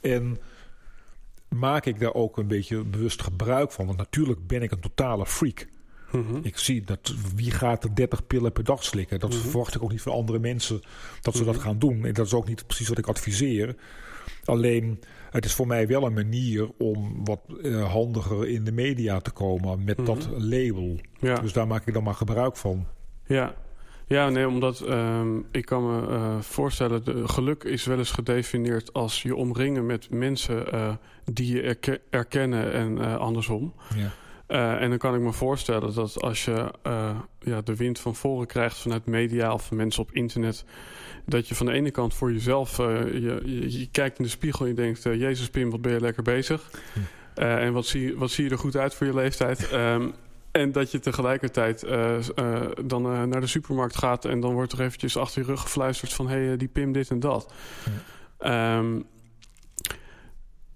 En 0.00 0.38
maak 1.48 1.86
ik 1.86 2.00
daar 2.00 2.14
ook 2.14 2.38
een 2.38 2.46
beetje 2.46 2.84
bewust 2.84 3.22
gebruik 3.22 3.72
van. 3.72 3.86
Want 3.86 3.98
natuurlijk 3.98 4.46
ben 4.46 4.62
ik 4.62 4.70
een 4.70 4.80
totale 4.80 5.26
freak. 5.26 5.66
Mm 6.12 6.40
Ik 6.42 6.58
zie 6.58 6.82
dat 6.84 7.14
wie 7.34 7.50
gaat 7.50 7.84
er 7.84 7.94
30 7.94 8.26
pillen 8.26 8.52
per 8.52 8.64
dag 8.64 8.84
slikken. 8.84 9.20
Dat 9.20 9.30
mm 9.30 9.40
-hmm. 9.40 9.50
verwacht 9.50 9.74
ik 9.74 9.82
ook 9.82 9.90
niet 9.90 10.02
van 10.02 10.12
andere 10.12 10.38
mensen 10.38 10.80
dat 11.20 11.36
ze 11.36 11.44
dat 11.44 11.58
gaan 11.58 11.78
doen. 11.78 12.04
En 12.04 12.14
dat 12.14 12.26
is 12.26 12.34
ook 12.34 12.48
niet 12.48 12.66
precies 12.66 12.88
wat 12.88 12.98
ik 12.98 13.06
adviseer. 13.06 13.76
Alleen 14.44 15.00
het 15.30 15.44
is 15.44 15.54
voor 15.54 15.66
mij 15.66 15.86
wel 15.86 16.06
een 16.06 16.12
manier 16.12 16.68
om 16.78 17.24
wat 17.24 17.40
uh, 17.62 17.92
handiger 17.92 18.48
in 18.48 18.64
de 18.64 18.72
media 18.72 19.20
te 19.20 19.30
komen 19.30 19.84
met 19.84 20.06
dat 20.06 20.28
label. 20.36 20.98
Ja. 21.20 21.34
Dus 21.34 21.52
daar 21.52 21.66
maak 21.66 21.86
ik 21.86 21.94
dan 21.94 22.02
maar 22.02 22.14
gebruik 22.14 22.56
van. 22.56 22.86
Ja, 23.26 23.54
ja, 24.10 24.28
nee, 24.28 24.48
omdat 24.48 24.82
uh, 24.86 25.20
ik 25.50 25.64
kan 25.64 25.86
me 25.86 26.08
uh, 26.08 26.40
voorstellen, 26.40 27.04
de 27.04 27.28
geluk 27.28 27.64
is 27.64 27.84
wel 27.84 27.98
eens 27.98 28.10
gedefinieerd 28.10 28.92
als 28.92 29.22
je 29.22 29.36
omringen 29.36 29.86
met 29.86 30.10
mensen 30.10 30.74
uh, 30.74 30.94
die 31.32 31.54
je 31.54 31.62
erke 31.62 32.00
erkennen 32.10 32.72
en 32.72 33.18
andersom. 33.18 33.74
Ja. 34.46 34.78
en 34.78 34.88
dan 34.88 34.98
kan 34.98 35.14
ik 35.14 35.20
me 35.20 35.32
voorstellen 35.32 35.94
dat 35.94 36.22
als 36.22 36.44
je 36.44 36.72
ja, 37.38 37.60
de 37.60 37.76
wind 37.76 37.98
van 37.98 38.14
voren 38.14 38.46
krijgt 38.46 38.76
vanuit 38.76 39.06
media 39.06 39.52
of 39.52 39.66
van 39.66 39.76
mensen 39.76 40.02
op 40.02 40.12
internet, 40.12 40.64
dat 41.30 41.48
je 41.48 41.54
van 41.54 41.66
de 41.66 41.72
ene 41.72 41.90
kant 41.90 42.14
voor 42.14 42.32
jezelf, 42.32 42.76
je, 42.76 43.42
je, 43.44 43.78
je, 43.78 43.88
kijkt 43.90 44.18
in 44.18 44.24
de 44.24 44.30
spiegel 44.30 44.64
en 44.64 44.70
je 44.70 44.76
denkt, 44.76 45.02
Jezus 45.02 45.50
Pim, 45.50 45.70
wat 45.70 45.82
ben 45.82 45.92
je 45.92 46.00
lekker 46.00 46.22
bezig. 46.22 46.70
Hm. 46.92 47.40
en 47.40 47.72
wat 47.72 47.86
zie, 47.86 48.16
wat 48.16 48.30
zie 48.30 48.44
je 48.44 48.50
er 48.50 48.58
goed 48.58 48.76
uit 48.76 48.94
voor 48.94 49.06
je 49.06 49.14
leeftijd. 49.14 49.72
Um, 49.72 50.12
En 50.50 50.72
dat 50.72 50.90
je 50.90 50.98
tegelijkertijd 50.98 51.86
dan 52.84 53.02
naar 53.02 53.40
de 53.40 53.46
supermarkt 53.46 53.96
gaat... 53.96 54.24
en 54.24 54.40
dan 54.40 54.52
wordt 54.52 54.72
er 54.72 54.80
eventjes 54.80 55.16
achter 55.16 55.40
je 55.40 55.46
rug 55.46 55.60
gefluisterd 55.60 56.12
van... 56.12 56.28
hé, 56.28 56.44
hey, 56.44 56.56
die 56.56 56.68
Pim 56.68 56.92
dit 56.92 57.10
en 57.10 57.20
dat. 57.20 57.52
Ja, 58.40 58.78
um, 58.78 59.04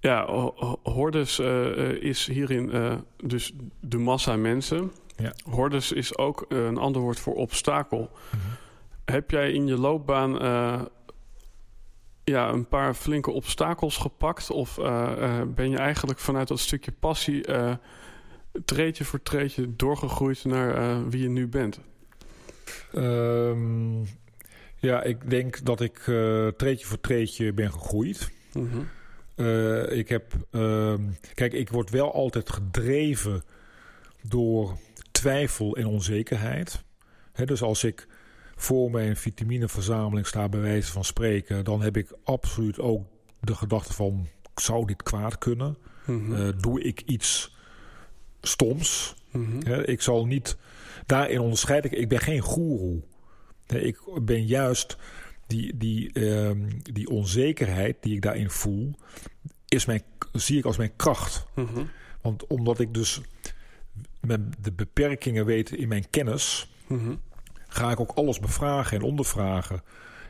ja 0.01 0.27
hordes 0.83 1.39
is 2.01 2.27
hierin 2.27 2.73
dus 3.25 3.53
de 3.81 3.99
massa 3.99 4.37
mensen. 4.37 4.93
Ja. 5.17 5.33
Hordes 5.45 5.93
is 5.93 6.19
ook 6.19 6.45
een 6.49 6.79
ander 6.79 7.03
woord 7.03 7.21
voor 7.21 7.35
obstakel. 7.35 8.11
-hmm. 8.31 8.41
Heb 9.05 9.31
jij 9.31 9.53
in 9.53 9.67
je 9.67 9.77
loopbaan 9.77 10.33
ja, 12.25 12.49
een 12.49 12.69
paar 12.69 12.95
flinke 12.95 13.31
obstakels 13.31 13.97
gepakt? 13.97 14.51
Of 14.51 14.75
ben 15.55 15.71
je 15.71 15.77
eigenlijk 15.77 16.19
vanuit 16.19 16.49
dat 16.49 16.59
stukje 16.59 16.93
passie 16.93 17.45
treedje 18.65 19.05
voor 19.05 19.23
treedje 19.23 19.77
doorgegroeid 19.77 20.45
naar 20.45 20.79
uh, 20.79 20.99
wie 21.09 21.23
je 21.23 21.29
nu 21.29 21.49
bent? 21.49 21.81
Um, 22.95 24.07
ja, 24.77 25.03
ik 25.03 25.31
denk 25.31 25.65
dat 25.65 25.81
ik 25.81 26.07
uh, 26.07 26.49
treedje 26.49 26.87
voor 26.87 27.01
treedje 27.01 27.53
ben 27.53 27.73
gegroeid. 27.73 28.31
Mm 28.53 28.71
-hmm. 28.71 28.89
uh, 29.37 29.91
ik 29.91 30.09
heb, 30.09 30.33
uh, 30.51 30.95
kijk, 31.35 31.53
ik 31.53 31.71
word 31.71 31.91
wel 31.91 32.13
altijd 32.13 32.51
gedreven 32.51 33.43
door 34.23 34.77
twijfel 35.11 35.77
en 35.77 35.87
onzekerheid. 35.87 36.83
He, 37.33 37.45
dus 37.45 37.63
als 37.63 37.85
ik 37.85 38.07
voor 38.57 38.91
mijn 38.91 39.17
vitamineverzameling 39.17 40.27
sta, 40.27 40.49
bij 40.49 40.61
wijze 40.61 40.93
van 40.93 41.05
spreken, 41.05 41.65
dan 41.65 41.83
heb 41.83 41.97
ik 41.97 42.17
absoluut 42.25 42.79
ook 42.79 43.07
de 43.41 43.55
gedachte 43.55 43.93
van: 43.93 44.27
zou 44.55 44.87
dit 44.87 45.03
kwaad 45.03 45.39
kunnen? 45.39 45.77
Mm 46.07 46.35
-hmm. 46.35 46.61
doe 46.61 46.83
ik 46.83 47.01
iets 47.01 47.57
stoms. 48.41 49.15
Mm 49.31 49.45
-hmm. 49.45 49.83
ik 49.85 50.03
zal 50.03 50.27
niet 50.27 50.57
daarin 51.07 51.41
onderscheiden. 51.41 52.01
Ik 52.01 52.09
ben 52.09 52.21
geen 52.21 52.41
goeroe. 52.41 53.03
Ik 53.67 53.99
ben 54.23 54.47
juist 54.47 54.97
die, 55.47 55.77
die, 55.77 56.21
um, 56.21 56.69
die 56.83 57.09
onzekerheid 57.09 57.97
die 58.01 58.15
ik 58.15 58.23
daarin 58.23 58.51
voel, 58.51 58.95
is 59.69 59.85
mijn, 59.85 60.03
zie 60.33 60.59
ik 60.59 60.65
als 60.65 60.77
mijn 60.77 60.97
kracht. 60.97 61.47
Mm 61.55 61.67
-hmm. 61.67 61.89
Want 62.21 62.47
omdat 62.47 62.81
ik 62.81 62.95
dus 62.95 63.21
met 64.21 64.41
de 64.61 64.73
beperkingen 64.73 65.45
weet 65.45 65.71
in 65.71 65.89
mijn 65.89 66.11
kennis, 66.11 66.71
mm 66.87 66.99
-hmm. 66.99 67.21
Ga 67.75 67.91
ik 67.91 68.01
ook 68.01 68.13
alles 68.15 68.41
bevragen 68.41 68.97
en 68.97 69.03
ondervragen. 69.03 69.83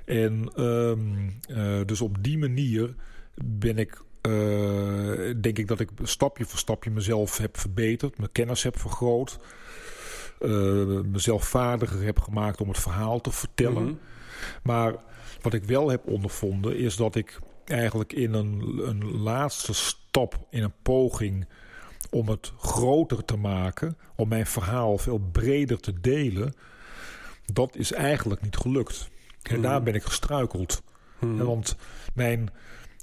En 0.05 0.63
um, 0.63 1.41
uh, 1.49 1.81
dus 1.87 2.01
op 2.01 2.17
die 2.21 2.39
manier 2.39 2.95
ben 3.35 3.79
ik 3.79 4.03
uh, 4.23 5.35
denk 5.41 5.59
ik 5.59 5.69
dat 5.69 5.81
ik 5.81 5.91
stapje 6.03 6.45
voor 6.45 6.59
stapje 6.59 6.91
mezelf 6.91 7.39
heb 7.39 7.59
verbeterd, 7.59 8.19
mijn 8.19 8.33
kennis 8.33 8.63
heb 8.63 8.79
vergroot, 8.79 9.39
uh, 10.41 11.01
mezelf 11.01 11.45
vaardiger 11.45 12.03
heb 12.03 12.19
gemaakt 12.19 12.61
om 12.61 12.69
het 12.69 12.79
verhaal 12.79 13.21
te 13.21 13.31
vertellen. 13.31 13.83
Mm 13.83 13.89
-hmm. 13.89 13.99
Maar 14.63 14.95
wat 15.43 15.55
ik 15.55 15.65
wel 15.65 15.91
heb 15.91 16.07
ondervonden 16.07 16.77
is 16.77 16.97
dat 16.97 17.15
ik 17.15 17.39
eigenlijk 17.65 18.13
in 18.13 18.33
een, 18.33 18.81
een 18.89 19.21
laatste 19.21 19.75
stap, 19.75 20.39
in 20.51 20.63
een 20.63 20.75
poging 20.83 21.47
om 22.11 22.29
het 22.29 22.53
groter 22.59 23.25
te 23.25 23.37
maken, 23.37 23.97
om 24.17 24.29
mijn 24.29 24.47
verhaal 24.47 24.99
veel 24.99 25.19
breder 25.33 25.81
te 25.81 26.01
delen, 26.01 26.55
dat 27.53 27.77
is 27.77 27.93
eigenlijk 27.93 28.43
niet 28.43 28.57
gelukt. 28.57 29.09
En 29.43 29.51
mm 29.51 29.55
-hmm. 29.55 29.63
daar 29.63 29.83
ben 29.83 29.95
ik 29.95 30.03
gestruikeld. 30.03 30.83
Mm 31.19 31.37
-hmm. 31.39 31.47
Want 31.47 31.77
mijn 32.15 32.51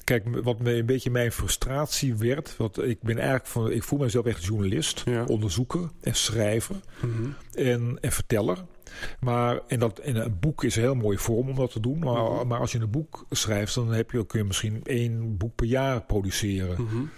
Kijk, 0.03 0.43
wat 0.43 0.59
me 0.59 0.73
een 0.73 0.85
beetje 0.85 1.09
mijn 1.09 1.31
frustratie 1.31 2.15
werd. 2.15 2.57
Want 2.57 2.83
ik 2.83 3.01
ben 3.01 3.17
eigenlijk 3.17 3.47
van. 3.47 3.71
Ik 3.71 3.83
voel 3.83 3.99
mezelf 3.99 4.25
echt 4.25 4.43
journalist, 4.43 5.01
ja. 5.05 5.23
onderzoeker 5.25 5.89
en 6.01 6.15
schrijver 6.15 6.75
mm 7.01 7.13
-hmm. 7.13 7.35
en, 7.53 7.97
en 8.01 8.11
verteller. 8.11 8.57
Maar 9.19 9.59
en 9.67 9.79
dat, 9.79 9.99
en 9.99 10.15
een 10.15 10.37
boek 10.39 10.63
is 10.63 10.75
een 10.75 10.81
heel 10.81 10.95
mooie 10.95 11.17
vorm 11.17 11.49
om 11.49 11.55
dat 11.55 11.71
te 11.71 11.79
doen. 11.79 11.99
Maar, 11.99 12.25
-hmm. 12.25 12.47
maar 12.47 12.59
als 12.59 12.71
je 12.71 12.79
een 12.79 12.89
boek 12.89 13.25
schrijft, 13.29 13.75
dan 13.75 13.93
heb 13.93 14.11
je, 14.11 14.25
kun 14.25 14.39
je 14.39 14.45
misschien 14.45 14.81
één 14.83 15.37
boek 15.37 15.55
per 15.55 15.67
jaar 15.67 16.01
produceren. 16.01 16.75
-hmm. 16.75 17.09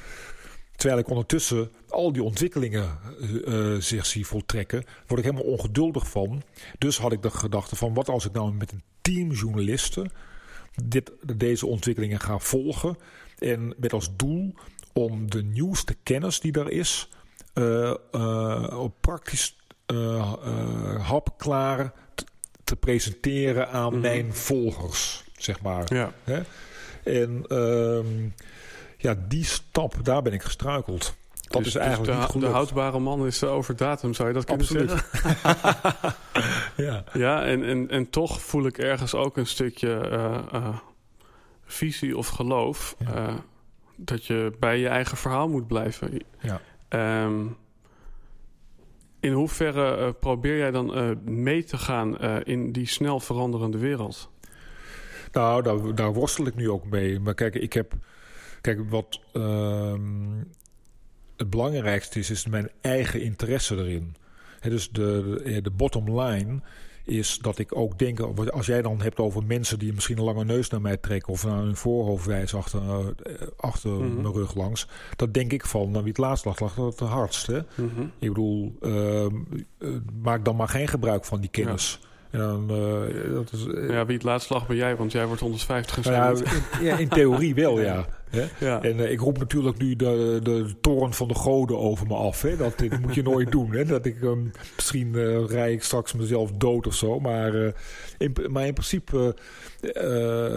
Terwijl 0.84 1.03
ik 1.03 1.09
ondertussen 1.09 1.71
al 1.89 2.11
die 2.11 2.23
ontwikkelingen 2.23 2.99
uh, 3.19 3.75
zich 3.79 4.05
zie 4.05 4.25
voltrekken, 4.25 4.84
word 5.07 5.19
ik 5.19 5.25
helemaal 5.25 5.51
ongeduldig 5.51 6.09
van. 6.09 6.43
Dus 6.77 6.97
had 6.97 7.11
ik 7.11 7.21
de 7.21 7.29
gedachte 7.29 7.75
van, 7.75 7.93
wat 7.93 8.09
als 8.09 8.25
ik 8.25 8.31
nou 8.31 8.53
met 8.53 8.71
een 8.71 8.84
team 9.01 9.31
journalisten 9.31 10.11
dit, 10.84 11.11
deze 11.36 11.65
ontwikkelingen 11.65 12.19
gaan 12.19 12.41
volgen. 12.41 12.97
En 13.38 13.73
met 13.77 13.93
als 13.93 14.15
doel 14.15 14.53
om 14.93 15.29
de 15.29 15.43
nieuwste 15.43 15.95
kennis 16.03 16.39
die 16.39 16.53
er 16.53 16.69
is, 16.69 17.09
uh, 17.53 17.93
uh, 18.11 18.86
praktisch 18.99 19.55
hapklaar 20.99 21.93
te 22.63 22.75
presenteren 22.75 23.69
aan 23.69 23.86
mm 23.86 23.91
-hmm. 23.91 24.01
mijn 24.01 24.34
volgers, 24.34 25.23
zeg 25.38 25.61
maar. 25.61 25.93
Ja. 25.93 26.13
Hè? 26.23 26.41
En 27.03 27.45
ehm, 27.47 28.29
ja, 29.03 29.15
die 29.27 29.45
stap, 29.45 29.95
daar 30.03 30.21
ben 30.21 30.33
ik 30.33 30.41
gestruikeld. 30.41 31.15
Dat 31.41 31.63
dus, 31.63 31.75
is 31.75 31.81
eigenlijk 31.81 32.17
dus 32.17 32.31
de, 32.31 32.39
de, 32.39 32.45
houdbare 32.45 32.99
man 32.99 33.25
is 33.25 33.43
over 33.43 33.75
datum, 33.75 34.13
zou 34.13 34.27
je 34.27 34.33
dat 34.33 34.45
kunnen 34.45 34.65
Absoluut. 34.65 34.89
zeggen? 34.89 36.15
ja, 36.85 37.03
ja 37.13 37.45
en, 37.45 37.63
en, 37.63 37.89
en 37.89 38.09
toch 38.09 38.41
voel 38.41 38.65
ik 38.65 38.77
ergens 38.77 39.15
ook 39.15 39.37
een 39.37 39.47
stukje 39.47 40.09
uh, 40.11 40.37
uh, 40.53 40.77
visie 41.65 42.17
of 42.17 42.27
geloof... 42.27 42.95
Ja. 42.99 43.27
Uh, 43.27 43.33
dat 43.95 44.25
je 44.25 44.53
bij 44.59 44.79
je 44.79 44.87
eigen 44.87 45.17
verhaal 45.17 45.49
moet 45.49 45.67
blijven. 45.67 46.19
Ja. 46.39 46.61
Um, 47.25 47.57
in 49.19 49.31
hoeverre 49.31 50.13
probeer 50.13 50.57
jij 50.57 50.71
dan 50.71 51.17
mee 51.23 51.63
te 51.63 51.77
gaan 51.77 52.19
in 52.43 52.71
die 52.71 52.87
snel 52.87 53.19
veranderende 53.19 53.77
wereld? 53.77 54.29
Nou, 55.31 55.61
daar, 55.61 55.95
daar, 55.95 56.13
worstel 56.13 56.45
ik 56.45 56.55
nu 56.55 56.69
ook 56.69 56.85
mee. 56.85 57.19
Maar 57.19 57.33
kijk, 57.33 57.55
ik 57.55 57.73
heb... 57.73 57.93
Kijk, 58.64 58.89
wat... 58.89 59.20
Um, 59.34 60.51
het 61.38 61.49
belangrijkste 61.49 62.20
is, 62.20 62.30
is 62.30 62.47
mijn 62.47 62.70
eigen 62.82 63.22
interesse 63.22 63.76
erin. 63.76 64.16
He, 64.59 64.70
dus 64.70 64.91
de, 64.91 65.41
de, 65.43 65.61
de, 65.61 65.72
bottom 65.72 66.20
line 66.20 66.61
is 67.03 67.38
dat 67.38 67.59
ik 67.59 67.76
ook 67.76 67.99
denk, 67.99 68.20
als 68.49 68.66
jij 68.66 68.82
dan 68.82 69.01
hebt 69.01 69.20
over 69.20 69.43
mensen 69.45 69.80
die 69.80 69.93
misschien 69.93 70.18
een 70.18 70.24
lange 70.24 70.45
neus 70.45 70.70
naar 70.70 70.82
mij 70.82 70.97
trekken 70.97 71.34
of 71.34 71.45
naar 71.45 71.57
hun 71.57 71.76
voorhoofd 71.76 72.26
wijzen 72.26 72.57
achter, 72.57 72.82
achter 73.57 73.89
mm 73.89 73.99
-hmm. 73.99 74.22
mijn 74.22 74.34
rug 74.34 74.55
langs, 74.55 74.88
dat 75.16 75.34
denk 75.34 75.51
ik 75.51 75.66
van, 75.66 75.91
nou, 75.91 76.03
wie 76.03 76.11
het 76.11 76.18
laatst 76.18 76.45
lag, 76.45 76.59
lag 76.59 76.76
het 76.76 76.99
hardst. 76.99 77.47
Hè? 77.47 77.59
Mm 77.76 77.91
-hmm. 77.95 78.11
Ik 78.20 78.28
bedoel, 78.28 78.76
uh, 78.82 79.26
maak 80.22 80.45
dan 80.45 80.55
maar 80.55 80.70
geen 80.70 80.88
gebruik 80.88 81.26
van 81.26 81.41
die 81.41 81.49
kennis. 81.49 81.99
Ja. 82.01 82.39
En 82.39 82.39
dan, 82.39 82.72
uh, 82.72 83.34
dat 83.34 83.51
is, 83.51 83.66
uh, 83.66 83.89
ja, 83.89 84.05
wie 84.05 84.16
het 84.16 84.26
laatst 84.26 84.49
lag 84.49 84.68
ben 84.68 84.76
jij, 84.76 84.95
want 84.95 85.11
jij 85.11 85.26
wordt 85.26 85.41
150 85.41 86.03
nou 86.05 86.16
ja, 86.16 86.51
in, 86.51 86.86
ja, 86.86 86.97
in 86.97 87.09
theorie 87.09 87.55
wel, 87.55 87.82
ja. 87.89 88.05
Ja. 88.59 88.81
En 88.81 88.97
uh, 88.97 89.11
ik 89.11 89.19
roep 89.19 89.38
natuurlijk 89.38 89.77
nu 89.77 89.95
de, 89.95 90.39
de 90.43 90.73
toren 90.81 91.13
van 91.13 91.27
de 91.27 91.36
goden 91.36 91.79
over 91.79 92.07
me 92.07 92.13
af. 92.15 92.41
Hè. 92.41 92.57
Dat, 92.57 92.77
dat 92.77 92.99
moet 92.99 93.15
je 93.15 93.23
nooit 93.31 93.51
doen. 93.51 93.71
Hè. 93.71 93.86
Dat 93.86 94.05
ik, 94.05 94.21
um, 94.21 94.51
misschien 94.75 95.45
rij 95.47 95.73
ik 95.73 95.84
straks 95.84 96.13
mezelf 96.13 96.51
dood 96.51 96.88
of 96.88 96.95
zo. 96.95 97.19
Maar, 97.19 97.73
in, 98.17 98.36
maar 98.47 98.65
in 98.65 98.73
principe 98.73 99.36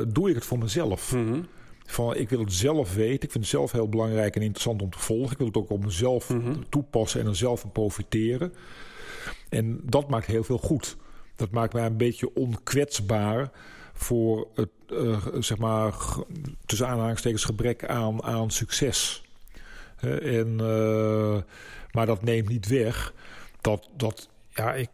doe 0.09 0.29
ik 0.29 0.35
het 0.35 0.45
voor 0.45 0.59
mezelf. 0.59 1.14
Mm 1.14 1.27
-hmm. 1.27 1.47
van 1.87 2.16
ik 2.16 2.29
wil 2.29 2.41
het 2.41 2.53
zelf 2.53 2.95
weten. 2.95 3.22
Ik 3.24 3.31
vind 3.31 3.45
het 3.45 3.47
zelf 3.47 3.72
heel 3.72 3.89
belangrijk 3.89 4.37
en 4.37 4.43
interessant 4.43 4.83
om 4.83 4.91
te 4.91 4.99
volgen. 4.99 5.33
Ik 5.33 5.39
wil 5.39 5.47
het 5.47 5.57
ook 5.57 5.70
op 5.70 5.85
mezelf 5.85 6.29
Mhm. 6.29 6.55
toepassen 6.68 7.20
en 7.20 7.27
er 7.27 7.37
zelf 7.37 7.61
van 7.61 7.72
profiteren. 7.72 8.53
En 9.49 9.81
dat 9.83 10.09
maakt 10.09 10.27
heel 10.27 10.45
veel 10.45 10.59
goed. 10.59 10.97
Dat 11.37 11.51
maakt 11.51 11.72
mij 11.72 11.87
een 11.87 11.97
beetje 11.97 12.35
onkwetsbaar 12.35 13.51
voor 13.97 14.47
het, 14.55 14.68
eh, 14.88 15.26
zeg 15.38 15.59
maar, 15.59 15.94
tussen 16.66 16.88
aanhalingstekens 16.88 17.44
gebrek 17.44 17.84
aan, 17.84 18.22
aan 18.22 18.51
succes. 18.51 19.22
En, 20.22 20.61
eh, 20.61 21.36
maar 21.92 22.07
dat 22.07 22.22
neemt 22.22 22.49
niet 22.49 22.66
weg 22.66 23.12
dat, 23.61 23.88
dat 23.97 24.28
ja, 24.55 24.74
ik, 24.74 24.90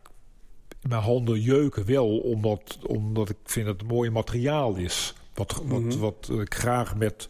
mijn 0.88 1.02
handen 1.02 1.40
jeuken 1.40 1.86
wel, 1.86 2.18
omdat, 2.18 2.78
omdat 2.86 3.28
ik 3.28 3.36
vind 3.44 3.66
dat 3.66 3.80
het 3.80 3.88
mooi 3.90 4.10
materiaal 4.10 4.74
is. 4.74 5.14
Wat, 5.34 5.62
wat, 5.64 5.80
Mhm. 5.80 5.98
wat 5.98 6.30
ik 6.40 6.54
graag 6.54 6.96
met 6.96 7.28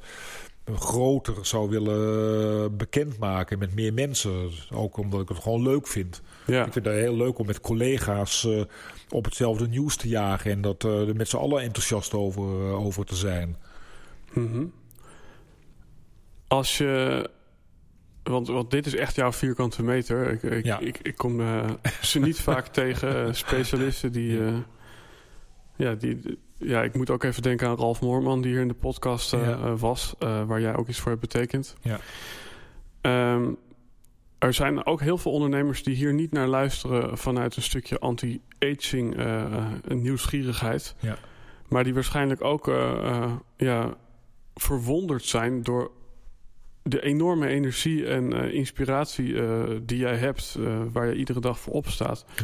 groter 0.75 1.47
zou 1.47 1.69
willen 1.71 2.77
bekendmaken 2.77 3.59
met 3.59 3.75
meer 3.75 3.93
mensen. 3.95 4.51
Ook 4.71 4.97
omdat 4.97 5.21
ik 5.21 5.29
het 5.29 5.39
gewoon 5.39 5.63
leuk 5.63 5.87
vind. 5.87 6.23
Ja. 6.47 6.65
Ik 6.65 6.73
vind 6.73 6.85
het 6.85 6.95
heel 6.95 7.17
leuk 7.17 7.39
om 7.39 7.47
met 7.47 7.61
collega's 7.61 8.45
eh, 8.45 8.63
op 9.09 9.25
hetzelfde 9.25 9.69
nieuws 9.69 9.97
te 9.97 10.09
jagen 10.09 10.51
en 10.51 10.61
dat 10.61 10.85
eh, 10.85 11.09
er 11.09 11.17
met 11.17 11.29
z'n 11.29 11.37
allen 11.37 11.63
enthousiast 11.63 12.15
over, 12.15 12.43
eh, 12.43 12.85
over 12.85 13.05
te 13.05 13.17
zijn. 13.17 13.57
Mhm. 14.33 14.65
Als 16.49 16.79
je. 16.79 17.31
Want, 18.23 18.49
want 18.49 18.71
dit 18.71 18.87
is 18.87 18.95
echt 18.95 19.15
jouw 19.17 19.33
vierkante 19.33 19.83
meter. 19.83 20.31
Ik, 20.31 20.43
ik, 20.43 20.65
Ja. 20.65 20.79
ik, 20.79 20.99
ik 21.03 21.17
kom 21.17 21.41
ze 22.03 22.19
niet 22.21 22.41
vaak 22.51 22.67
tegen, 22.67 23.35
specialisten 23.37 24.13
die. 24.13 24.41
ja, 25.77 25.95
die. 25.95 26.39
Ja, 26.59 26.83
ik 26.83 26.95
moet 26.95 27.11
ook 27.11 27.23
even 27.25 27.43
denken 27.43 27.69
aan 27.69 27.77
Ralf 27.77 28.01
Moorman, 28.01 28.43
die 28.43 28.53
hier 28.53 28.61
in 28.61 28.69
de 28.69 28.75
podcast 28.75 29.31
Ja. 29.31 29.77
was, 29.77 30.15
waar 30.19 30.61
jij 30.61 30.77
ook 30.77 30.89
iets 30.89 30.99
voor 30.99 31.11
hebt 31.11 31.21
betekend. 31.21 31.75
Ja. 31.81 31.99
Ehm, 33.01 33.53
er 34.43 34.55
zijn 34.55 34.87
ook 34.87 35.01
heel 35.01 35.19
veel 35.19 35.33
ondernemers 35.33 35.83
die 35.83 35.95
hier 35.95 36.15
niet 36.15 36.33
naar 36.33 36.47
luisteren 36.47 37.19
vanuit 37.19 37.57
een 37.57 37.63
stukje 37.63 37.99
anti-aging 37.99 39.17
eh, 39.17 39.43
eh, 39.43 39.73
nieuwsgierigheid. 39.89 40.95
Ja. 41.01 41.19
Maar 41.69 41.85
die 41.85 41.95
waarschijnlijk 41.95 42.45
ook 42.45 42.69
eh, 42.69 43.33
ja, 43.57 43.95
verwonderd 44.55 45.25
zijn 45.25 45.63
door 45.63 45.91
de 46.83 47.03
enorme 47.03 47.47
energie 47.47 48.07
en 48.07 48.33
inspiratie 48.53 49.35
die 49.85 49.99
jij 49.99 50.17
hebt, 50.17 50.59
waar 50.93 51.07
je 51.07 51.15
iedere 51.15 51.41
dag 51.41 51.59
voor 51.59 51.73
opstaat. 51.73 52.25
Hm. 52.37 52.43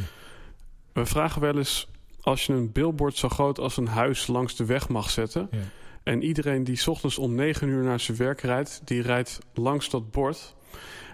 We 0.93 1.07
vragen 1.07 1.41
wel 1.41 1.57
eens, 1.57 1.91
als 2.21 2.47
je 2.47 2.53
een 2.53 2.73
billboard 2.73 3.17
zo 3.17 3.29
groot 3.29 3.59
als 3.59 3.77
een 3.77 3.87
huis 3.87 4.27
langs 4.27 4.57
de 4.57 4.65
weg 4.65 4.89
mag 4.89 5.11
zetten... 5.11 5.49
Ja. 5.51 5.59
en 6.03 6.23
iedereen 6.23 6.65
die 6.65 6.77
's 6.77 6.87
ochtends 6.87 7.19
om 7.19 7.35
9 7.35 7.69
uur 7.69 7.83
naar 7.83 8.01
zijn 8.01 8.17
werk 8.17 8.41
rijdt, 8.41 8.81
die 8.85 9.03
rijdt 9.03 9.39
langs 9.55 9.91
dat 9.91 10.11
bord... 10.11 10.57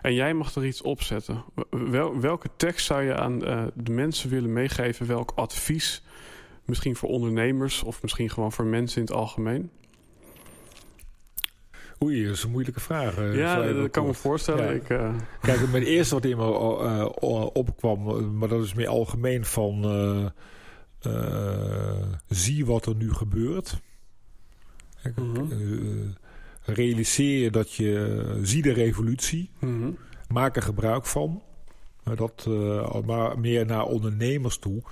en 0.05 0.15
jij 0.15 0.35
mag 0.35 0.55
er 0.55 0.67
iets 0.67 0.83
op 0.83 1.03
zetten. 1.03 1.45
Wel, 1.71 2.21
welke 2.21 2.49
tekst 2.57 2.87
zou 2.87 3.03
je 3.03 3.15
aan 3.17 3.45
eh, 3.45 3.65
de 3.75 3.93
mensen 3.93 4.31
willen 4.31 4.53
meegeven? 4.53 5.07
Welk 5.07 5.33
advies? 5.35 6.03
Misschien 6.65 6.97
voor 6.97 7.09
ondernemers 7.09 7.83
of 7.83 8.03
misschien 8.03 8.31
gewoon 8.31 8.53
voor 8.53 8.65
mensen 8.65 9.01
in 9.01 9.07
het 9.07 9.15
algemeen? 9.17 9.71
Oei, 12.03 12.25
dat 12.27 12.35
is 12.35 12.43
een 12.43 12.51
moeilijke 12.51 12.81
vraag. 12.81 13.17
eh, 13.17 13.37
ja, 13.37 13.57
dat 13.73 13.91
kan 13.91 14.03
me 14.03 14.09
kort. 14.09 14.21
voorstellen. 14.21 14.65
Ja. 14.65 14.71
Ik, 14.71 14.89
eh, 14.89 15.15
Kijk, 15.41 15.71
mijn 15.71 15.83
eerste 15.83 16.15
wat 16.15 16.25
in 16.25 16.37
me 16.37 17.51
opkwam, 17.53 18.37
maar 18.39 18.49
dat 18.49 18.63
is 18.65 18.75
meer 18.75 18.89
algemeen 18.89 19.45
van 19.45 19.83
zie 22.29 22.67
wat 22.67 22.87
er 22.87 22.95
nu 22.95 23.13
gebeurt. 23.13 23.81
Kijk, 25.03 25.17
Mhm. 25.17 25.45
Eh, 26.65 26.75
realiseer 26.75 27.43
je 27.43 27.51
dat 27.51 27.73
je 27.73 28.41
zie 28.43 28.63
de 28.63 28.73
revolutie, 28.73 29.51
mhm. 29.59 29.91
maak 30.29 30.57
er 30.57 30.63
gebruik 30.63 31.07
van. 31.07 31.43
Dat, 32.15 32.45
eh, 32.49 33.01
maar 33.01 33.39
meer 33.39 33.67
naar 33.67 33.85
ondernemers 33.85 34.59
toe 34.59 34.83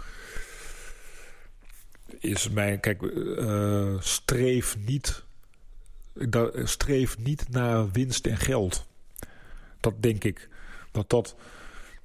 is 2.18 2.48
mijn 2.48 2.80
kijk 2.80 3.02
eh, 3.02 4.00
streef 4.00 4.76
niet 4.86 5.24
dat, 6.14 6.54
streef 6.64 7.18
niet 7.18 7.48
naar 7.48 7.90
winst 7.90 8.26
en 8.26 8.36
geld. 8.36 8.86
Dat 9.80 10.02
denk 10.02 10.24
ik 10.24 10.48
dat 10.90 11.10
dat 11.10 11.36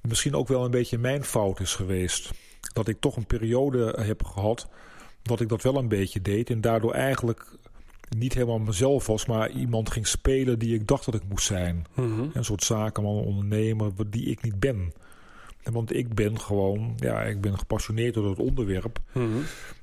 misschien 0.01 0.35
ook 0.35 0.47
wel 0.47 0.65
een 0.65 0.71
beetje 0.71 0.97
mijn 0.97 1.23
fout 1.23 1.59
is 1.59 1.75
geweest. 1.75 2.31
Dat 2.73 2.87
ik 2.87 2.99
toch 2.99 3.15
een 3.15 3.25
periode 3.25 3.95
heb 4.01 4.23
gehad 4.23 4.67
dat 5.27 5.41
ik 5.41 5.49
dat 5.49 5.61
wel 5.61 5.75
een 5.75 5.87
beetje 5.87 6.21
deed 6.21 6.49
en 6.49 6.61
daardoor 6.61 6.93
eigenlijk 6.93 7.45
niet 8.17 8.33
helemaal 8.33 8.59
mezelf 8.59 9.07
was, 9.07 9.25
maar 9.25 9.49
iemand 9.49 9.91
ging 9.91 10.07
spelen 10.07 10.59
die 10.59 10.73
ik 10.73 10.87
dacht 10.87 11.05
dat 11.05 11.13
ik 11.13 11.21
moest 11.27 11.45
zijn. 11.45 11.85
Mhm. 11.93 12.25
Een 12.33 12.45
soort 12.45 12.63
zakenman, 12.63 13.15
ondernemer, 13.15 13.91
die 14.09 14.25
ik 14.25 14.41
niet 14.41 14.59
ben. 14.59 14.93
En 15.63 15.73
Want 15.73 15.95
ik 15.95 16.13
ben 16.13 16.39
gewoon, 16.39 16.93
ja, 16.97 17.21
ik 17.21 17.41
ben 17.41 17.57
gepassioneerd 17.59 18.13
door 18.13 18.29
het 18.29 18.39
onderwerp. 18.39 18.99
Mhm. 19.11 19.27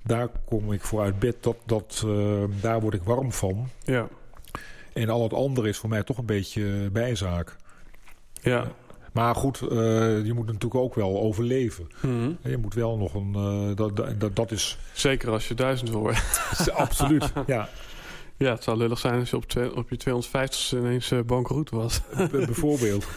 Daar 0.03 0.29
kom 0.45 0.73
ik 0.73 0.83
voor 0.83 1.01
uit 1.01 1.19
bed, 1.19 1.37
dat, 1.41 1.57
dat, 1.67 2.03
eh, 2.07 2.45
daar 2.61 2.81
word 2.81 2.95
ik 2.95 3.03
warm 3.03 3.33
van. 3.33 3.69
Ja, 3.85 4.09
En 4.93 5.09
al 5.09 5.23
het 5.23 5.33
andere 5.33 5.69
is 5.69 5.79
voor 5.79 5.89
mij 5.89 6.03
toch 6.03 6.19
een 6.19 6.27
beetje 6.27 6.91
bijzaak. 6.93 7.57
ja. 8.43 8.73
Maar 9.13 9.35
goed, 9.35 9.61
eh, 9.61 10.25
je 10.25 10.33
moet 10.35 10.47
natuurlijk 10.47 10.75
ook 10.75 10.95
wel 10.95 11.21
overleven. 11.21 11.89
Mhm. 12.01 12.33
Je 12.43 12.57
moet 12.57 12.75
wel 12.75 12.97
nog 12.97 13.15
een, 13.15 13.35
eh, 13.35 13.77
dat, 13.77 13.97
dat, 14.19 14.37
dat, 14.37 14.51
is 14.51 14.79
Zeker 14.93 15.31
als 15.31 15.49
je 15.49 15.55
duizend 15.55 15.91
wil 15.91 16.11
absoluut, 16.75 17.33
ja, 17.47 17.69
Ja, 18.37 18.51
het 18.53 18.63
zou 18.63 18.77
lullig 18.79 18.99
zijn 18.99 19.19
als 19.21 19.31
je 19.31 19.37
op, 19.37 19.45
twee- 19.45 19.77
op 19.77 19.91
je 19.91 19.97
250ste 19.99 20.77
ineens 20.79 21.11
eh, 21.11 21.21
bankroet 21.21 21.71
was. 21.71 22.01
bijvoorbeeld. 22.31 23.07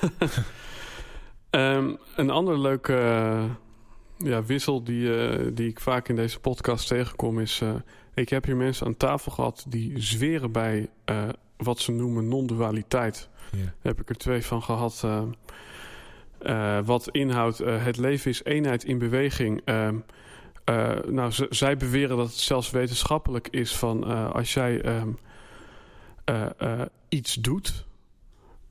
Ehm, 1.50 1.94
een 2.16 2.30
andere 2.30 2.58
leuke 2.60 2.94
eh, 2.98 3.44
ja, 4.18 4.44
wissel 4.44 4.84
die, 4.84 5.18
eh, 5.28 5.48
die 5.54 5.70
ik 5.70 5.80
vaak 5.80 6.08
in 6.10 6.16
deze 6.16 6.40
podcast 6.40 6.88
tegenkom 6.88 7.40
is... 7.40 7.62
ik 8.14 8.30
heb 8.30 8.46
hier 8.46 8.56
mensen 8.56 8.86
aan 8.86 8.98
tafel 8.98 9.32
gehad 9.32 9.66
die 9.68 10.02
zweren 10.02 10.52
bij 10.52 10.90
wat 11.58 11.80
ze 11.80 11.92
noemen 11.92 12.28
non-dualiteit. 12.28 13.30
Daar 13.52 13.74
heb 13.82 14.02
ik 14.02 14.10
er 14.10 14.16
twee 14.18 14.46
van 14.46 14.64
gehad. 14.64 15.02
eh, 15.06 15.24
eh, 16.78 16.86
wat 16.86 17.10
inhoudt, 17.12 17.58
het 17.58 17.98
leven 17.98 18.30
is 18.32 18.44
eenheid 18.44 18.84
in 18.84 18.98
beweging. 18.98 19.62
Ehm, 19.66 19.96
eh, 20.68 20.90
nou, 21.06 21.32
zij 21.50 21.78
beweren 21.78 22.18
dat 22.18 22.28
het 22.28 22.38
zelfs 22.38 22.70
wetenschappelijk 22.70 23.48
is 23.48 23.76
van 23.76 24.08
eh, 24.08 24.32
als 24.32 24.54
jij 24.54 24.82
ehm, 24.82 25.10
eh, 26.24 26.46
eh, 26.58 26.82
iets 27.10 27.34
doet, 27.34 27.86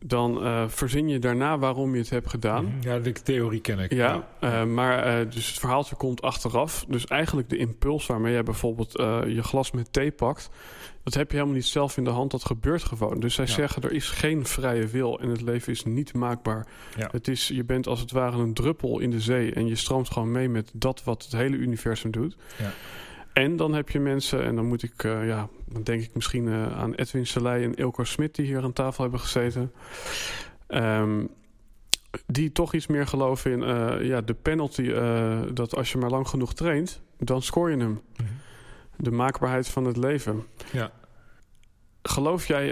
dan 0.06 0.44
eh, 0.44 0.64
verzin 0.68 1.08
je 1.08 1.18
daarna 1.18 1.58
waarom 1.58 1.92
je 1.92 2.00
het 2.00 2.10
hebt 2.10 2.30
gedaan. 2.30 2.72
Ja, 2.80 2.98
de 2.98 3.12
theorie 3.12 3.60
ken 3.60 3.78
ik. 3.78 3.92
Ja, 3.92 4.28
eh, 4.40 4.64
maar 4.64 4.98
eh, 4.98 5.30
dus 5.30 5.48
het 5.48 5.58
verhaaltje 5.58 5.96
komt 5.96 6.22
achteraf. 6.22 6.84
Dus 6.88 7.06
eigenlijk 7.06 7.48
de 7.48 7.56
impuls 7.56 8.06
waarmee 8.06 8.32
jij 8.32 8.42
bijvoorbeeld 8.42 8.92
je 9.26 9.42
glas 9.42 9.70
met 9.70 9.92
thee 9.92 10.10
pakt... 10.10 10.50
dat 11.02 11.14
heb 11.14 11.30
je 11.30 11.36
helemaal 11.36 11.56
niet 11.56 11.66
zelf 11.66 11.96
in 11.96 12.04
de 12.04 12.10
hand, 12.10 12.30
dat 12.30 12.44
gebeurt 12.44 12.84
gewoon. 12.84 13.20
Dus 13.20 13.34
zij 13.34 13.44
Ja. 13.46 13.52
zeggen, 13.52 13.82
er 13.82 13.92
is 13.92 14.08
geen 14.08 14.46
vrije 14.46 14.86
wil 14.86 15.20
en 15.20 15.28
het 15.28 15.40
leven 15.40 15.72
is 15.72 15.84
niet 15.84 16.14
maakbaar. 16.14 16.66
Ja. 16.96 17.08
Het 17.12 17.28
is, 17.28 17.48
je 17.48 17.64
bent 17.64 17.86
als 17.86 18.00
het 18.00 18.10
ware 18.10 18.38
een 18.38 18.54
druppel 18.54 18.98
in 18.98 19.10
de 19.10 19.20
zee... 19.20 19.52
en 19.52 19.66
je 19.66 19.76
stroomt 19.76 20.10
gewoon 20.10 20.32
mee 20.32 20.48
met 20.48 20.70
dat 20.74 21.04
wat 21.04 21.22
het 21.22 21.32
hele 21.32 21.56
universum 21.56 22.10
doet. 22.10 22.36
Ja. 22.58 22.72
En 23.36 23.56
dan 23.56 23.74
heb 23.74 23.88
je 23.88 24.00
mensen, 24.00 24.44
en 24.44 24.56
dan 24.56 24.66
moet 24.66 24.82
ik, 24.82 25.04
eh, 25.04 25.26
ja, 25.26 25.48
dan 25.64 25.82
denk 25.82 26.02
ik 26.02 26.14
misschien 26.14 26.48
eh, 26.48 26.78
aan 26.78 26.94
Edwin 26.94 27.26
Selei 27.26 27.64
en 27.64 27.74
Ilko 27.74 28.04
Smit 28.04 28.34
die 28.34 28.46
hier 28.46 28.62
aan 28.62 28.72
tafel 28.72 29.02
hebben 29.02 29.20
gezeten. 29.20 29.72
Ehm, 30.66 31.24
die 32.26 32.52
toch 32.52 32.74
iets 32.74 32.86
meer 32.86 33.06
geloven 33.06 33.50
in 33.50 33.62
eh, 33.62 34.06
ja, 34.06 34.20
de 34.20 34.34
penalty. 34.34 34.92
dat 35.52 35.76
als 35.76 35.92
je 35.92 35.98
maar 35.98 36.10
lang 36.10 36.28
genoeg 36.28 36.54
traint, 36.54 37.00
dan 37.18 37.42
scoor 37.42 37.70
je 37.70 37.76
hem. 37.76 38.00
Mhm. 38.16 38.28
De 38.96 39.10
maakbaarheid 39.10 39.68
van 39.68 39.84
het 39.84 39.96
leven. 39.96 40.44
Ja. 40.72 40.90
Geloof 42.02 42.46
jij, 42.46 42.66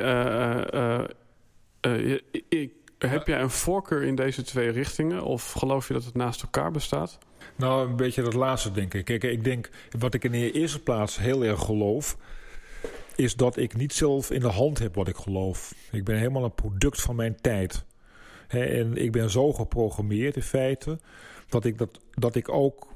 ik, 2.48 2.72
heb 2.98 3.26
jij 3.26 3.40
een 3.40 3.50
voorkeur 3.50 4.02
in 4.02 4.14
deze 4.14 4.42
twee 4.42 4.68
richtingen? 4.68 5.22
Of 5.22 5.52
geloof 5.52 5.88
je 5.88 5.94
dat 5.94 6.04
het 6.04 6.14
naast 6.14 6.42
elkaar 6.42 6.70
bestaat? 6.70 7.18
Nou, 7.57 7.88
een 7.88 7.97
beetje 7.97 8.22
dat 8.22 8.34
laatste 8.34 8.72
denk 8.72 8.95
ik. 8.95 9.05
Kijk, 9.05 9.22
ik 9.24 9.45
denk, 9.45 9.70
wat 9.99 10.14
ik 10.14 10.24
in 10.24 10.32
de 10.32 10.53
eerste 10.53 10.82
plaats 10.82 11.18
heel 11.18 11.45
erg 11.45 11.61
geloof, 11.61 12.16
is 13.16 13.36
dat 13.36 13.57
ik 13.57 13.76
niet 13.76 13.92
zelf 13.92 14.30
in 14.30 14.40
de 14.40 14.49
hand 14.49 14.78
heb 14.78 14.95
wat 14.95 15.09
ik 15.09 15.16
geloof. 15.16 15.74
Ik 15.92 16.05
ben 16.05 16.16
helemaal 16.16 16.45
een 16.45 16.55
product 16.55 17.01
van 17.01 17.16
mijn 17.16 17.40
tijd. 17.40 17.84
En 18.49 18.97
ik 18.97 19.12
ben 19.12 19.30
zo 19.30 19.53
geprogrammeerd 19.53 20.36
in 20.36 20.42
feite, 20.42 20.99
dat 21.49 21.64
ik, 21.64 21.78
dat, 21.78 22.01
dat 22.11 22.34
ik 22.34 22.49
ook 22.49 22.92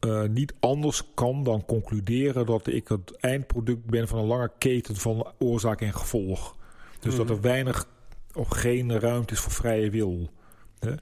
eh, 0.00 0.22
niet 0.22 0.54
anders 0.60 1.02
kan 1.14 1.42
dan 1.42 1.64
concluderen 1.64 2.46
dat 2.46 2.66
ik 2.66 2.88
het 2.88 3.16
eindproduct 3.16 3.84
ben 3.84 4.08
van 4.08 4.18
een 4.18 4.26
lange 4.26 4.50
keten 4.58 4.96
van 4.96 5.32
oorzaak 5.38 5.80
en 5.80 5.94
gevolg. 5.94 6.56
Dus 7.00 7.16
dat 7.16 7.26
Mhm. 7.26 7.34
er 7.34 7.40
weinig 7.40 7.88
of 8.34 8.48
geen 8.48 9.00
ruimte 9.00 9.32
is 9.34 9.40
voor 9.40 9.52
vrije 9.52 9.90
wil. 9.90 10.30
Hè. 10.78 10.94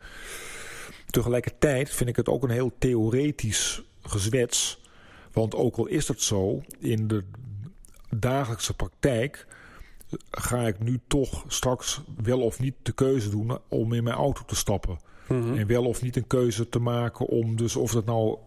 Tegelijkertijd 1.10 1.90
vind 1.90 2.08
ik 2.08 2.16
het 2.16 2.28
ook 2.28 2.42
een 2.42 2.50
heel 2.50 2.72
theoretisch 2.78 3.82
gezwets. 4.02 4.80
Want 5.32 5.54
ook 5.54 5.76
al 5.76 5.86
is 5.86 6.08
het 6.08 6.22
zo, 6.22 6.62
in 6.78 7.08
de 7.08 7.24
dagelijkse 8.10 8.74
praktijk 8.74 9.46
ga 10.30 10.66
ik 10.66 10.78
nu 10.78 11.00
toch 11.06 11.44
straks 11.48 12.00
wel 12.22 12.40
of 12.40 12.60
niet 12.60 12.74
de 12.82 12.92
keuze 12.92 13.30
doen 13.30 13.58
om 13.68 13.92
in 13.92 14.04
mijn 14.04 14.16
auto 14.16 14.42
te 14.46 14.56
stappen. 14.56 14.98
Mhm. 15.28 15.58
En 15.58 15.66
wel 15.66 15.84
of 15.84 16.02
niet 16.02 16.16
een 16.16 16.26
keuze 16.26 16.68
te 16.68 16.78
maken 16.78 17.26
om 17.26 17.56
dus 17.56 17.76
of 17.76 17.92
dat 17.92 18.04
nou 18.04 18.38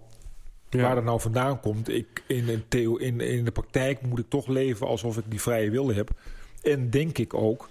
Ja. 0.69 0.81
waar 0.81 0.95
dat 0.95 1.03
nou 1.03 1.21
vandaan 1.21 1.59
komt. 1.59 1.89
Ik, 1.89 2.23
in, 2.27 2.63
theo, 2.67 2.95
in, 2.95 3.19
in 3.21 3.45
de 3.45 3.51
praktijk 3.51 4.01
moet 4.01 4.19
ik 4.19 4.29
toch 4.29 4.47
leven 4.47 4.87
alsof 4.87 5.17
ik 5.17 5.23
die 5.27 5.41
vrije 5.41 5.69
wil 5.69 5.93
heb. 5.93 6.09
En 6.61 6.89
denk 6.89 7.17
ik 7.17 7.33
ook 7.33 7.69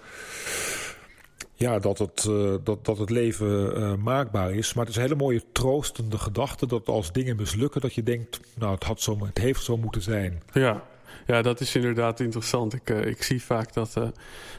ja, 1.61 1.79
dat, 1.79 1.99
het, 1.99 2.27
eh, 2.29 2.55
dat, 2.65 2.85
dat 2.85 2.99
het 2.99 3.11
leven 3.11 3.77
eh, 3.77 3.95
maakbaar 3.95 4.51
is. 4.51 4.75
Maar 4.75 4.85
het 4.85 4.93
is 4.93 4.97
een 4.97 5.09
hele 5.09 5.23
mooie 5.23 5.43
troostende 5.53 6.19
gedachte 6.19 6.67
dat 6.67 6.89
als 6.89 7.13
dingen 7.13 7.37
mislukken, 7.37 7.81
dat 7.81 7.95
je 7.95 8.03
denkt, 8.03 8.41
nou 8.55 8.75
het, 8.75 8.85
had 8.85 9.01
zo, 9.01 9.19
het 9.25 9.39
heeft 9.39 9.65
zo 9.65 9.77
moeten 9.77 10.03
zijn. 10.03 10.43
Ja. 10.53 10.83
ja, 11.27 11.43
dat 11.43 11.61
is 11.61 11.75
inderdaad 11.75 12.21
interessant. 12.21 12.75
Ik, 12.75 12.91
eh, 12.91 13.07
ik 13.07 13.23
zie 13.23 13.43
vaak 13.43 13.73
dat 13.73 14.13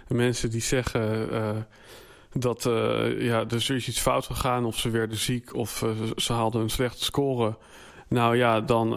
mensen 0.07 0.49
die 0.49 0.61
zeggen 0.61 1.27
dat 2.31 2.63
ja, 3.17 3.45
er 3.47 3.55
is 3.55 3.69
iets 3.69 3.99
fout 3.99 4.25
gegaan... 4.25 4.65
of 4.65 4.77
ze 4.77 4.89
werden 4.89 5.17
ziek 5.17 5.55
of 5.55 5.85
ze 6.15 6.33
haalden 6.33 6.61
een 6.61 6.69
slechte 6.69 7.03
score... 7.03 7.57
Nou 8.07 8.35
ja, 8.35 8.61
dan, 8.61 8.89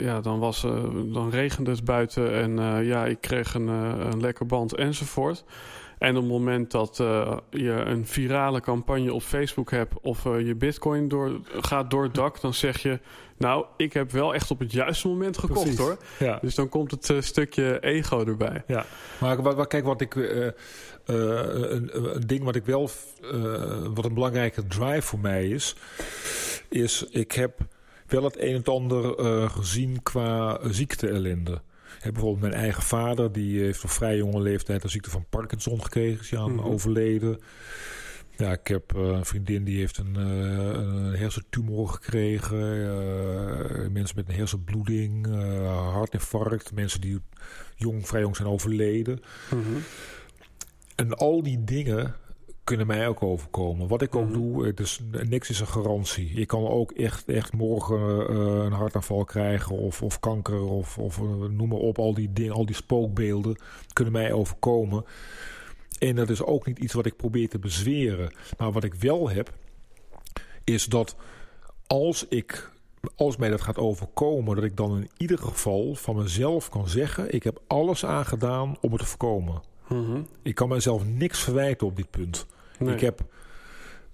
ja, 0.00 0.20
dan, 0.20 0.38
was, 0.38 0.64
eh, 0.64 0.84
dan 1.12 1.30
regende 1.30 1.70
het 1.70 1.84
buiten 1.84 2.32
en 2.32 2.84
ja, 2.84 3.06
ik 3.06 3.20
kreeg 3.20 3.54
een, 3.54 3.66
een 3.66 4.20
lekker 4.20 4.46
band 4.46 4.74
enzovoort. 4.74 5.44
En 5.98 6.16
op 6.16 6.22
het 6.22 6.30
moment 6.32 6.70
dat 6.70 7.00
eh, 7.00 7.36
je 7.50 7.70
een 7.70 8.06
virale 8.06 8.60
campagne 8.60 9.12
op 9.12 9.22
Facebook 9.22 9.70
hebt 9.70 9.94
of 10.00 10.26
eh, 10.26 10.46
je 10.46 10.54
bitcoin 10.54 11.08
door, 11.08 11.40
gaat 11.44 11.90
door 11.90 12.02
het 12.02 12.14
dak, 12.14 12.40
dan 12.40 12.54
zeg 12.54 12.82
je, 12.82 12.98
nou, 13.36 13.64
ik 13.76 13.92
heb 13.92 14.10
wel 14.10 14.34
echt 14.34 14.50
op 14.50 14.58
het 14.58 14.72
juiste 14.72 15.08
moment 15.08 15.38
gekocht 15.38 15.60
Precies. 15.60 15.78
hoor. 15.78 15.96
Ja. 16.18 16.38
Dus 16.42 16.54
dan 16.54 16.68
komt 16.68 16.90
het 16.90 17.10
eh, 17.10 17.20
stukje 17.20 17.80
ego 17.80 18.24
erbij. 18.24 18.62
Ja, 18.66 18.84
maar 19.20 19.42
wat, 19.42 19.54
wat- 19.54 19.66
kijk, 19.68 19.84
wat 19.84 20.00
ik, 20.00 20.14
een, 20.14 20.54
een 22.14 22.26
ding 22.26 22.44
wat 22.44 22.56
ik 22.56 22.64
wel, 22.64 22.90
wat 23.94 24.04
een 24.04 24.14
belangrijke 24.14 24.66
drive 24.66 25.02
voor 25.02 25.18
mij 25.18 25.48
is, 25.48 25.76
is 26.68 27.06
ik 27.10 27.32
heb 27.32 27.58
wel 28.06 28.24
het 28.24 28.38
een 28.38 28.54
en 28.54 28.64
ander 28.64 29.14
gezien 29.50 30.02
qua 30.02 30.58
ziekte-ellende. 30.62 31.60
Ik 31.96 32.04
heb 32.04 32.12
bijvoorbeeld 32.12 32.42
mijn 32.50 32.62
eigen 32.62 32.82
vader, 32.82 33.32
die 33.32 33.60
heeft 33.60 33.84
op 33.84 33.90
vrij 33.90 34.16
jonge 34.16 34.40
leeftijd 34.40 34.82
de 34.82 34.88
ziekte 34.88 35.10
van 35.10 35.24
Parkinson 35.30 35.82
gekregen, 35.82 36.20
is 36.20 36.34
aan 36.34 36.54
Mhm. 36.54 36.64
overleden. 36.66 37.38
Ja, 38.36 38.52
ik 38.52 38.66
heb 38.66 38.94
eh, 38.96 39.02
een 39.02 39.24
vriendin 39.24 39.64
die 39.64 39.78
heeft 39.78 39.98
een, 39.98 40.16
eh, 40.16 40.78
een 40.80 41.14
hersentumor 41.16 41.88
gekregen. 41.88 42.58
eh, 42.58 43.88
mensen 43.90 44.16
met 44.16 44.28
een 44.28 44.34
hersenbloeding, 44.34 45.26
eh, 45.26 45.92
hartinfarct. 45.92 46.72
Mensen 46.72 47.00
die 47.00 47.18
jong, 47.76 48.06
vrij 48.06 48.20
jong 48.20 48.36
zijn 48.36 48.48
overleden. 48.48 49.20
Mhm. 49.50 49.62
En 50.94 51.14
al 51.16 51.42
die 51.42 51.64
dingen 51.64 52.14
kunnen 52.68 52.86
mij 52.86 53.08
ook 53.08 53.22
overkomen. 53.22 53.88
Wat 53.88 54.02
ik 54.02 54.14
ook 54.16 54.24
Mhm. 54.24 54.32
doe, 54.32 54.66
het 54.66 54.80
is, 54.80 55.00
niks 55.10 55.50
is 55.50 55.60
een 55.60 55.66
garantie. 55.66 56.30
Ik 56.30 56.46
kan 56.46 56.66
ook 56.68 56.90
echt, 56.92 57.28
echt 57.28 57.52
morgen 57.52 58.28
eh, 58.28 58.64
een 58.64 58.72
hartaanval 58.72 59.24
krijgen 59.24 59.76
of, 59.76 60.02
of 60.02 60.20
kanker 60.20 60.60
of, 60.62 60.98
of 60.98 61.18
eh, 61.18 61.24
noem 61.50 61.68
maar 61.68 61.78
op. 61.78 61.98
Al 61.98 62.14
die 62.14 62.32
dingen, 62.32 62.52
al 62.54 62.66
die 62.66 62.74
spookbeelden 62.74 63.58
kunnen 63.92 64.12
mij 64.12 64.32
overkomen. 64.32 65.04
En 65.98 66.16
dat 66.16 66.30
is 66.30 66.42
ook 66.42 66.66
niet 66.66 66.78
iets 66.78 66.92
wat 66.92 67.06
ik 67.06 67.16
probeer 67.16 67.48
te 67.48 67.58
bezweren. 67.58 68.34
Maar 68.58 68.72
wat 68.72 68.84
ik 68.84 68.94
wel 68.94 69.28
heb, 69.30 69.52
is 70.64 70.84
dat 70.84 71.16
als 71.86 72.26
ik 72.28 72.70
als 73.16 73.36
mij 73.36 73.48
dat 73.50 73.60
gaat 73.60 73.78
overkomen, 73.78 74.54
dat 74.54 74.64
ik 74.64 74.76
dan 74.76 74.96
in 74.96 75.10
ieder 75.16 75.38
geval 75.38 75.94
van 75.94 76.16
mezelf 76.16 76.68
kan 76.68 76.88
zeggen: 76.88 77.34
ik 77.34 77.42
heb 77.42 77.60
alles 77.66 78.04
aangedaan 78.04 78.76
om 78.80 78.90
het 78.90 79.00
te 79.00 79.06
voorkomen. 79.06 79.60
Mhm. 79.88 80.20
Ik 80.42 80.54
kan 80.54 80.68
mezelf 80.68 81.04
niks 81.06 81.40
verwijten 81.40 81.86
op 81.86 81.96
dit 81.96 82.10
punt. 82.10 82.46
Nee. 82.78 82.94
Ik 82.94 83.00
heb 83.00 83.20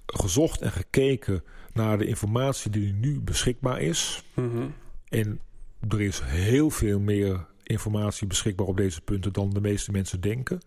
gezocht 0.06 0.60
en 0.60 0.72
gekeken 0.72 1.42
naar 1.72 1.98
de 1.98 2.06
informatie 2.06 2.70
die 2.70 2.92
nu 2.92 3.20
beschikbaar 3.20 3.80
is. 3.80 4.24
Mhm. 4.34 4.66
En 5.08 5.40
er 5.88 6.00
is 6.00 6.20
heel 6.24 6.70
veel 6.70 6.98
meer 7.00 7.46
informatie 7.62 8.26
beschikbaar 8.26 8.66
op 8.66 8.76
deze 8.76 9.00
punten 9.00 9.32
dan 9.32 9.50
de 9.50 9.60
meeste 9.60 9.90
mensen 9.90 10.20
denken. 10.20 10.60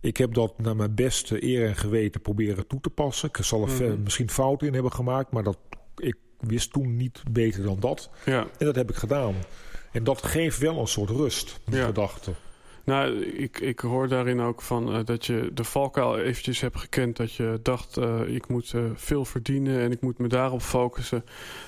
Ik 0.00 0.16
heb 0.16 0.34
dat 0.34 0.58
naar 0.58 0.76
mijn 0.76 0.94
beste 0.94 1.44
eer 1.44 1.66
en 1.68 1.76
geweten 1.76 2.20
proberen 2.20 2.66
toe 2.66 2.80
te 2.80 2.90
passen. 2.90 3.28
Ik 3.28 3.36
zal 3.44 3.62
er 3.62 3.68
Mhm. 3.90 4.02
misschien 4.02 4.30
fouten 4.30 4.66
in 4.66 4.72
hebben 4.74 4.92
gemaakt, 4.92 5.32
maar 5.32 5.42
dat, 5.42 5.58
ik 5.96 6.16
wist 6.40 6.72
toen 6.72 6.96
niet 6.96 7.22
beter 7.30 7.62
dan 7.62 7.80
dat. 7.80 8.10
Ja. 8.24 8.40
En 8.58 8.66
dat 8.66 8.74
heb 8.74 8.90
ik 8.90 8.96
gedaan. 8.96 9.34
En 9.92 10.04
dat 10.04 10.22
geeft 10.22 10.58
wel 10.58 10.78
een 10.80 10.86
soort 10.86 11.10
rust, 11.10 11.60
die 11.66 11.76
Ja. 11.78 11.84
gedachte. 11.86 12.32
Nou, 12.84 13.24
ik, 13.24 13.60
ik 13.60 13.80
hoor 13.80 14.08
daarin 14.08 14.40
ook 14.40 14.62
van 14.62 14.94
eh, 14.94 15.04
dat 15.04 15.26
je 15.26 15.50
de 15.54 15.64
valkuil 15.64 16.18
eventjes 16.18 16.60
hebt 16.60 16.78
gekend. 16.78 17.16
Dat 17.16 17.32
je 17.32 17.60
dacht, 17.62 17.96
eh, 17.96 18.20
ik 18.26 18.48
moet 18.48 18.72
eh, 18.74 18.82
veel 18.94 19.24
verdienen 19.24 19.80
en 19.80 19.92
ik 19.92 20.00
moet 20.00 20.18
me 20.18 20.28
daarop 20.28 20.62
focussen. 20.62 21.24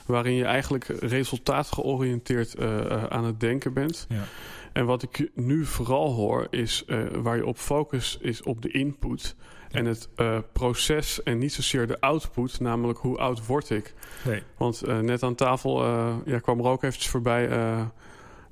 Waarin 0.07 0.35
je 0.35 0.45
eigenlijk 0.45 0.87
resultaatgeoriënteerd 0.87 2.61
aan 3.09 3.25
het 3.25 3.41
denken 3.41 3.73
bent. 3.73 4.07
Ja. 4.09 4.25
En 4.73 4.87
wat 4.87 5.03
ik 5.03 5.31
nu 5.35 5.65
vooral 5.65 6.13
hoor, 6.13 6.47
is 6.51 6.85
waar 7.23 7.37
je 7.37 7.47
op 7.47 7.59
focus 7.59 8.19
is 8.21 8.43
op 8.43 8.63
de 8.63 8.71
input. 8.71 9.37
En 9.71 9.85
het 9.85 10.09
proces 10.53 11.23
en 11.23 11.39
niet 11.39 11.53
zozeer 11.53 11.87
de 11.87 12.01
output, 12.01 12.61
namelijk 12.61 12.99
hoe 12.99 13.19
oud 13.19 13.47
word 13.47 13.71
ik. 13.71 13.95
Nee. 14.25 14.43
Want 14.57 15.03
net 15.03 15.23
aan 15.23 15.35
tafel 15.35 15.85
ja, 16.25 16.39
kwam 16.39 16.59
er 16.59 16.67
ook 16.67 16.83
eventjes 16.83 17.11
voorbij 17.11 17.49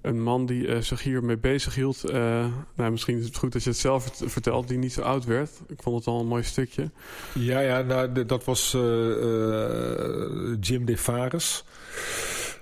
een 0.03 0.23
man 0.23 0.47
die 0.47 0.67
eh, 0.69 0.81
zich 0.81 1.03
hiermee 1.03 1.39
bezig 1.39 1.75
hield. 1.75 2.05
Eh, 2.05 2.47
nou, 2.77 2.91
misschien 2.91 3.19
is 3.19 3.25
het 3.25 3.37
goed 3.37 3.53
dat 3.53 3.63
je 3.63 3.71
het 3.71 3.79
zelf 3.79 4.03
vert- 4.03 4.33
vertelt, 4.33 4.69
die 4.69 4.79
niet 4.79 4.93
zo 4.93 5.01
oud 5.03 5.25
werd. 5.25 5.51
Ik 5.69 5.83
vond 5.83 5.97
het 5.97 6.07
al 6.07 6.21
een 6.21 6.27
mooi 6.27 6.43
stukje. 6.43 6.91
Ja, 7.35 7.61
ja 7.61 7.83
nou, 7.83 8.25
dat 8.27 8.45
was 8.45 8.75
eh, 8.75 8.81
Jim 10.61 10.85
De 10.85 10.97
Vares. 10.97 11.65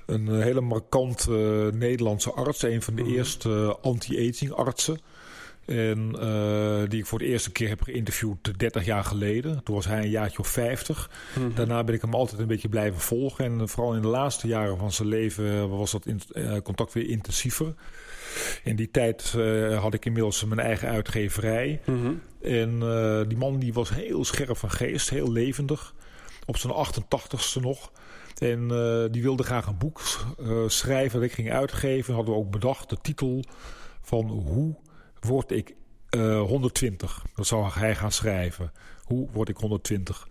Een 0.06 0.40
hele 0.42 0.60
markante 0.60 1.70
Nederlandse 1.74 2.32
arts. 2.32 2.62
Een 2.62 2.82
van 2.82 2.94
de 2.94 3.02
Mhm. 3.02 3.10
eerste 3.12 3.76
anti-aging 3.82 4.52
artsen. 4.52 4.98
En 5.70 6.16
eh, 6.20 6.88
die 6.88 6.98
ik 6.98 7.06
voor 7.06 7.18
de 7.18 7.24
eerste 7.24 7.52
keer 7.52 7.68
heb 7.68 7.82
geïnterviewd 7.82 8.58
30 8.58 8.84
jaar 8.84 9.04
geleden. 9.04 9.62
Toen 9.64 9.74
was 9.74 9.86
hij 9.86 9.98
een 10.02 10.10
jaartje 10.10 10.38
of 10.38 10.48
50. 10.48 11.10
Mhm. 11.38 11.54
Daarna 11.54 11.84
ben 11.84 11.94
ik 11.94 12.00
hem 12.00 12.14
altijd 12.14 12.40
een 12.40 12.46
beetje 12.46 12.68
blijven 12.68 13.00
volgen. 13.00 13.44
En 13.44 13.68
vooral 13.68 13.94
in 13.94 14.02
de 14.02 14.08
laatste 14.08 14.46
jaren 14.46 14.78
van 14.78 14.92
zijn 14.92 15.08
leven 15.08 15.52
eh, 15.52 15.66
was 15.66 15.90
dat 15.90 16.06
in- 16.06 16.20
eh, 16.32 16.56
contact 16.62 16.92
weer 16.92 17.08
intensiever. 17.08 17.74
In 18.64 18.76
die 18.76 18.90
tijd 18.90 19.32
had 19.78 19.94
ik 19.94 20.04
inmiddels 20.04 20.44
mijn 20.44 20.60
eigen 20.60 20.88
uitgeverij. 20.88 21.80
Mhm. 21.86 22.12
En 22.42 22.78
die 23.28 23.38
man 23.38 23.58
die 23.58 23.72
was 23.72 23.90
heel 23.94 24.24
scherp 24.24 24.56
van 24.56 24.70
geest, 24.70 25.10
heel 25.10 25.32
levendig. 25.32 25.94
Op 26.46 26.56
zijn 26.56 26.72
88ste 26.72 27.60
nog. 27.60 27.90
En 28.38 28.68
die 29.10 29.22
wilde 29.22 29.42
graag 29.42 29.66
een 29.66 29.78
boek 29.78 30.00
schrijven 30.66 31.20
dat 31.20 31.28
ik 31.28 31.34
ging 31.34 31.52
uitgeven. 31.52 32.14
Hadden 32.14 32.34
we 32.34 32.40
ook 32.40 32.50
bedacht 32.50 32.90
de 32.90 32.96
titel 33.02 33.44
van 34.02 34.24
hoe 34.28 34.76
word 35.20 35.50
ik 35.50 35.74
eh, 36.08 36.40
120. 36.40 37.24
Dat 37.34 37.46
zou 37.46 37.70
hij 37.72 37.94
gaan 37.94 38.12
schrijven. 38.12 38.72
Hoe 39.04 39.28
word 39.32 39.48
ik 39.48 39.56
120? 39.56 40.28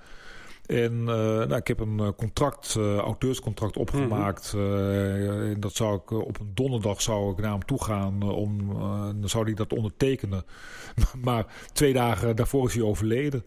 En 0.70 1.00
eh, 1.00 1.16
nou, 1.26 1.56
ik 1.56 1.68
heb 1.68 1.80
een 1.80 2.00
eh, 2.00 2.08
contract, 2.18 2.76
eh, 2.78 2.98
auteurscontract 2.98 3.78
opgemaakt. 3.78 4.54
Eh, 4.56 5.50
en 5.50 5.60
dat 5.60 5.74
zou 5.74 5.96
ik 5.96 6.12
op 6.12 6.40
een 6.40 6.52
donderdag 6.54 7.02
zou 7.02 7.32
ik 7.32 7.38
naar 7.38 7.52
hem 7.52 7.66
toe 7.66 7.84
gaan 7.84 8.22
om 8.22 8.74
dan 9.20 9.30
zou 9.30 9.44
hij 9.44 9.54
dat 9.54 9.74
ondertekenen. 9.74 10.44
maar 11.24 11.46
twee 11.74 11.94
dagen 11.94 12.36
daarvoor 12.36 12.68
is 12.68 12.74
hij 12.74 12.84
overleden. 12.84 13.46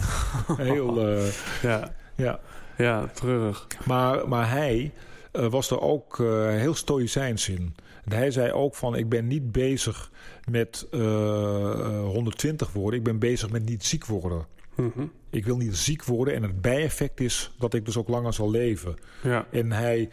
Heel, 0.56 1.08
Ja. 1.62 1.94
ja. 2.16 2.40
ja, 2.76 3.06
treurig. 3.06 3.66
Maar, 3.84 4.28
maar 4.28 4.50
hij 4.50 4.92
was 5.32 5.70
er 5.70 5.80
ook 5.80 6.16
heel 6.48 6.74
stoïcijns 6.74 7.48
in. 7.48 7.74
En 8.04 8.12
hij 8.16 8.30
zei 8.30 8.52
ook 8.52 8.74
van, 8.74 8.96
ik 8.96 9.08
ben 9.08 9.26
niet 9.26 9.52
bezig 9.52 10.10
met 10.50 10.86
eh, 10.90 11.00
eh, 11.00 12.04
120 12.04 12.72
worden. 12.72 12.98
Ik 12.98 13.04
ben 13.04 13.18
bezig 13.18 13.50
met 13.50 13.64
niet 13.64 13.84
ziek 13.84 14.06
worden. 14.06 14.46
Mhm. 14.76 15.06
Ik 15.30 15.44
wil 15.44 15.56
niet 15.56 15.76
ziek 15.76 16.04
worden. 16.04 16.34
En 16.34 16.42
het 16.42 16.60
bijeffect 16.60 17.20
is 17.20 17.52
dat 17.58 17.74
ik 17.74 17.84
dus 17.84 17.96
ook 17.96 18.08
langer 18.08 18.32
zal 18.32 18.50
leven. 18.50 18.96
Ja. 19.22 19.46
En 19.50 19.72
hij, 19.72 20.08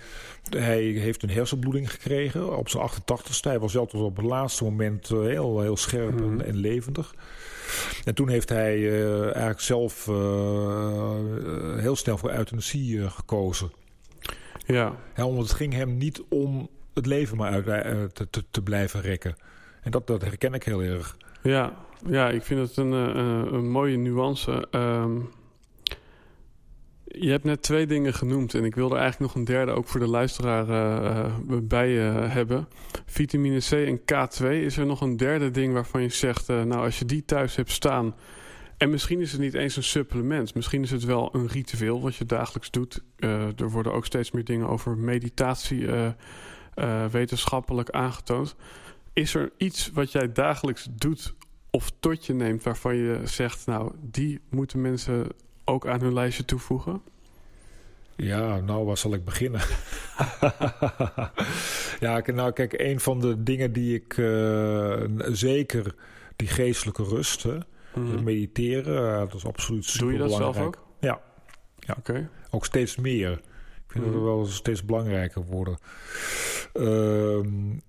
hij 0.49 0.81
heeft 0.83 1.23
een 1.23 1.29
hersenbloeding 1.29 1.91
gekregen 1.91 2.57
op 2.57 2.69
zijn 2.69 2.89
88ste. 2.89 3.41
Hij 3.41 3.59
was 3.59 3.73
wel 3.73 3.85
tot 3.85 4.01
op 4.01 4.15
het 4.17 4.25
laatste 4.25 4.63
moment 4.63 5.09
eh, 5.11 5.19
heel, 5.19 5.61
heel 5.61 5.77
scherp 5.77 6.19
en- 6.19 6.33
Mhm. 6.33 6.39
en, 6.41 6.55
levendig. 6.55 7.13
En 8.05 8.15
toen 8.15 8.29
heeft 8.29 8.49
hij 8.49 8.75
eh, 8.75 9.23
eigenlijk 9.23 9.59
zelf 9.61 10.07
eh, 10.07 10.15
eh, 10.15 11.79
heel 11.79 11.95
snel 11.95 12.17
voor 12.17 12.31
euthanasie 12.31 13.01
eh, 13.01 13.11
gekozen. 13.11 13.71
Ja. 14.65 14.95
Ja, 15.15 15.23
want 15.23 15.37
het 15.37 15.51
ging 15.51 15.73
hem 15.73 15.97
niet 15.97 16.21
om 16.29 16.69
het 16.99 17.07
leven 17.07 17.37
maar 17.37 17.51
uit, 17.51 17.67
eh, 17.67 18.03
te, 18.03 18.29
te, 18.29 18.43
te 18.51 18.61
blijven 18.61 19.01
rekken. 19.01 19.35
En 19.81 19.91
dat, 19.91 20.07
dat 20.07 20.21
herken 20.21 20.53
ik 20.53 20.63
heel 20.63 20.81
erg. 20.81 21.17
Ja, 21.41 21.73
ja, 22.07 22.29
ik 22.29 22.43
vind 22.43 22.67
het 22.67 22.77
een, 22.77 22.93
eh, 22.93 23.51
een 23.51 23.69
mooie 23.69 23.97
nuance. 23.97 24.67
Ehm, 24.71 25.17
Je 27.11 27.29
hebt 27.29 27.43
net 27.43 27.61
twee 27.61 27.87
dingen 27.87 28.13
genoemd 28.13 28.53
en 28.53 28.63
ik 28.63 28.75
wilde 28.75 28.95
eigenlijk 28.95 29.33
nog 29.33 29.41
een 29.41 29.53
derde 29.53 29.71
ook 29.71 29.87
voor 29.87 29.99
de 29.99 30.07
luisteraar 30.07 30.65
bij 31.63 31.89
uh, 31.89 32.33
hebben. 32.33 32.67
Vitamine 33.05 33.59
C 33.59 33.71
en 33.71 33.99
K2. 33.99 34.45
Is 34.45 34.77
er 34.77 34.85
nog 34.85 35.01
een 35.01 35.17
derde 35.17 35.51
ding 35.51 35.73
waarvan 35.73 36.01
je 36.01 36.09
zegt, 36.09 36.47
nou 36.47 36.75
als 36.75 36.99
je 36.99 37.05
die 37.05 37.25
thuis 37.25 37.55
hebt 37.55 37.71
staan... 37.71 38.15
En 38.77 38.89
misschien 38.89 39.19
is 39.19 39.31
het 39.31 39.41
niet 39.41 39.53
eens 39.53 39.75
een 39.75 39.83
supplement. 39.83 40.55
Misschien 40.55 40.83
is 40.83 40.91
het 40.91 41.03
wel 41.03 41.29
een 41.35 41.47
ritueel 41.47 42.01
wat 42.01 42.15
je 42.15 42.25
dagelijks 42.25 42.71
doet. 42.71 43.01
er 43.55 43.69
worden 43.69 43.93
ook 43.93 44.05
steeds 44.05 44.31
meer 44.31 44.43
dingen 44.43 44.67
over 44.67 44.97
meditatie 44.97 45.87
wetenschappelijk 47.11 47.89
aangetoond. 47.89 48.55
Is 49.13 49.35
er 49.35 49.51
iets 49.57 49.91
wat 49.93 50.11
jij 50.11 50.31
dagelijks 50.31 50.87
doet 50.91 51.33
of 51.69 51.91
tot 51.99 52.25
je 52.25 52.33
neemt 52.33 52.63
waarvan 52.63 52.95
je 52.95 53.21
zegt, 53.23 53.65
nou, 53.65 53.91
die 54.01 54.39
moeten 54.49 54.81
mensen 54.81 55.27
ook 55.65 55.87
aan 55.87 56.01
hun 56.01 56.13
lijstje 56.13 56.45
toevoegen? 56.45 57.01
Ja, 58.15 58.59
nou, 58.59 58.85
waar 58.85 58.97
zal 58.97 59.13
ik 59.13 59.25
beginnen? 59.25 59.61
ja, 62.05 62.21
nou 62.25 62.51
kijk, 62.51 62.73
een 62.73 62.99
van 62.99 63.19
de 63.19 63.43
dingen 63.43 63.73
die 63.73 63.95
ik 63.95 64.17
uh, 64.17 65.03
zeker, 65.31 65.95
die 66.35 66.47
geestelijke 66.47 67.03
rust, 67.03 67.43
hè, 67.43 67.57
mm 67.95 68.23
mediteren, 68.23 69.19
dat 69.19 69.33
is 69.33 69.45
absoluut 69.45 69.85
super 69.85 70.07
Doe 70.07 70.13
je 70.13 70.19
dat 70.19 70.31
zelf 70.31 70.59
ook? 70.59 70.85
Ja, 70.99 71.21
ja. 71.75 71.95
Oké. 71.97 72.29
ook 72.49 72.65
steeds 72.65 72.95
meer. 72.95 73.41
Ik 73.89 73.95
vind 73.95 74.05
dat 74.05 74.13
er 74.13 74.23
wel 74.23 74.45
steeds 74.45 74.85
belangrijker 74.85 75.45
worden. 75.45 75.77
Uh, 76.73 77.39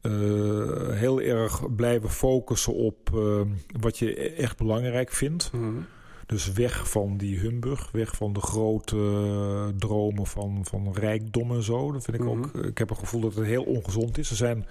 uh, 0.02 0.88
heel 0.88 1.20
erg 1.20 1.74
blijven 1.74 2.10
focussen 2.10 2.74
op 2.74 3.10
uh, 3.14 3.40
wat 3.80 3.98
je 3.98 4.14
echt 4.14 4.56
belangrijk 4.56 5.10
vindt. 5.12 5.52
Mm 5.52 5.86
dus 6.30 6.52
weg 6.52 6.90
van 6.90 7.16
die 7.16 7.38
humbug, 7.38 7.90
weg 7.90 8.16
van 8.16 8.32
de 8.32 8.40
grote 8.40 8.96
uh, 8.96 9.66
dromen 9.78 10.26
van, 10.26 10.60
van 10.62 10.92
rijkdom 10.92 11.52
en 11.52 11.62
zo. 11.62 11.92
Dat 11.92 12.04
vind 12.04 12.16
ik 12.16 12.24
ook. 12.24 12.54
Ik 12.54 12.78
heb 12.78 12.88
het 12.88 12.98
gevoel 12.98 13.20
dat 13.20 13.34
het 13.34 13.46
heel 13.46 13.62
ongezond 13.62 14.18
is. 14.18 14.30
Er 14.30 14.36
zijn 14.36 14.66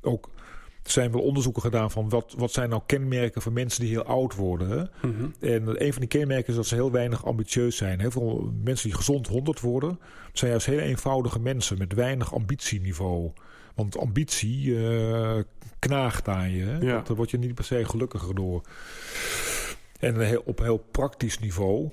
ook 0.00 0.28
er 0.84 0.90
zijn 0.90 1.12
wel 1.12 1.20
onderzoeken 1.20 1.62
gedaan 1.62 1.90
van 1.90 2.08
wat, 2.08 2.34
wat 2.36 2.52
zijn 2.52 2.68
nou 2.68 2.82
kenmerken 2.86 3.42
van 3.42 3.52
mensen 3.52 3.80
die 3.80 3.90
heel 3.90 4.04
oud 4.04 4.34
worden. 4.34 4.68
Hè? 4.68 5.08
Mm 5.08 5.16
-hmm. 5.16 5.34
En 5.40 5.84
een 5.84 5.92
van 5.92 6.00
die 6.00 6.10
kenmerken 6.10 6.48
is 6.48 6.54
dat 6.54 6.66
ze 6.66 6.74
heel 6.74 6.90
weinig 6.90 7.26
ambitieus 7.26 7.76
zijn. 7.76 8.00
Heel 8.00 8.10
veel 8.10 8.52
mensen 8.64 8.88
die 8.88 8.96
gezond 8.96 9.26
100 9.26 9.60
worden, 9.60 9.98
zijn 10.32 10.50
juist 10.50 10.66
hele 10.66 10.82
eenvoudige 10.82 11.40
mensen 11.40 11.78
met 11.78 11.92
weinig 11.92 12.34
ambitieniveau. 12.34 13.30
Want 13.74 13.98
ambitie 13.98 14.66
uh, 14.66 15.38
knaagt 15.78 16.28
aan 16.28 16.50
je. 16.50 16.64
Hè? 16.64 16.78
Ja. 16.78 17.00
Daar 17.00 17.16
word 17.16 17.30
je 17.30 17.38
niet 17.38 17.54
per 17.54 17.64
se 17.64 17.84
gelukkiger 17.84 18.34
door. 18.34 18.62
En 20.00 20.20
heel, 20.20 20.42
op 20.44 20.58
heel 20.58 20.84
praktisch 20.90 21.38
niveau 21.38 21.90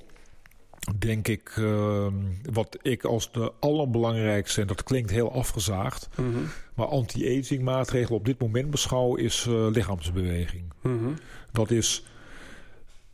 denk 0.98 1.28
ik, 1.28 1.56
uh, 1.56 2.06
wat 2.52 2.78
ik 2.82 3.04
als 3.04 3.32
de 3.32 3.52
allerbelangrijkste, 3.60 4.60
en 4.60 4.66
dat 4.66 4.82
klinkt 4.82 5.10
heel 5.10 5.32
afgezaagd, 5.32 6.08
mm 6.16 6.32
-hmm. 6.32 6.48
maar 6.74 6.86
anti-aging 6.86 7.62
maatregelen 7.62 8.18
op 8.18 8.24
dit 8.24 8.40
moment 8.40 8.70
beschouw 8.70 9.14
is 9.14 9.46
uh, 9.48 9.66
lichaamsbeweging. 9.70 10.72
Mm 10.82 10.98
-hmm. 10.98 11.14
Dat 11.52 11.70
is, 11.70 12.04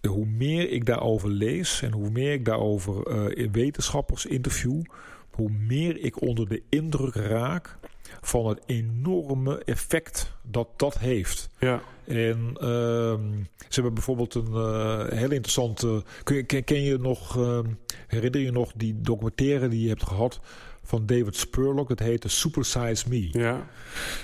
hoe 0.09 0.27
meer 0.27 0.71
ik 0.71 0.87
daarover 0.87 1.29
lees 1.29 1.83
en 1.83 1.93
hoe 1.93 2.11
meer 2.11 2.33
ik 2.33 2.45
daarover 2.45 3.29
uh, 3.37 3.49
wetenschappers 3.53 4.27
interview, 4.27 4.83
hoe 5.31 5.51
meer 5.51 5.99
ik 5.99 6.21
onder 6.21 6.49
de 6.49 6.63
indruk 6.69 7.15
raak 7.15 7.79
van 8.21 8.47
het 8.47 8.61
enorme 8.67 9.65
effect 9.65 10.33
dat 10.43 10.69
dat 10.77 10.99
heeft. 10.99 11.49
Ja. 11.59 11.83
En 12.07 12.51
uh, 12.55 13.15
ze 13.59 13.75
hebben 13.75 13.95
bijvoorbeeld 13.95 14.35
een 14.35 14.51
uh, 14.51 15.05
heel 15.09 15.31
interessante. 15.31 16.03
Kun 16.23 16.47
ken, 16.47 16.65
ken, 16.65 16.83
je 16.83 16.99
nog, 16.99 17.37
uh, 17.37 17.59
herinner 18.07 18.41
je 18.41 18.53
nog 18.53 18.73
die 18.77 19.01
documentaire 19.01 19.69
die 19.69 19.83
je 19.83 19.89
hebt 19.89 20.07
gehad 20.07 20.41
van 20.83 21.07
David 21.07 21.37
Spurlock? 21.37 21.89
Dat 21.89 21.99
heette 21.99 22.29
Super 22.29 22.65
Size 22.65 23.09
Me. 23.09 23.29
Ja. 23.33 23.67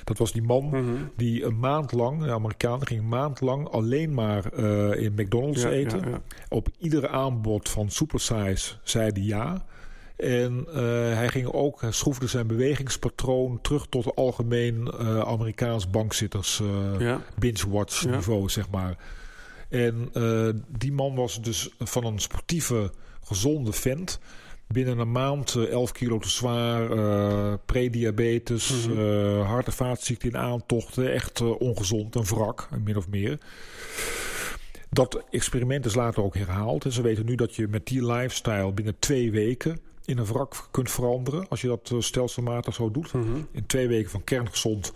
Dat 0.05 0.19
was 0.19 0.33
die 0.33 0.43
man 0.43 0.65
mm 0.65 0.73
-hmm. 0.73 1.11
die 1.17 1.45
een 1.45 1.59
maand 1.59 1.93
lang, 1.93 2.23
een 2.23 2.31
Amerikaan, 2.31 2.87
ging 2.87 3.01
een 3.01 3.09
maand 3.09 3.41
lang 3.41 3.69
alleen 3.69 4.15
maar 4.15 4.45
uh, 4.59 5.03
in 5.03 5.13
McDonald's 5.17 5.63
ja, 5.63 5.71
eten. 5.71 6.01
Ja, 6.01 6.09
ja. 6.09 6.23
Op 6.49 6.69
iedere 6.79 7.09
aanbod 7.09 7.69
van 7.69 7.91
Super 7.91 8.21
Size 8.21 8.75
zei 8.83 9.11
hij 9.13 9.23
ja. 9.23 9.65
En 10.17 10.67
uh, 10.69 10.75
hij 11.15 11.29
ging 11.29 11.47
ook, 11.47 11.81
hij 11.81 11.93
schroefde 11.93 12.27
zijn 12.27 12.47
bewegingspatroon 12.47 13.59
terug 13.61 13.87
tot 13.87 14.05
een 14.05 14.15
algemeen 14.15 14.91
uh, 15.01 15.19
Amerikaans 15.19 15.91
bankzitters 15.91 16.61
uh, 16.61 17.01
ja. 17.01 17.21
binge-watch 17.39 18.03
Ja. 18.03 18.11
niveau, 18.11 18.49
zeg 18.49 18.71
maar. 18.71 18.97
En 19.69 20.11
die 20.79 20.93
man 20.93 21.15
was 21.15 21.43
dus 21.43 21.71
van 21.79 22.05
een 22.05 22.19
sportieve, 22.19 22.93
gezonde 23.23 23.73
vent. 23.73 24.19
Binnen 24.67 24.99
een 24.99 25.13
maand 25.13 25.55
11 25.55 25.93
kilo 25.93 26.19
te 26.19 26.29
zwaar, 26.31 26.89
prediabetes, 27.59 28.87
Mm 28.87 28.97
-hmm. 28.97 29.41
hart- 29.41 29.67
en 29.67 29.73
vaatziekten 29.73 30.29
in 30.29 30.37
aantochten. 30.37 31.13
Echt 31.13 31.41
ongezond, 31.41 32.15
een 32.15 32.25
wrak, 32.25 32.69
min 32.85 32.97
of 32.97 33.09
meer. 33.09 33.39
Dat 34.91 35.25
experiment 35.31 35.87
is 35.87 35.95
later 35.95 36.23
ook 36.23 36.35
herhaald. 36.35 36.85
En 36.85 36.93
ze 36.93 37.03
weten 37.03 37.25
nu 37.25 37.35
dat 37.35 37.55
je 37.57 37.69
met 37.69 37.87
die 37.87 38.07
lifestyle 38.07 38.73
binnen 38.73 38.99
twee 38.99 39.31
weken 39.31 39.81
in 40.05 40.19
een 40.19 40.25
wrak 40.25 40.69
kunt 40.71 40.91
veranderen. 40.91 41.49
Als 41.49 41.61
je 41.61 41.69
dat 41.69 41.91
uh, 41.93 42.01
stelselmatig 42.01 42.75
zo 42.75 42.91
doet. 42.91 43.13
Mm 43.13 43.23
-hmm. 43.23 43.47
In 43.51 43.67
twee 43.67 43.89
weken 43.89 44.11
van 44.11 44.25
kerngezond 44.25 44.93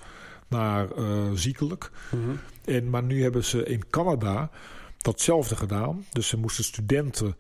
naar 0.49 0.99
uh, 0.99 1.31
ziekelijk. 1.35 1.91
Mm 2.11 2.23
-hmm. 2.25 2.41
en, 2.65 2.91
maar 2.91 3.03
nu 3.03 3.23
hebben 3.23 3.45
ze 3.45 3.65
in 3.65 3.91
Canada 3.91 4.51
datzelfde 4.99 5.57
gedaan. 5.57 6.07
Dus 6.13 6.29
ze 6.29 6.37
moesten 6.37 6.65
studenten... 6.65 7.37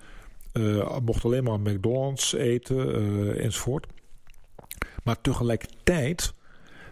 Uh, 0.52 0.98
mochten 0.98 1.24
alleen 1.24 1.44
maar 1.44 1.60
McDonald's 1.60 2.32
eten 2.32 3.38
enzovoort. 3.38 3.86
Maar 5.04 5.20
tegelijkertijd 5.20 6.32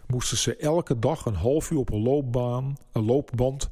moesten 0.07 0.37
ze 0.37 0.57
elke 0.57 0.99
dag 0.99 1.24
een 1.24 1.35
half 1.35 1.70
uur 1.70 1.79
op 1.79 1.93
een 1.93 2.03
loopbaan, 2.03 2.77
een 2.93 3.05
loopband 3.05 3.70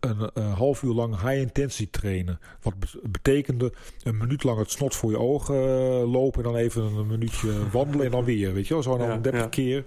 een, 0.00 0.30
een, 0.34 0.52
half 0.52 0.82
uur 0.82 0.92
lang 0.92 1.20
high 1.20 1.40
intensity 1.40 1.90
trainen. 1.90 2.40
Wat 2.62 2.74
betekende 3.02 3.72
een 4.02 4.16
minuut 4.16 4.44
lang 4.44 4.58
het 4.58 4.70
snot 4.70 4.94
voor 4.94 5.10
je 5.10 5.18
ogen 5.18 5.56
lopen... 6.04 6.44
en 6.44 6.52
dan 6.52 6.60
even 6.60 6.82
een 6.82 7.06
minuutje 7.06 7.52
wandelen 7.72 8.06
en 8.06 8.12
dan 8.12 8.24
weer. 8.24 8.52
Weet 8.52 8.66
je 8.66 8.74
wel, 8.74 8.82
zo 8.82 8.96
dan 8.96 9.08
ja, 9.08 9.16
30 9.16 9.40
ja. 9.40 9.48
keer. 9.48 9.84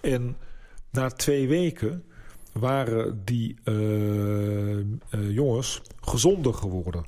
En 0.00 0.36
na 0.90 1.08
twee 1.08 1.48
weken 1.48 2.04
waren 2.52 3.24
die 3.24 3.56
uh, 3.64 4.78
uh, 4.78 4.84
jongens 5.10 5.82
gezonder 6.00 6.54
geworden. 6.54 7.04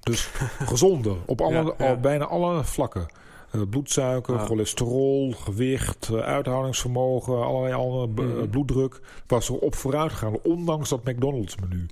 Dus 0.00 0.30
gezonder 0.72 1.16
op 1.26 1.40
alle, 1.40 1.74
ja, 1.78 1.96
bijna 1.96 2.24
alle 2.24 2.64
vlakken. 2.64 3.06
Uh, 3.54 3.62
bloedsuiker, 3.70 4.38
cholesterol, 4.38 5.32
gewicht, 5.32 6.08
uh, 6.12 6.20
uithoudingsvermogen, 6.20 7.44
allerlei 7.44 7.74
andere 7.74 8.06
Mhm. 8.06 8.48
bloeddruk. 8.50 9.00
Was 9.26 9.48
er 9.48 9.54
op 9.58 9.74
vooruit 9.74 10.12
gegaan, 10.12 10.38
ondanks 10.42 10.88
dat 10.88 11.04
McDonald's 11.04 11.56
menu. 11.56 11.86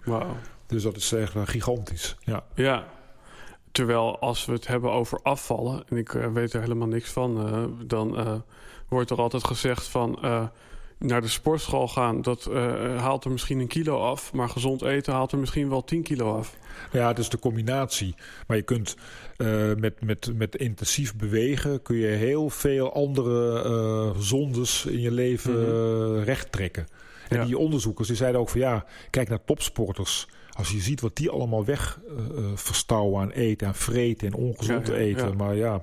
Dus 0.67 0.83
dat 0.83 0.97
is 0.97 1.13
echt 1.13 1.35
gigantisch. 1.45 2.17
Ja. 2.21 2.45
Ja. 2.55 2.85
Terwijl 3.73 4.19
als 4.19 4.45
we 4.45 4.53
het 4.53 4.67
hebben 4.67 4.91
over 4.93 5.21
afvallen, 5.23 5.83
en 5.89 5.97
ik 5.97 6.09
weet 6.11 6.53
er 6.53 6.61
helemaal 6.61 6.89
niks 6.89 7.11
van, 7.11 7.47
uh, 7.49 7.65
dan 7.87 8.21
uh, 8.21 8.35
wordt 8.89 9.11
er 9.11 9.21
altijd 9.21 9.45
gezegd 9.47 9.87
van 9.89 10.19
naar 10.99 11.21
de 11.21 11.29
sportschool 11.29 11.89
gaan, 11.89 12.23
dat 12.23 12.51
haalt 12.97 13.25
er 13.25 13.31
misschien 13.31 13.59
een 13.61 13.67
kilo 13.67 13.99
af, 13.99 14.33
maar 14.33 14.49
gezond 14.49 14.83
eten 14.83 15.13
haalt 15.13 15.33
er 15.33 15.39
misschien 15.39 15.69
wel 15.69 15.85
10 15.85 16.03
kilo 16.03 16.37
af. 16.39 16.57
Ja, 16.93 17.09
het 17.09 17.19
is 17.19 17.29
de 17.29 17.39
combinatie. 17.39 18.15
Maar 18.47 18.57
je 18.57 18.63
kunt 18.63 18.97
uh, 19.39 19.75
met, 19.75 20.01
met, 20.03 20.31
met 20.35 20.57
intensief 20.57 21.15
bewegen 21.17 21.83
kun 21.83 21.97
je 21.97 22.07
heel 22.07 22.51
veel 22.51 22.93
andere 22.93 23.65
uh, 23.69 24.21
zondes 24.23 24.85
in 24.87 25.01
je 25.01 25.11
leven 25.11 25.53
mm 25.59 25.65
-hmm. 25.65 26.17
uh, 26.17 26.25
recht 26.25 26.53
trekken. 26.53 26.87
En 27.29 27.37
Ja. 27.39 27.45
die 27.45 27.59
onderzoekers 27.59 28.09
die 28.09 28.17
zeiden 28.17 28.41
ook 28.41 28.49
van 28.49 28.61
ja, 28.61 28.85
kijk 29.11 29.29
naar 29.29 29.45
topsporters. 29.45 30.29
Als 30.53 30.71
je 30.71 30.81
ziet 30.81 31.01
wat 31.01 31.17
die 31.17 31.31
allemaal 31.31 31.65
weg 31.65 32.01
verstouwen 32.55 33.21
aan 33.23 33.31
eten, 33.31 33.67
aan 33.67 33.75
vreten 33.75 34.27
en 34.27 34.35
ongezond 34.35 34.87
Ja, 34.87 34.95
eten. 34.95 35.29
ja. 35.29 35.35
Maar 35.35 35.55
ja, 35.57 35.83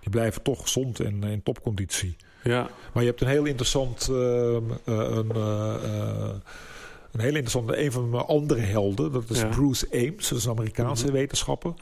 die 0.00 0.10
blijven 0.10 0.42
toch 0.42 0.60
gezond 0.62 1.00
en 1.00 1.22
in 1.24 1.42
topconditie. 1.42 2.16
Ja, 2.44 2.70
Maar 2.92 3.02
je 3.02 3.08
hebt 3.08 3.20
een 3.20 3.28
heel 3.28 3.44
interessant... 3.44 4.08
ehm, 4.10 4.62
eh, 4.84 4.94
een, 4.94 5.30
eh, 5.34 5.74
eh, 5.84 6.28
een 7.12 7.20
heel 7.20 7.28
interessante, 7.28 7.84
een 7.84 7.92
van 7.92 8.10
mijn 8.10 8.22
andere 8.24 8.60
helden, 8.60 9.12
dat 9.12 9.30
is 9.30 9.40
Ja. 9.40 9.46
Bruce 9.48 9.86
Ames, 9.92 10.28
dat 10.28 10.38
is 10.38 10.44
een 10.44 10.50
Amerikaanse 10.50 11.04
Mhm. 11.04 11.12
wetenschapper. 11.14 11.72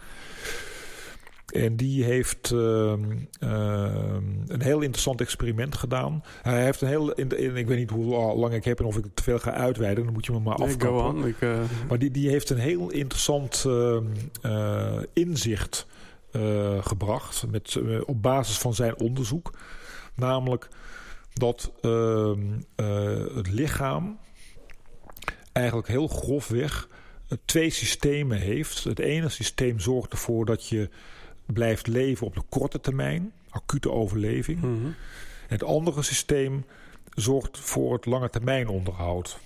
En 1.50 1.76
die 1.76 2.04
heeft 2.04 2.50
ehm, 2.50 3.04
ehm, 3.40 4.24
een 4.46 4.62
heel 4.62 4.80
interessant 4.80 5.20
experiment 5.20 5.74
gedaan. 5.76 6.22
Hij 6.42 6.64
heeft 6.64 6.80
een 6.80 6.88
heel, 6.88 7.12
in, 7.12 7.38
in- 7.38 7.56
ik 7.56 7.66
weet 7.66 7.78
niet 7.78 7.90
hoe 7.90 8.34
lang 8.36 8.54
ik 8.54 8.64
heb 8.64 8.78
en 8.78 8.84
of 8.84 8.96
ik 8.96 9.04
het 9.04 9.16
te 9.16 9.22
veel 9.22 9.38
ga 9.38 9.52
uitweiden, 9.52 10.04
dan 10.04 10.12
moet 10.12 10.26
je 10.26 10.32
me 10.32 10.38
maar 10.40 10.58
nee, 10.58 10.68
afkappen. 10.68 11.24
Ik, 11.24 11.40
eh, 11.40 11.58
Maar 11.88 11.98
die, 11.98 12.10
die 12.10 12.28
heeft 12.28 12.50
een 12.50 12.58
heel 12.58 12.90
interessant 12.90 13.64
ehm, 13.66 14.04
eh, 14.42 14.98
inzicht 15.12 15.86
eh, 16.32 16.84
gebracht 16.84 17.46
met, 17.50 17.78
op 18.04 18.22
basis 18.22 18.58
van 18.58 18.74
zijn 18.74 18.98
onderzoek. 18.98 19.52
Namelijk 20.14 20.68
dat 21.32 21.72
het 23.36 23.50
lichaam 23.52 24.18
eigenlijk 25.52 25.88
heel 25.88 26.06
grofweg 26.08 26.88
twee 27.44 27.70
systemen 27.70 28.38
heeft. 28.38 28.84
Het 28.84 28.98
ene 28.98 29.28
systeem 29.28 29.80
zorgt 29.80 30.12
ervoor 30.12 30.46
dat 30.46 30.68
je 30.68 30.88
blijft 31.52 31.86
leven 31.86 32.26
op 32.26 32.34
de 32.34 32.42
korte 32.48 32.80
termijn, 32.80 33.32
acute 33.50 33.90
overleving. 33.90 34.60
Mhm. 34.60 34.90
Het 35.46 35.64
andere 35.64 36.02
systeem 36.02 36.64
zorgt 37.14 37.58
voor 37.58 37.92
het 37.92 38.06
lange 38.06 38.30
termijn 38.30 38.68
onderhoud. 38.68 39.38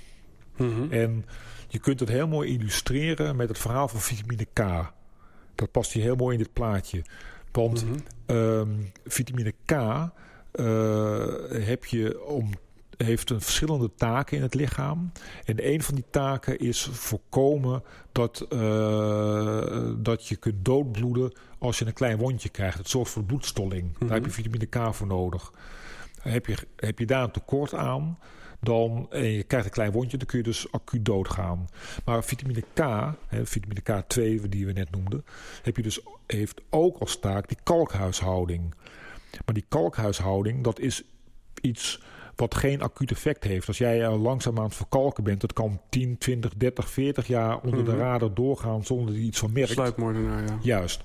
Mhm. 0.57 0.93
En 0.93 1.25
je 1.69 1.79
kunt 1.79 2.01
het 2.01 2.09
heel 2.09 2.29
mooi 2.29 2.53
illustreren 2.53 3.37
met 3.37 3.49
het 3.49 3.59
verhaal 3.59 3.89
van 3.89 4.01
vitamine 4.01 4.47
K. 4.53 4.93
Dat 5.55 5.71
past 5.71 5.93
hier 5.93 6.03
heel 6.03 6.17
mooi 6.17 6.37
in 6.37 6.43
dit 6.43 6.53
plaatje. 6.53 7.03
Want 7.53 7.85
Mhm. 7.85 7.95
ehm, 8.27 8.69
vitamine 9.07 9.55
K 9.65 9.73
eh, 9.73 11.25
heb 11.51 11.85
je 11.85 12.25
om, 12.25 12.51
heeft 12.97 13.31
een 13.31 13.41
verschillende 13.41 13.91
taken 13.97 14.37
in 14.37 14.43
het 14.43 14.55
lichaam. 14.55 15.13
En 15.45 15.69
een 15.73 15.83
van 15.83 15.95
die 15.95 16.05
taken 16.11 16.59
is 16.59 16.89
voorkomen 16.93 17.83
dat, 18.13 18.47
eh, 18.49 19.91
dat 19.97 20.27
je 20.29 20.37
kunt 20.37 20.65
doodbloeden 20.65 21.33
als 21.65 21.79
je 21.79 21.87
een 21.87 21.93
klein 21.93 22.19
wondje 22.19 22.49
krijgt. 22.49 22.79
Het 22.79 22.89
zorgt 22.89 23.11
voor 23.11 23.25
bloedstolling. 23.25 23.93
Mhm. 23.93 24.07
Daar 24.07 24.17
heb 24.17 24.25
je 24.25 24.31
vitamine 24.31 24.67
K 24.67 24.95
voor 24.95 25.07
nodig. 25.07 25.53
Heb 26.21 26.47
je, 26.47 26.57
heb 26.77 26.99
je 26.99 27.07
daar 27.07 27.23
een 27.23 27.31
tekort 27.31 27.75
aan, 27.75 28.19
dan, 28.61 29.07
en 29.11 29.25
je 29.25 29.43
krijgt 29.43 29.67
een 29.67 29.73
klein 29.73 29.93
wondje, 29.93 30.17
dan 30.17 30.27
kun 30.27 30.39
je 30.39 30.45
dus 30.45 30.73
acuut 30.73 31.05
doodgaan. 31.05 31.69
Maar 32.05 32.25
vitamine 32.25 32.65
K, 32.75 32.81
hè, 33.27 33.47
vitamine 33.47 33.81
K2 33.81 34.49
die 34.49 34.67
we 34.67 34.73
net 34.73 34.91
noemden, 34.91 35.25
heb 35.63 35.77
je 35.77 35.83
dus, 35.83 36.01
heeft 36.27 36.61
ook 36.71 36.99
als 36.99 37.19
taak 37.19 37.49
die 37.49 37.59
kalkhuishouding. 37.63 38.75
Maar 39.45 39.55
die 39.55 39.65
kalkhuishouding, 39.69 40.65
dat 40.65 40.79
is 40.79 41.03
iets 41.61 42.03
wat 42.37 42.55
geen 42.55 42.83
acuut 42.83 43.11
effect 43.11 43.45
heeft. 43.45 43.69
Als 43.69 43.79
jij 43.79 44.09
langzaam 44.11 44.59
aan 44.59 44.65
het 44.65 44.75
verkalken 44.75 45.25
bent, 45.25 45.41
dat 45.41 45.53
kan 45.53 45.81
10, 45.89 46.19
20, 46.19 46.55
30, 46.57 46.91
40 46.91 47.27
jaar 47.27 47.61
onder 47.61 47.85
de 47.85 47.91
Mhm. 47.91 48.01
radar 48.01 48.35
doorgaan 48.35 48.85
zonder 48.85 49.07
dat 49.07 49.15
je 49.17 49.21
iets 49.21 49.39
van 49.39 49.53
merkt. 49.53 49.71
Sluipmoordenaar, 49.71 50.43
ja. 50.43 50.59
Juist. 50.63 51.03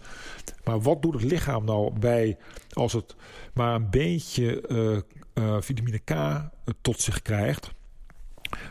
Maar 0.64 0.82
wat 0.82 1.02
doet 1.02 1.14
het 1.14 1.24
lichaam 1.24 1.66
nou 1.66 2.00
bij 2.00 2.38
als 2.74 2.94
het 2.94 3.16
maar 3.54 3.76
een 3.76 3.90
beetje 3.90 4.62
eh, 4.68 4.98
eh, 5.34 5.62
vitamine 5.62 6.00
K 6.00 6.10
eh, 6.10 6.44
tot 6.82 7.00
zich 7.02 7.22
krijgt? 7.22 7.72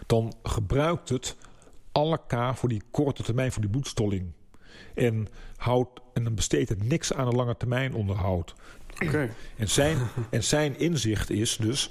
Dan 0.07 0.35
gebruikt 0.43 1.09
het 1.09 1.37
alle 1.93 2.21
K 2.27 2.35
voor 2.55 2.69
die 2.69 2.83
korte 2.91 3.23
termijn, 3.23 3.53
voor 3.53 3.63
die 3.63 3.71
bloedstolling. 3.71 4.33
En, 4.95 5.29
houdt, 5.57 6.01
en 6.15 6.25
dan 6.25 6.35
besteedt 6.35 6.69
het 6.69 6.89
niks 6.89 7.13
aan 7.13 7.27
een 7.27 7.35
lange 7.35 7.57
termijn 7.57 7.95
onderhoud. 7.95 8.55
Oké. 9.05 9.31
En 9.57 9.69
zijn, 9.69 9.99
en 10.31 10.45
zijn 10.45 10.79
inzicht 10.79 11.31
is 11.31 11.57
dus 11.57 11.91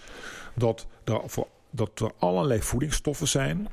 dat 0.57 0.87
er, 1.03 1.21
voor, 1.25 1.47
dat 1.69 1.99
er 1.99 2.11
allerlei 2.17 2.61
voedingsstoffen 2.61 3.27
zijn 3.27 3.67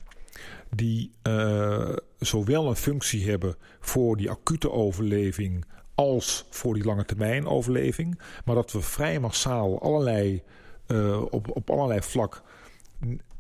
die 0.71 1.11
eh, 1.23 1.97
zowel 2.19 2.69
een 2.69 2.77
functie 2.77 3.31
hebben 3.31 3.57
voor 3.81 4.17
die 4.17 4.31
acute 4.31 4.71
overleving 4.71 5.65
als 5.95 6.47
voor 6.51 6.75
die 6.75 6.85
lange 6.85 7.05
termijn 7.05 7.47
overleving, 7.47 8.21
maar 8.45 8.55
dat 8.55 8.73
we 8.73 8.81
vrij 8.81 9.21
massaal 9.21 9.83
allerlei, 9.83 10.43
eh, 10.87 11.23
op, 11.31 11.57
op 11.57 11.71
allerlei 11.71 12.03
vlak 12.03 12.43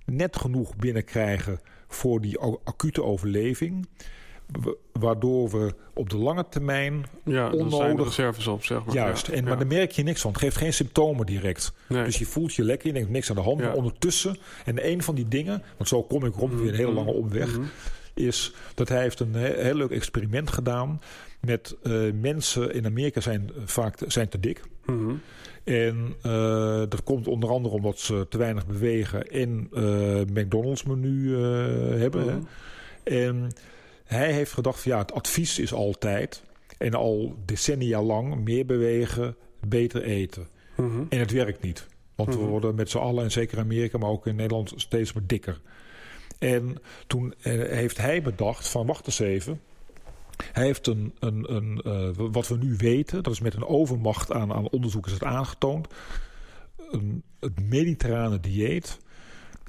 net 0.05 0.37
genoeg 0.37 0.77
binnenkrijgen 0.77 1.61
voor 1.89 2.21
die 2.21 2.39
acute 2.65 3.03
overleving, 3.03 3.89
waardoor 4.93 5.51
we 5.51 5.75
op 5.95 6.11
de 6.11 6.17
lange 6.17 6.45
termijn 6.49 7.05
Ja, 7.25 7.49
dan 7.51 7.59
zijn 7.59 7.69
de 7.69 7.77
Onnodig. 7.77 8.05
reserves 8.07 8.47
op, 8.47 8.65
zeg 8.65 8.85
maar. 8.85 8.95
Juist, 8.95 9.29
en, 9.29 9.37
ja. 9.43 9.49
maar 9.49 9.57
daar 9.59 9.67
merk 9.67 9.91
je 9.91 10.03
niks 10.03 10.21
van. 10.21 10.31
Het 10.31 10.41
geeft 10.41 10.57
geen 10.57 10.73
symptomen 10.73 11.27
direct. 11.27 11.73
Nee. 11.89 12.05
Dus 12.05 12.19
je 12.19 12.27
voelt 12.27 12.55
je 12.55 12.63
lekker, 12.65 12.87
je 12.87 12.93
denkt 12.95 13.11
niks 13.11 13.31
aan 13.31 13.37
de 13.37 13.43
hand. 13.43 13.59
Ja. 13.61 13.67
Maar 13.67 13.75
ondertussen, 13.77 14.37
en 14.65 14.87
een 14.91 15.03
van 15.03 15.15
die 15.15 15.29
dingen, 15.29 15.63
want 15.77 15.89
zo 15.89 16.03
kom 16.03 16.25
ik 16.25 16.35
rond 16.35 16.55
weer 16.55 16.69
een 16.69 16.75
hele 16.75 16.87
Mhm. 16.93 16.97
lange 16.97 17.13
omweg, 17.13 17.57
Mhm. 17.59 17.67
is 18.15 18.55
dat 18.75 18.89
hij 18.89 19.01
heeft 19.03 19.21
een 19.21 19.35
he- 19.35 19.63
heel 19.63 19.75
leuk 19.75 19.91
experiment 19.91 20.51
gedaan 20.51 21.01
met 21.41 21.77
eh, 21.83 21.93
mensen 22.21 22.75
in 22.75 22.87
Amerika 22.87 23.21
zijn 23.21 23.51
vaak 23.65 23.97
te- 23.97 24.05
zijn 24.11 24.29
te 24.29 24.41
dik. 24.41 24.63
Mhm. 24.87 25.11
En 25.65 26.15
eh, 26.23 26.33
dat 26.89 27.03
komt 27.05 27.29
onder 27.29 27.51
andere 27.51 27.75
omdat 27.75 27.99
ze 27.99 28.27
te 28.29 28.39
weinig 28.39 28.67
bewegen 28.67 29.27
en 29.31 29.69
eh 29.75 30.43
McDonald's 30.43 30.83
menu 30.83 31.37
hebben. 31.99 32.29
hè. 32.29 32.39
En 33.27 33.51
hij 34.05 34.33
heeft 34.33 34.53
gedacht 34.53 34.81
van 34.81 34.93
ja, 34.93 34.99
het 34.99 35.13
advies 35.13 35.59
is 35.59 35.73
altijd 35.73 36.43
en 36.79 36.95
al 36.95 37.37
decennia 37.45 38.03
lang 38.03 38.45
meer 38.45 38.67
bewegen, 38.67 39.37
beter 39.67 40.03
eten. 40.03 40.49
Mhm. 40.77 41.03
En 41.09 41.19
het 41.19 41.31
werkt 41.31 41.63
niet. 41.63 41.87
Want 42.15 42.35
we 42.35 42.41
Mhm. 42.41 42.49
worden 42.51 42.75
met 42.75 42.91
z'n 42.91 42.99
allen, 42.99 43.25
en 43.25 43.31
zeker 43.33 43.59
in 43.59 43.65
Amerika, 43.65 43.99
maar 43.99 44.09
ook 44.11 44.27
in 44.27 44.37
Nederland, 44.37 44.73
steeds 44.77 45.13
maar 45.13 45.27
dikker. 45.27 45.61
En 46.39 46.77
toen 47.07 47.35
eh, 47.43 47.53
heeft 47.53 47.99
hij 47.99 48.23
bedacht 48.23 48.69
van 48.69 48.87
wacht 48.87 49.07
eens 49.07 49.19
even. 49.19 49.61
Hij 50.53 50.65
heeft 50.65 50.87
een, 50.87 51.15
een, 51.19 51.55
een 51.55 51.81
eh, 51.85 52.25
wat 52.31 52.49
we 52.49 52.57
nu 52.57 52.77
weten, 52.77 53.23
dat 53.23 53.33
is 53.33 53.41
met 53.41 53.55
een 53.55 53.67
overmacht 53.67 54.33
aan, 54.33 54.53
aan 54.53 54.69
onderzoek 54.69 55.07
is 55.07 55.13
het 55.13 55.23
aangetoond. 55.25 55.87
Een, 56.91 57.23
het 57.41 57.61
mediterrane 57.69 58.41
dieet 58.41 58.99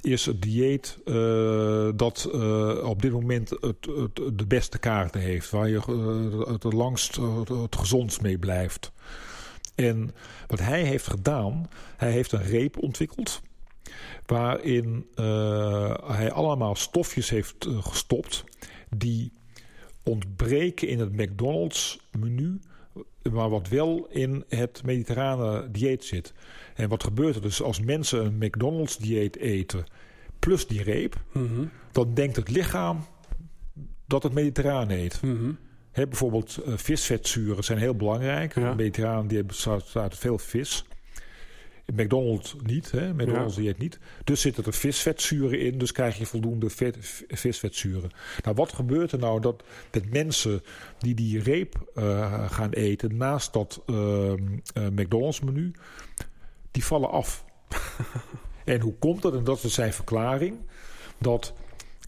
is 0.00 0.26
het 0.26 0.42
dieet 0.42 0.98
eh, 1.04 1.88
dat 1.94 2.28
eh, 2.32 2.88
op 2.88 3.02
dit 3.02 3.12
moment 3.12 3.50
het, 3.50 3.60
het, 3.60 4.38
de 4.38 4.46
beste 4.46 4.78
kaarten 4.78 5.20
heeft. 5.20 5.50
Waar 5.50 5.68
je 5.68 5.76
eh, 5.76 6.52
het, 6.52 6.72
langst, 6.72 7.16
het, 7.16 7.48
het 7.48 7.76
gezondst 7.76 8.22
mee 8.22 8.38
blijft. 8.38 8.92
En 9.74 10.14
wat 10.46 10.58
hij 10.58 10.82
heeft 10.82 11.06
gedaan, 11.06 11.68
hij 11.96 12.10
heeft 12.10 12.32
een 12.32 12.42
reep 12.42 12.82
ontwikkeld. 12.82 13.42
Waarin 14.26 15.06
hij 16.06 16.32
allemaal 16.32 16.74
stofjes 16.74 17.30
heeft 17.30 17.66
gestopt. 17.80 18.44
Die 18.96 19.32
ontbreken 20.02 20.88
in 20.88 20.98
het 20.98 21.12
McDonald's 21.12 22.00
menu. 22.18 22.60
Maar 23.32 23.48
wat 23.48 23.68
wel 23.68 24.06
in 24.10 24.44
het 24.48 24.82
mediterrane 24.84 25.70
dieet 25.70 26.04
zit. 26.04 26.32
En 26.74 26.88
wat 26.88 27.04
gebeurt 27.04 27.34
er 27.34 27.42
dus 27.42 27.62
als 27.62 27.80
mensen 27.80 28.24
een 28.24 28.36
McDonald's 28.38 28.96
dieet 28.96 29.36
eten. 29.36 29.84
Plus 30.38 30.66
die 30.66 30.82
reep. 30.82 31.16
Mhm. 31.32 31.64
Dan 31.92 32.14
denkt 32.14 32.36
het 32.36 32.48
lichaam 32.48 33.06
dat 34.06 34.22
het 34.22 34.32
mediterraan 34.32 34.90
eet. 34.90 35.22
Mhm. 35.22 35.52
Hè, 35.90 36.06
bijvoorbeeld 36.06 36.56
eh, 36.56 36.72
visvetzuren 36.76 37.64
zijn 37.64 37.78
heel 37.78 37.94
belangrijk. 37.94 38.54
Ja. 38.54 38.74
Mediterraan 38.74 39.26
die 39.26 39.44
bestaat 39.44 39.76
bestaat 39.82 40.02
uit 40.02 40.16
veel 40.18 40.38
vis. 40.38 40.84
McDonald's 41.94 42.56
niet, 42.62 42.90
hè? 42.90 43.14
McDonald's 43.14 43.56
dieet 43.56 43.78
niet. 43.78 43.98
Dus 44.24 44.40
zitten 44.40 44.64
er 44.64 44.72
visvetzuren 44.72 45.60
in, 45.60 45.78
dus 45.78 45.92
krijg 45.92 46.18
je 46.18 46.26
voldoende 46.26 46.70
vet, 46.70 47.24
visvetzuren. 47.28 48.10
Nou, 48.42 48.56
wat 48.56 48.72
gebeurt 48.72 49.12
er 49.12 49.18
nou 49.18 49.40
dat 49.40 49.62
met 49.92 50.10
mensen 50.12 50.62
die 50.98 51.14
die 51.14 51.42
reep 51.42 51.90
eh, 51.94 52.50
gaan 52.50 52.70
eten 52.70 53.16
naast 53.16 53.52
dat 53.52 53.82
ehm, 53.86 54.42
eh, 54.74 54.86
McDonald's 54.86 55.40
menu, 55.40 55.72
die 56.70 56.84
vallen 56.84 57.10
af. 57.10 57.44
en 58.64 58.80
hoe 58.80 58.94
komt 58.98 59.22
dat? 59.22 59.34
En 59.34 59.44
dat 59.44 59.64
is 59.64 59.74
zijn 59.74 59.92
verklaring. 59.92 60.56
Dat 61.18 61.52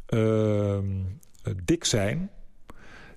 ehm, 0.06 0.86
dik 1.64 1.84
zijn, 1.84 2.30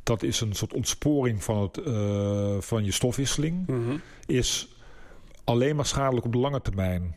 dat 0.03 0.24
is 0.24 0.41
een 0.41 0.53
soort 0.53 0.74
ontsporing 0.74 1.43
van, 1.43 1.62
het, 1.62 1.78
eh, 1.78 2.55
van 2.59 2.86
je 2.86 2.91
stofwisseling, 2.91 3.68
Mhm. 3.68 3.95
is 4.26 4.76
alleen 5.44 5.76
maar 5.76 5.86
schadelijk 5.86 6.26
op 6.26 6.32
de 6.32 6.38
lange 6.38 6.62
termijn. 6.62 7.16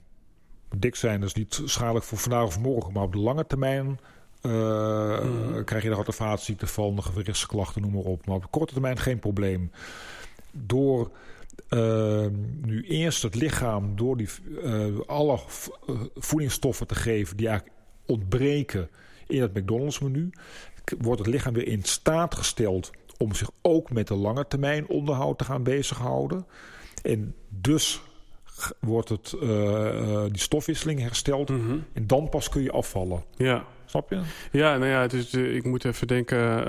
Dik 0.77 0.95
zijn 0.95 1.23
is 1.23 1.35
niet 1.35 1.61
schadelijk 1.65 2.05
voor 2.05 2.19
vandaag 2.19 2.45
of 2.47 2.61
morgen, 2.61 2.93
maar 2.93 3.03
op 3.03 3.13
de 3.13 3.19
lange 3.19 3.47
termijn 3.47 3.99
eh, 4.41 4.51
Mhm. 5.21 5.65
krijg 5.65 5.83
je 5.83 5.89
de 5.89 5.95
hart- 5.95 6.07
en 6.07 6.15
vaatziekten 6.15 6.69
van, 6.69 6.97
de 6.97 7.03
gewrichtsklachten, 7.03 7.83
noem 7.83 7.93
maar 7.93 8.03
op. 8.03 8.27
Maar 8.27 8.37
op 8.37 8.43
de 8.43 8.49
korte 8.51 8.73
termijn 8.73 8.99
geen 8.99 9.19
probleem. 9.19 9.71
Door 10.53 11.11
eh, 11.69 12.27
nu 12.63 12.83
eerst 12.83 13.23
het 13.23 13.35
lichaam 13.35 13.97
door 13.97 14.17
die, 14.17 14.29
eh, 14.63 14.87
alle 15.07 15.33
eh, 15.87 15.95
voedingsstoffen 16.15 16.87
te 16.87 16.95
geven 16.95 17.37
die 17.37 17.49
eigenlijk 17.49 17.77
ontbreken 18.07 18.89
in 19.27 19.43
het 19.43 19.55
McDonald's 19.55 19.99
menu, 19.99 20.31
k- 20.85 20.95
wordt 20.99 21.19
het 21.21 21.29
lichaam 21.29 21.55
weer 21.55 21.67
in 21.69 21.83
staat 21.83 22.35
gesteld 22.35 22.91
om 23.19 23.35
zich 23.35 23.51
ook 23.63 23.91
met 23.91 24.07
de 24.09 24.15
lange 24.15 24.47
termijn 24.47 24.89
onderhoud 24.89 25.39
te 25.39 25.45
gaan 25.45 25.63
bezighouden. 25.63 26.47
En 27.03 27.35
dus 27.49 28.03
wordt 28.81 29.09
het, 29.09 29.35
eh, 29.41 29.89
eh, 29.89 30.31
die 30.31 30.41
stofwisseling 30.41 31.01
hersteld. 31.01 31.49
Mhm. 31.49 31.79
En 31.93 32.07
dan 32.07 32.29
pas 32.29 32.49
kun 32.49 32.63
je 32.63 32.71
afvallen. 32.71 33.25
Ja. 33.37 33.65
Snap 33.85 34.11
je? 34.11 34.21
Ja, 34.53 34.77
nou 34.77 34.91
ja, 34.91 35.01
het 35.01 35.13
is, 35.13 35.33
eh, 35.33 35.55
ik 35.55 35.65
moet 35.65 35.85
even 35.85 36.07
denken, 36.07 36.65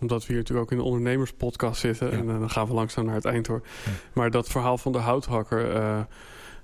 omdat 0.00 0.20
we 0.20 0.26
hier 0.26 0.36
natuurlijk 0.36 0.66
ook 0.66 0.70
in 0.70 0.76
de 0.76 0.84
ondernemerspodcast 0.84 1.80
zitten. 1.80 2.10
Ja. 2.10 2.16
En 2.16 2.26
dan 2.26 2.50
gaan 2.50 2.66
we 2.66 2.74
langzaam 2.74 3.04
naar 3.04 3.14
het 3.14 3.24
eind 3.24 3.46
hoor. 3.46 3.62
Ja. 3.84 3.90
Maar 4.12 4.30
dat 4.30 4.48
verhaal 4.48 4.78
van 4.78 4.92
de 4.92 4.98
houthakker, 4.98 6.06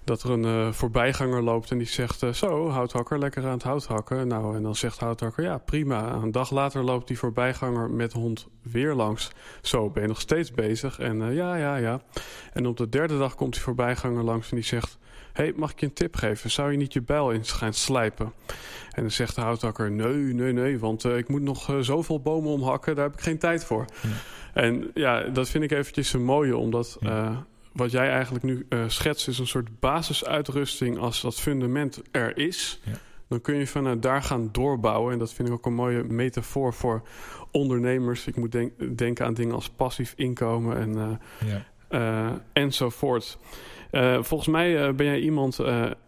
dat 0.08 0.22
er 0.22 0.30
een 0.30 0.44
eh, 0.44 0.72
voorbijganger 0.72 1.42
loopt 1.42 1.70
en 1.70 1.78
die 1.78 1.86
zegt... 1.86 2.22
eh, 2.22 2.32
zo, 2.32 2.68
houthakker, 2.68 3.18
lekker 3.18 3.44
aan 3.44 3.52
het 3.52 3.62
hout 3.62 3.86
hakken. 3.86 4.28
Nou, 4.28 4.56
en 4.56 4.62
dan 4.62 4.76
zegt 4.76 4.98
houthakker, 4.98 5.44
ja, 5.44 5.58
prima. 5.58 6.12
Een 6.12 6.32
dag 6.32 6.50
later 6.50 6.82
loopt 6.82 7.06
die 7.06 7.18
voorbijganger 7.18 7.90
met 7.90 8.12
hond 8.12 8.46
weer 8.62 8.94
langs. 8.94 9.30
Zo, 9.62 9.90
ben 9.90 10.02
je 10.02 10.08
nog 10.08 10.20
steeds 10.20 10.50
bezig? 10.50 10.98
En 10.98 11.22
eh, 11.22 11.34
ja, 11.34 11.56
ja, 11.56 11.76
ja. 11.76 12.00
En 12.52 12.66
op 12.66 12.76
de 12.76 12.88
derde 12.88 13.18
dag 13.18 13.34
komt 13.34 13.52
die 13.52 13.62
voorbijganger 13.62 14.22
langs 14.22 14.50
en 14.50 14.56
die 14.56 14.64
zegt... 14.64 14.98
hey, 15.32 15.52
mag 15.56 15.72
ik 15.72 15.80
je 15.80 15.86
een 15.86 15.92
tip 15.92 16.16
geven? 16.16 16.50
Zou 16.50 16.70
je 16.70 16.76
niet 16.76 16.92
je 16.92 17.02
bijl 17.02 17.32
eens 17.32 17.52
gaan 17.52 17.72
slijpen? 17.74 18.32
En 18.92 19.02
dan 19.02 19.10
zegt 19.10 19.34
de 19.34 19.40
houthakker, 19.40 19.90
nee, 19.90 20.34
nee, 20.34 20.52
nee, 20.52 20.78
want 20.78 21.04
ik 21.04 21.28
moet 21.28 21.42
nog 21.42 21.76
zoveel 21.80 22.20
bomen 22.20 22.50
omhakken, 22.50 22.94
daar 22.94 23.04
heb 23.04 23.14
ik 23.14 23.20
geen 23.20 23.38
tijd 23.38 23.64
voor. 23.64 23.84
Ja. 24.02 24.08
En 24.62 24.90
ja, 24.94 25.20
dat 25.22 25.48
vind 25.48 25.64
ik 25.64 25.70
eventjes 25.70 26.12
een 26.12 26.24
mooie, 26.24 26.56
omdat 26.56 26.96
ja. 27.00 27.46
Wat 27.72 27.90
jij 27.90 28.10
eigenlijk 28.10 28.44
nu 28.44 28.66
schetst 28.86 29.28
is 29.28 29.38
een 29.38 29.46
soort 29.46 29.80
basisuitrusting 29.80 30.98
als 30.98 31.20
dat 31.20 31.40
fundament 31.40 32.02
er 32.10 32.36
is. 32.38 32.80
Ja. 32.84 32.92
Dan 33.28 33.40
kun 33.40 33.54
je 33.54 33.66
vanuit 33.66 34.02
daar 34.02 34.22
gaan 34.22 34.48
doorbouwen. 34.52 35.12
En 35.12 35.18
dat 35.18 35.32
vind 35.32 35.48
ik 35.48 35.54
ook 35.54 35.66
een 35.66 35.74
mooie 35.74 36.04
metafoor 36.04 36.74
voor 36.74 37.02
ondernemers. 37.50 38.26
Ik 38.26 38.36
moet 38.36 38.52
denk, 38.52 38.98
denken 38.98 39.26
aan 39.26 39.34
dingen 39.34 39.54
als 39.54 39.68
passief 39.68 40.12
inkomen 40.16 40.76
en, 40.76 41.20
ja. 41.88 42.40
enzovoort. 42.52 43.38
volgens 44.20 44.46
mij 44.46 44.94
ben 44.94 45.06
jij 45.06 45.20
iemand 45.20 45.58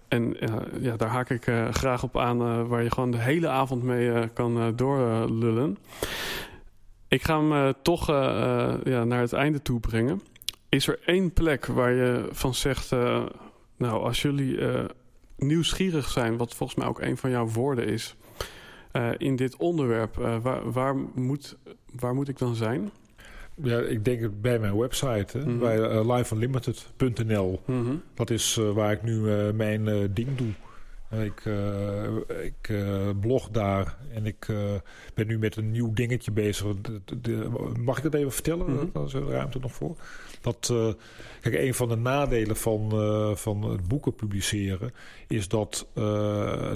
en 0.08 0.36
ja, 0.80 0.96
daar 0.96 1.08
haak 1.08 1.30
ik 1.30 1.44
graag 1.70 2.02
op 2.02 2.18
aan, 2.18 2.68
waar 2.68 2.82
je 2.82 2.90
gewoon 2.90 3.10
de 3.10 3.18
hele 3.18 3.48
avond 3.48 3.82
mee 3.82 4.28
kan 4.28 4.72
doorlullen. 4.76 5.78
ik 7.08 7.22
ga 7.22 7.42
hem 7.42 7.74
toch 7.82 8.06
ja, 8.84 9.04
naar 9.04 9.20
het 9.20 9.32
einde 9.32 9.62
toe 9.62 9.80
brengen. 9.80 10.20
Is 10.70 10.86
er 10.86 10.98
één 11.04 11.32
plek 11.32 11.66
waar 11.66 11.92
je 11.92 12.28
van 12.30 12.54
zegt, 12.54 12.90
nou, 13.76 14.02
als 14.02 14.22
jullie 14.22 14.58
nieuwsgierig 15.36 16.08
zijn, 16.08 16.36
wat 16.36 16.54
volgens 16.54 16.78
mij 16.78 16.88
ook 16.88 17.00
een 17.00 17.16
van 17.16 17.30
jouw 17.30 17.48
woorden 17.48 17.86
is, 17.86 18.16
in 19.16 19.36
dit 19.36 19.56
onderwerp, 19.56 20.14
waar, 20.42 20.72
waar, 20.72 20.96
moet, 21.14 21.56
waar 21.92 22.14
moet 22.14 22.28
ik 22.28 22.38
dan 22.38 22.54
zijn? 22.54 22.90
Ja, 23.62 23.80
ik 23.80 24.04
denk 24.04 24.40
bij 24.40 24.58
mijn 24.58 24.76
website, 24.76 25.38
hè, 25.38 25.44
mm 25.44 25.50
-hmm. 25.50 25.58
bij 25.58 25.78
uh, 25.78 26.16
liveunlimited.nl. 26.16 27.60
Mm 27.64 27.84
-hmm. 27.84 28.02
Dat 28.14 28.30
is 28.30 28.56
uh, 28.56 28.70
waar 28.70 28.92
ik 28.92 29.02
nu 29.02 29.14
uh, 29.14 29.52
mijn 29.52 30.12
ding 30.14 30.28
doe. 30.36 30.52
ik 31.24 31.42
ik 32.42 32.72
blog 33.20 33.50
daar 33.50 33.96
en 34.14 34.26
ik 34.26 34.46
ben 35.14 35.26
nu 35.26 35.38
met 35.38 35.56
een 35.56 35.70
nieuw 35.70 35.92
dingetje 35.92 36.30
bezig. 36.30 36.66
De, 36.80 37.00
de, 37.04 37.20
de, 37.20 37.48
mag 37.80 37.96
ik 37.96 38.02
dat 38.02 38.14
even 38.14 38.32
vertellen? 38.32 38.70
Mm 38.70 38.78
-hmm. 38.78 38.90
Daar 38.92 39.04
is 39.04 39.12
er 39.12 39.28
ruimte 39.28 39.58
nog 39.58 39.72
voor. 39.72 39.96
Dat, 40.40 40.72
kijk, 41.40 41.54
een 41.54 41.74
van 41.74 41.88
de 41.88 41.96
nadelen 41.96 42.56
van, 42.56 42.90
van 43.36 43.62
het 43.62 43.88
boeken 43.88 44.14
publiceren 44.14 44.92
is 45.28 45.48
dat 45.48 45.86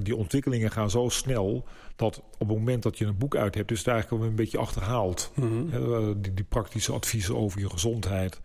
die 0.02 0.16
ontwikkelingen 0.16 0.70
gaan 0.70 0.90
zo 0.90 1.08
snel 1.08 1.64
dat 1.96 2.22
op 2.38 2.48
het 2.48 2.58
moment 2.58 2.82
dat 2.82 2.98
je 2.98 3.04
een 3.04 3.18
boek 3.18 3.36
uit 3.36 3.54
hebt, 3.54 3.70
is 3.70 3.78
het 3.78 3.86
eigenlijk 3.86 4.20
wel 4.22 4.30
een 4.30 4.36
beetje 4.36 4.58
achterhaald. 4.58 5.32
Mm 5.34 5.70
-hmm. 5.70 6.22
die, 6.22 6.34
die, 6.34 6.44
praktische 6.44 6.92
adviezen 6.92 7.36
over 7.36 7.60
je 7.60 7.70
gezondheid. 7.70 8.40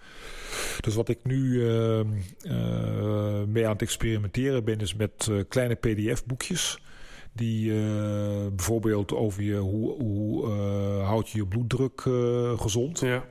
Dus 0.80 0.96
wat 0.96 1.10
ik 1.10 1.20
nu 1.24 1.54
uh, 1.54 2.02
mee 3.48 3.66
aan 3.66 3.72
het 3.72 3.82
experimenteren 3.82 4.64
ben, 4.64 4.80
is 4.80 4.96
met 4.96 5.32
kleine 5.48 5.76
pdf-boekjes. 5.76 6.80
Die 7.34 7.72
bijvoorbeeld 8.50 9.14
over 9.14 9.44
je, 9.44 9.56
hoe, 9.56 10.02
hoe 10.02 10.50
houd 11.04 11.30
je 11.30 11.38
je 11.38 11.48
bloeddruk 11.48 12.02
gezond? 12.60 13.00
Ja. 13.00 13.26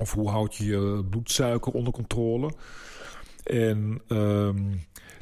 Of 0.00 0.12
hoe 0.12 0.28
houd 0.28 0.56
je 0.56 0.64
je 0.64 1.04
bloedsuiker 1.10 1.72
onder 1.72 1.92
controle? 1.92 2.52
En 3.44 4.00
ehm, 4.08 4.62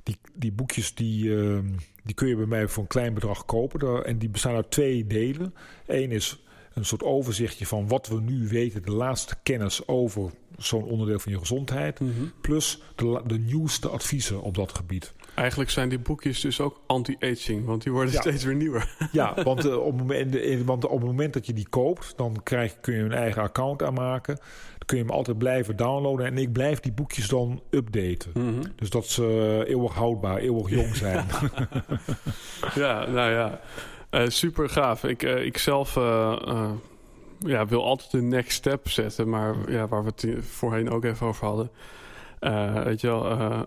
die, 0.02 0.16
die 0.34 0.52
boekjes 0.52 0.94
die, 0.94 1.24
uh, 1.24 1.58
die 2.04 2.14
kun 2.14 2.28
je 2.28 2.36
bij 2.36 2.46
mij 2.46 2.68
voor 2.68 2.82
een 2.82 2.88
klein 2.88 3.14
bedrag 3.14 3.44
kopen. 3.44 4.04
En 4.04 4.18
die 4.18 4.28
bestaan 4.28 4.54
uit 4.54 4.70
twee 4.70 5.06
delen. 5.06 5.54
Eén 5.86 6.10
is 6.10 6.42
een 6.74 6.84
soort 6.84 7.02
overzichtje 7.02 7.66
van 7.66 7.88
wat 7.88 8.08
we 8.08 8.20
nu 8.20 8.48
weten, 8.48 8.82
de 8.82 8.92
laatste 8.92 9.36
kennis 9.42 9.88
over 9.88 10.30
zo'n 10.56 10.84
onderdeel 10.84 11.18
van 11.18 11.32
je 11.32 11.38
gezondheid. 11.38 12.00
Mm 12.00 12.12
-hmm. 12.12 12.32
Plus 12.40 12.82
de, 12.94 13.22
de 13.26 13.38
nieuwste 13.38 13.88
adviezen 13.88 14.42
op 14.42 14.54
dat 14.54 14.74
gebied. 14.74 15.14
Eigenlijk 15.38 15.70
zijn 15.70 15.88
die 15.88 15.98
boekjes 15.98 16.40
dus 16.40 16.60
ook 16.60 16.80
anti-aging, 16.86 17.64
want 17.64 17.82
die 17.82 17.92
worden 17.92 18.12
ja. 18.12 18.20
steeds 18.20 18.44
weer 18.44 18.54
nieuwer. 18.54 18.96
Ja, 19.12 19.34
want, 19.44 19.66
uh, 19.66 19.76
op 19.76 19.98
het 19.98 20.06
moment, 20.06 20.64
want 20.64 20.84
op 20.84 20.98
het 20.98 21.06
moment 21.06 21.32
dat 21.32 21.46
je 21.46 21.52
die 21.52 21.68
koopt, 21.68 22.12
dan 22.16 22.40
krijg, 22.42 22.80
kun 22.80 22.94
je 22.94 23.02
een 23.02 23.12
eigen 23.12 23.42
account 23.42 23.82
aanmaken. 23.82 24.34
Dan 24.36 24.86
kun 24.86 24.96
je 24.96 25.02
hem 25.02 25.12
altijd 25.12 25.38
blijven 25.38 25.76
downloaden. 25.76 26.26
En 26.26 26.38
ik 26.38 26.52
blijf 26.52 26.80
die 26.80 26.92
boekjes 26.92 27.28
dan 27.28 27.62
updaten. 27.70 28.30
Mm 28.34 28.48
-hmm. 28.48 28.62
Dus 28.76 28.90
dat 28.90 29.06
ze 29.06 29.22
uh, 29.22 29.70
eeuwig 29.70 29.94
houdbaar, 29.94 30.38
eeuwig 30.38 30.70
jong 30.70 30.96
zijn. 30.96 31.26
ja, 32.74 33.06
nou 33.06 33.30
ja. 33.30 33.60
Uh, 34.10 34.28
super 34.28 34.68
gaaf. 34.68 35.04
Ik, 35.04 35.22
ik 35.22 35.58
zelf 35.58 35.94
ja, 37.38 37.66
wil 37.66 37.84
altijd 37.84 38.10
de 38.10 38.22
next 38.22 38.52
step 38.52 38.88
zetten. 38.88 39.28
Maar 39.28 39.70
ja, 39.70 39.88
waar 39.88 40.04
we 40.04 40.10
het 40.16 40.44
voorheen 40.44 40.90
ook 40.90 41.04
even 41.04 41.26
over 41.26 41.46
hadden. 41.46 41.70
weet 42.84 43.00
je 43.00 43.06
wel 43.06 43.66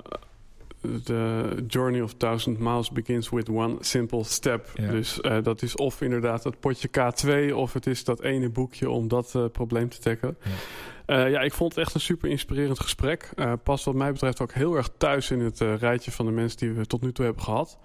The 1.03 1.63
Journey 1.67 2.01
of 2.01 2.13
Thousand 2.13 2.59
Miles 2.59 2.91
begins 2.91 3.29
with 3.29 3.49
one 3.49 3.75
simple 3.79 4.23
step. 4.23 4.67
Ja. 4.75 4.91
Dus 4.91 5.19
uh, 5.21 5.37
dat 5.43 5.61
is 5.61 5.75
of 5.75 6.01
inderdaad 6.01 6.43
dat 6.43 6.59
potje 6.59 6.87
K2... 6.87 7.53
of 7.53 7.73
het 7.73 7.87
is 7.87 8.03
dat 8.03 8.21
ene 8.21 8.49
boekje 8.49 8.89
om 8.89 9.07
dat 9.07 9.33
uh, 9.35 9.45
probleem 9.51 9.89
te 9.89 9.99
tackelen. 9.99 10.37
Ja. 10.43 11.25
Uh, 11.25 11.31
ja, 11.31 11.39
ik 11.41 11.53
vond 11.53 11.75
het 11.75 11.85
echt 11.85 11.93
een 11.93 12.01
super 12.01 12.29
inspirerend 12.29 12.79
gesprek. 12.79 13.29
past 13.63 13.85
wat 13.85 13.95
mij 13.95 14.11
betreft 14.11 14.41
ook 14.41 14.51
heel 14.51 14.75
erg 14.75 14.89
thuis 14.97 15.31
in 15.31 15.39
het 15.39 15.59
rijtje 15.59 16.11
van 16.11 16.25
de 16.25 16.31
mensen... 16.31 16.59
die 16.59 16.71
we 16.71 16.85
tot 16.85 17.01
nu 17.01 17.11
toe 17.11 17.25
hebben 17.25 17.43
gehad. 17.43 17.77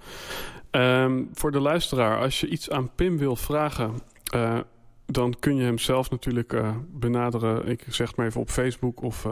Um, 0.70 1.28
voor 1.32 1.52
de 1.52 1.60
luisteraar, 1.60 2.18
als 2.18 2.40
je 2.40 2.48
iets 2.48 2.70
aan 2.70 2.90
Pim 2.94 3.18
wil 3.18 3.36
vragen... 3.36 3.94
dan 5.06 5.34
kun 5.40 5.56
je 5.56 5.64
hem 5.64 5.78
zelf 5.78 6.10
natuurlijk 6.10 6.54
benaderen. 6.90 7.68
Ik 7.68 7.84
zeg 7.88 8.16
maar 8.16 8.26
even 8.26 8.40
op 8.40 8.50
Facebook 8.50 9.02
of 9.02 9.26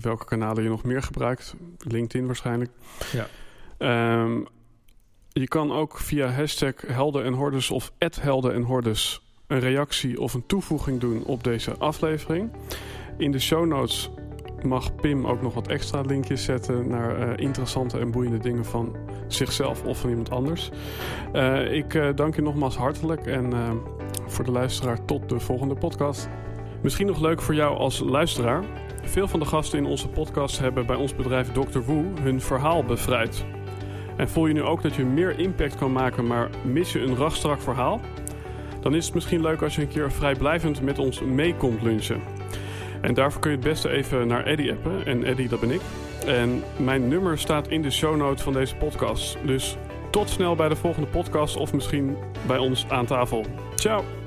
welke 0.00 0.24
kanalen 0.24 0.62
je 0.62 0.68
nog 0.68 0.84
meer 0.84 1.02
gebruikt. 1.02 1.54
LinkedIn 1.78 2.26
waarschijnlijk. 2.26 2.70
Ja. 3.12 3.26
Um, 4.22 4.46
je 5.32 5.48
kan 5.48 5.72
ook 5.72 5.98
via 5.98 6.28
hashtag 6.28 6.74
helden 6.86 7.24
en 7.24 7.32
hordes 7.32 7.70
of 7.70 7.92
helden 8.20 8.54
en 8.54 8.62
hordes 8.62 9.22
een 9.46 9.60
reactie 9.60 10.20
of 10.20 10.34
een 10.34 10.46
toevoeging 10.46 11.00
doen 11.00 11.24
op 11.24 11.44
deze 11.44 11.76
aflevering. 11.78 12.50
In 13.18 13.32
de 13.32 13.38
show 13.38 13.66
notes 13.66 14.10
mag 14.62 14.94
Pim 14.94 15.26
ook 15.26 15.42
nog 15.42 15.54
wat 15.54 15.68
extra 15.68 16.00
linkjes 16.00 16.44
zetten 16.44 16.88
naar 16.88 17.28
uh, 17.28 17.32
interessante 17.36 17.98
en 17.98 18.10
boeiende 18.10 18.38
dingen 18.38 18.64
van 18.64 18.96
zichzelf 19.28 19.84
of 19.84 19.98
van 20.00 20.10
iemand 20.10 20.30
anders. 20.30 20.70
Uh, 21.32 21.72
ik 21.72 21.94
uh, 21.94 22.08
dank 22.14 22.34
je 22.34 22.42
nogmaals 22.42 22.76
hartelijk 22.76 23.26
en 23.26 23.52
voor 24.26 24.44
de 24.44 24.50
luisteraar 24.50 25.04
tot 25.04 25.28
de 25.28 25.40
volgende 25.40 25.74
podcast. 25.74 26.28
Misschien 26.82 27.06
nog 27.06 27.20
leuk 27.20 27.42
voor 27.42 27.54
jou 27.54 27.76
als 27.76 27.98
luisteraar. 27.98 28.64
Veel 29.04 29.28
van 29.28 29.40
de 29.40 29.46
gasten 29.46 29.78
in 29.78 29.84
onze 29.84 30.08
podcast 30.08 30.58
hebben 30.58 30.86
bij 30.86 30.96
ons 30.96 31.14
bedrijf 31.14 31.52
Dr. 31.52 31.78
Woe 31.78 32.04
hun 32.22 32.40
verhaal 32.40 32.84
bevrijd. 32.84 33.44
En 34.16 34.28
voel 34.28 34.46
je 34.46 34.54
nu 34.54 34.62
ook 34.62 34.82
dat 34.82 34.94
je 34.94 35.04
meer 35.04 35.38
impact 35.38 35.76
kan 35.76 35.92
maken, 35.92 36.26
maar 36.26 36.50
mis 36.62 36.92
je 36.92 37.00
een 37.00 37.16
rachtstrak 37.16 37.60
verhaal? 37.60 38.00
Dan 38.80 38.94
is 38.94 39.04
het 39.04 39.14
misschien 39.14 39.40
leuk 39.40 39.62
als 39.62 39.74
je 39.74 39.82
een 39.82 39.88
keer 39.88 40.12
vrijblijvend 40.12 40.82
met 40.82 40.98
ons 40.98 41.20
mee 41.20 41.54
komt 41.54 41.82
lunchen. 41.82 42.20
En 43.00 43.14
daarvoor 43.14 43.40
kun 43.40 43.50
je 43.50 43.56
het 43.56 43.66
beste 43.66 43.88
even 43.90 44.26
naar 44.26 44.44
Eddie 44.44 44.72
appen. 44.72 45.06
En 45.06 45.24
Eddie, 45.24 45.48
dat 45.48 45.60
ben 45.60 45.70
ik. 45.70 45.80
En 46.26 46.62
mijn 46.76 47.08
nummer 47.08 47.38
staat 47.38 47.68
in 47.68 47.82
de 47.82 47.90
show 47.90 48.16
notes 48.16 48.42
van 48.42 48.52
deze 48.52 48.76
podcast. 48.76 49.36
Dus 49.44 49.76
tot 50.10 50.28
snel 50.28 50.54
bij 50.54 50.68
de 50.68 50.76
volgende 50.76 51.08
podcast 51.08 51.56
of 51.56 51.72
misschien 51.72 52.16
bij 52.46 52.58
ons 52.58 52.84
aan 52.88 53.06
tafel. 53.06 53.44
Ciao! 53.74 54.23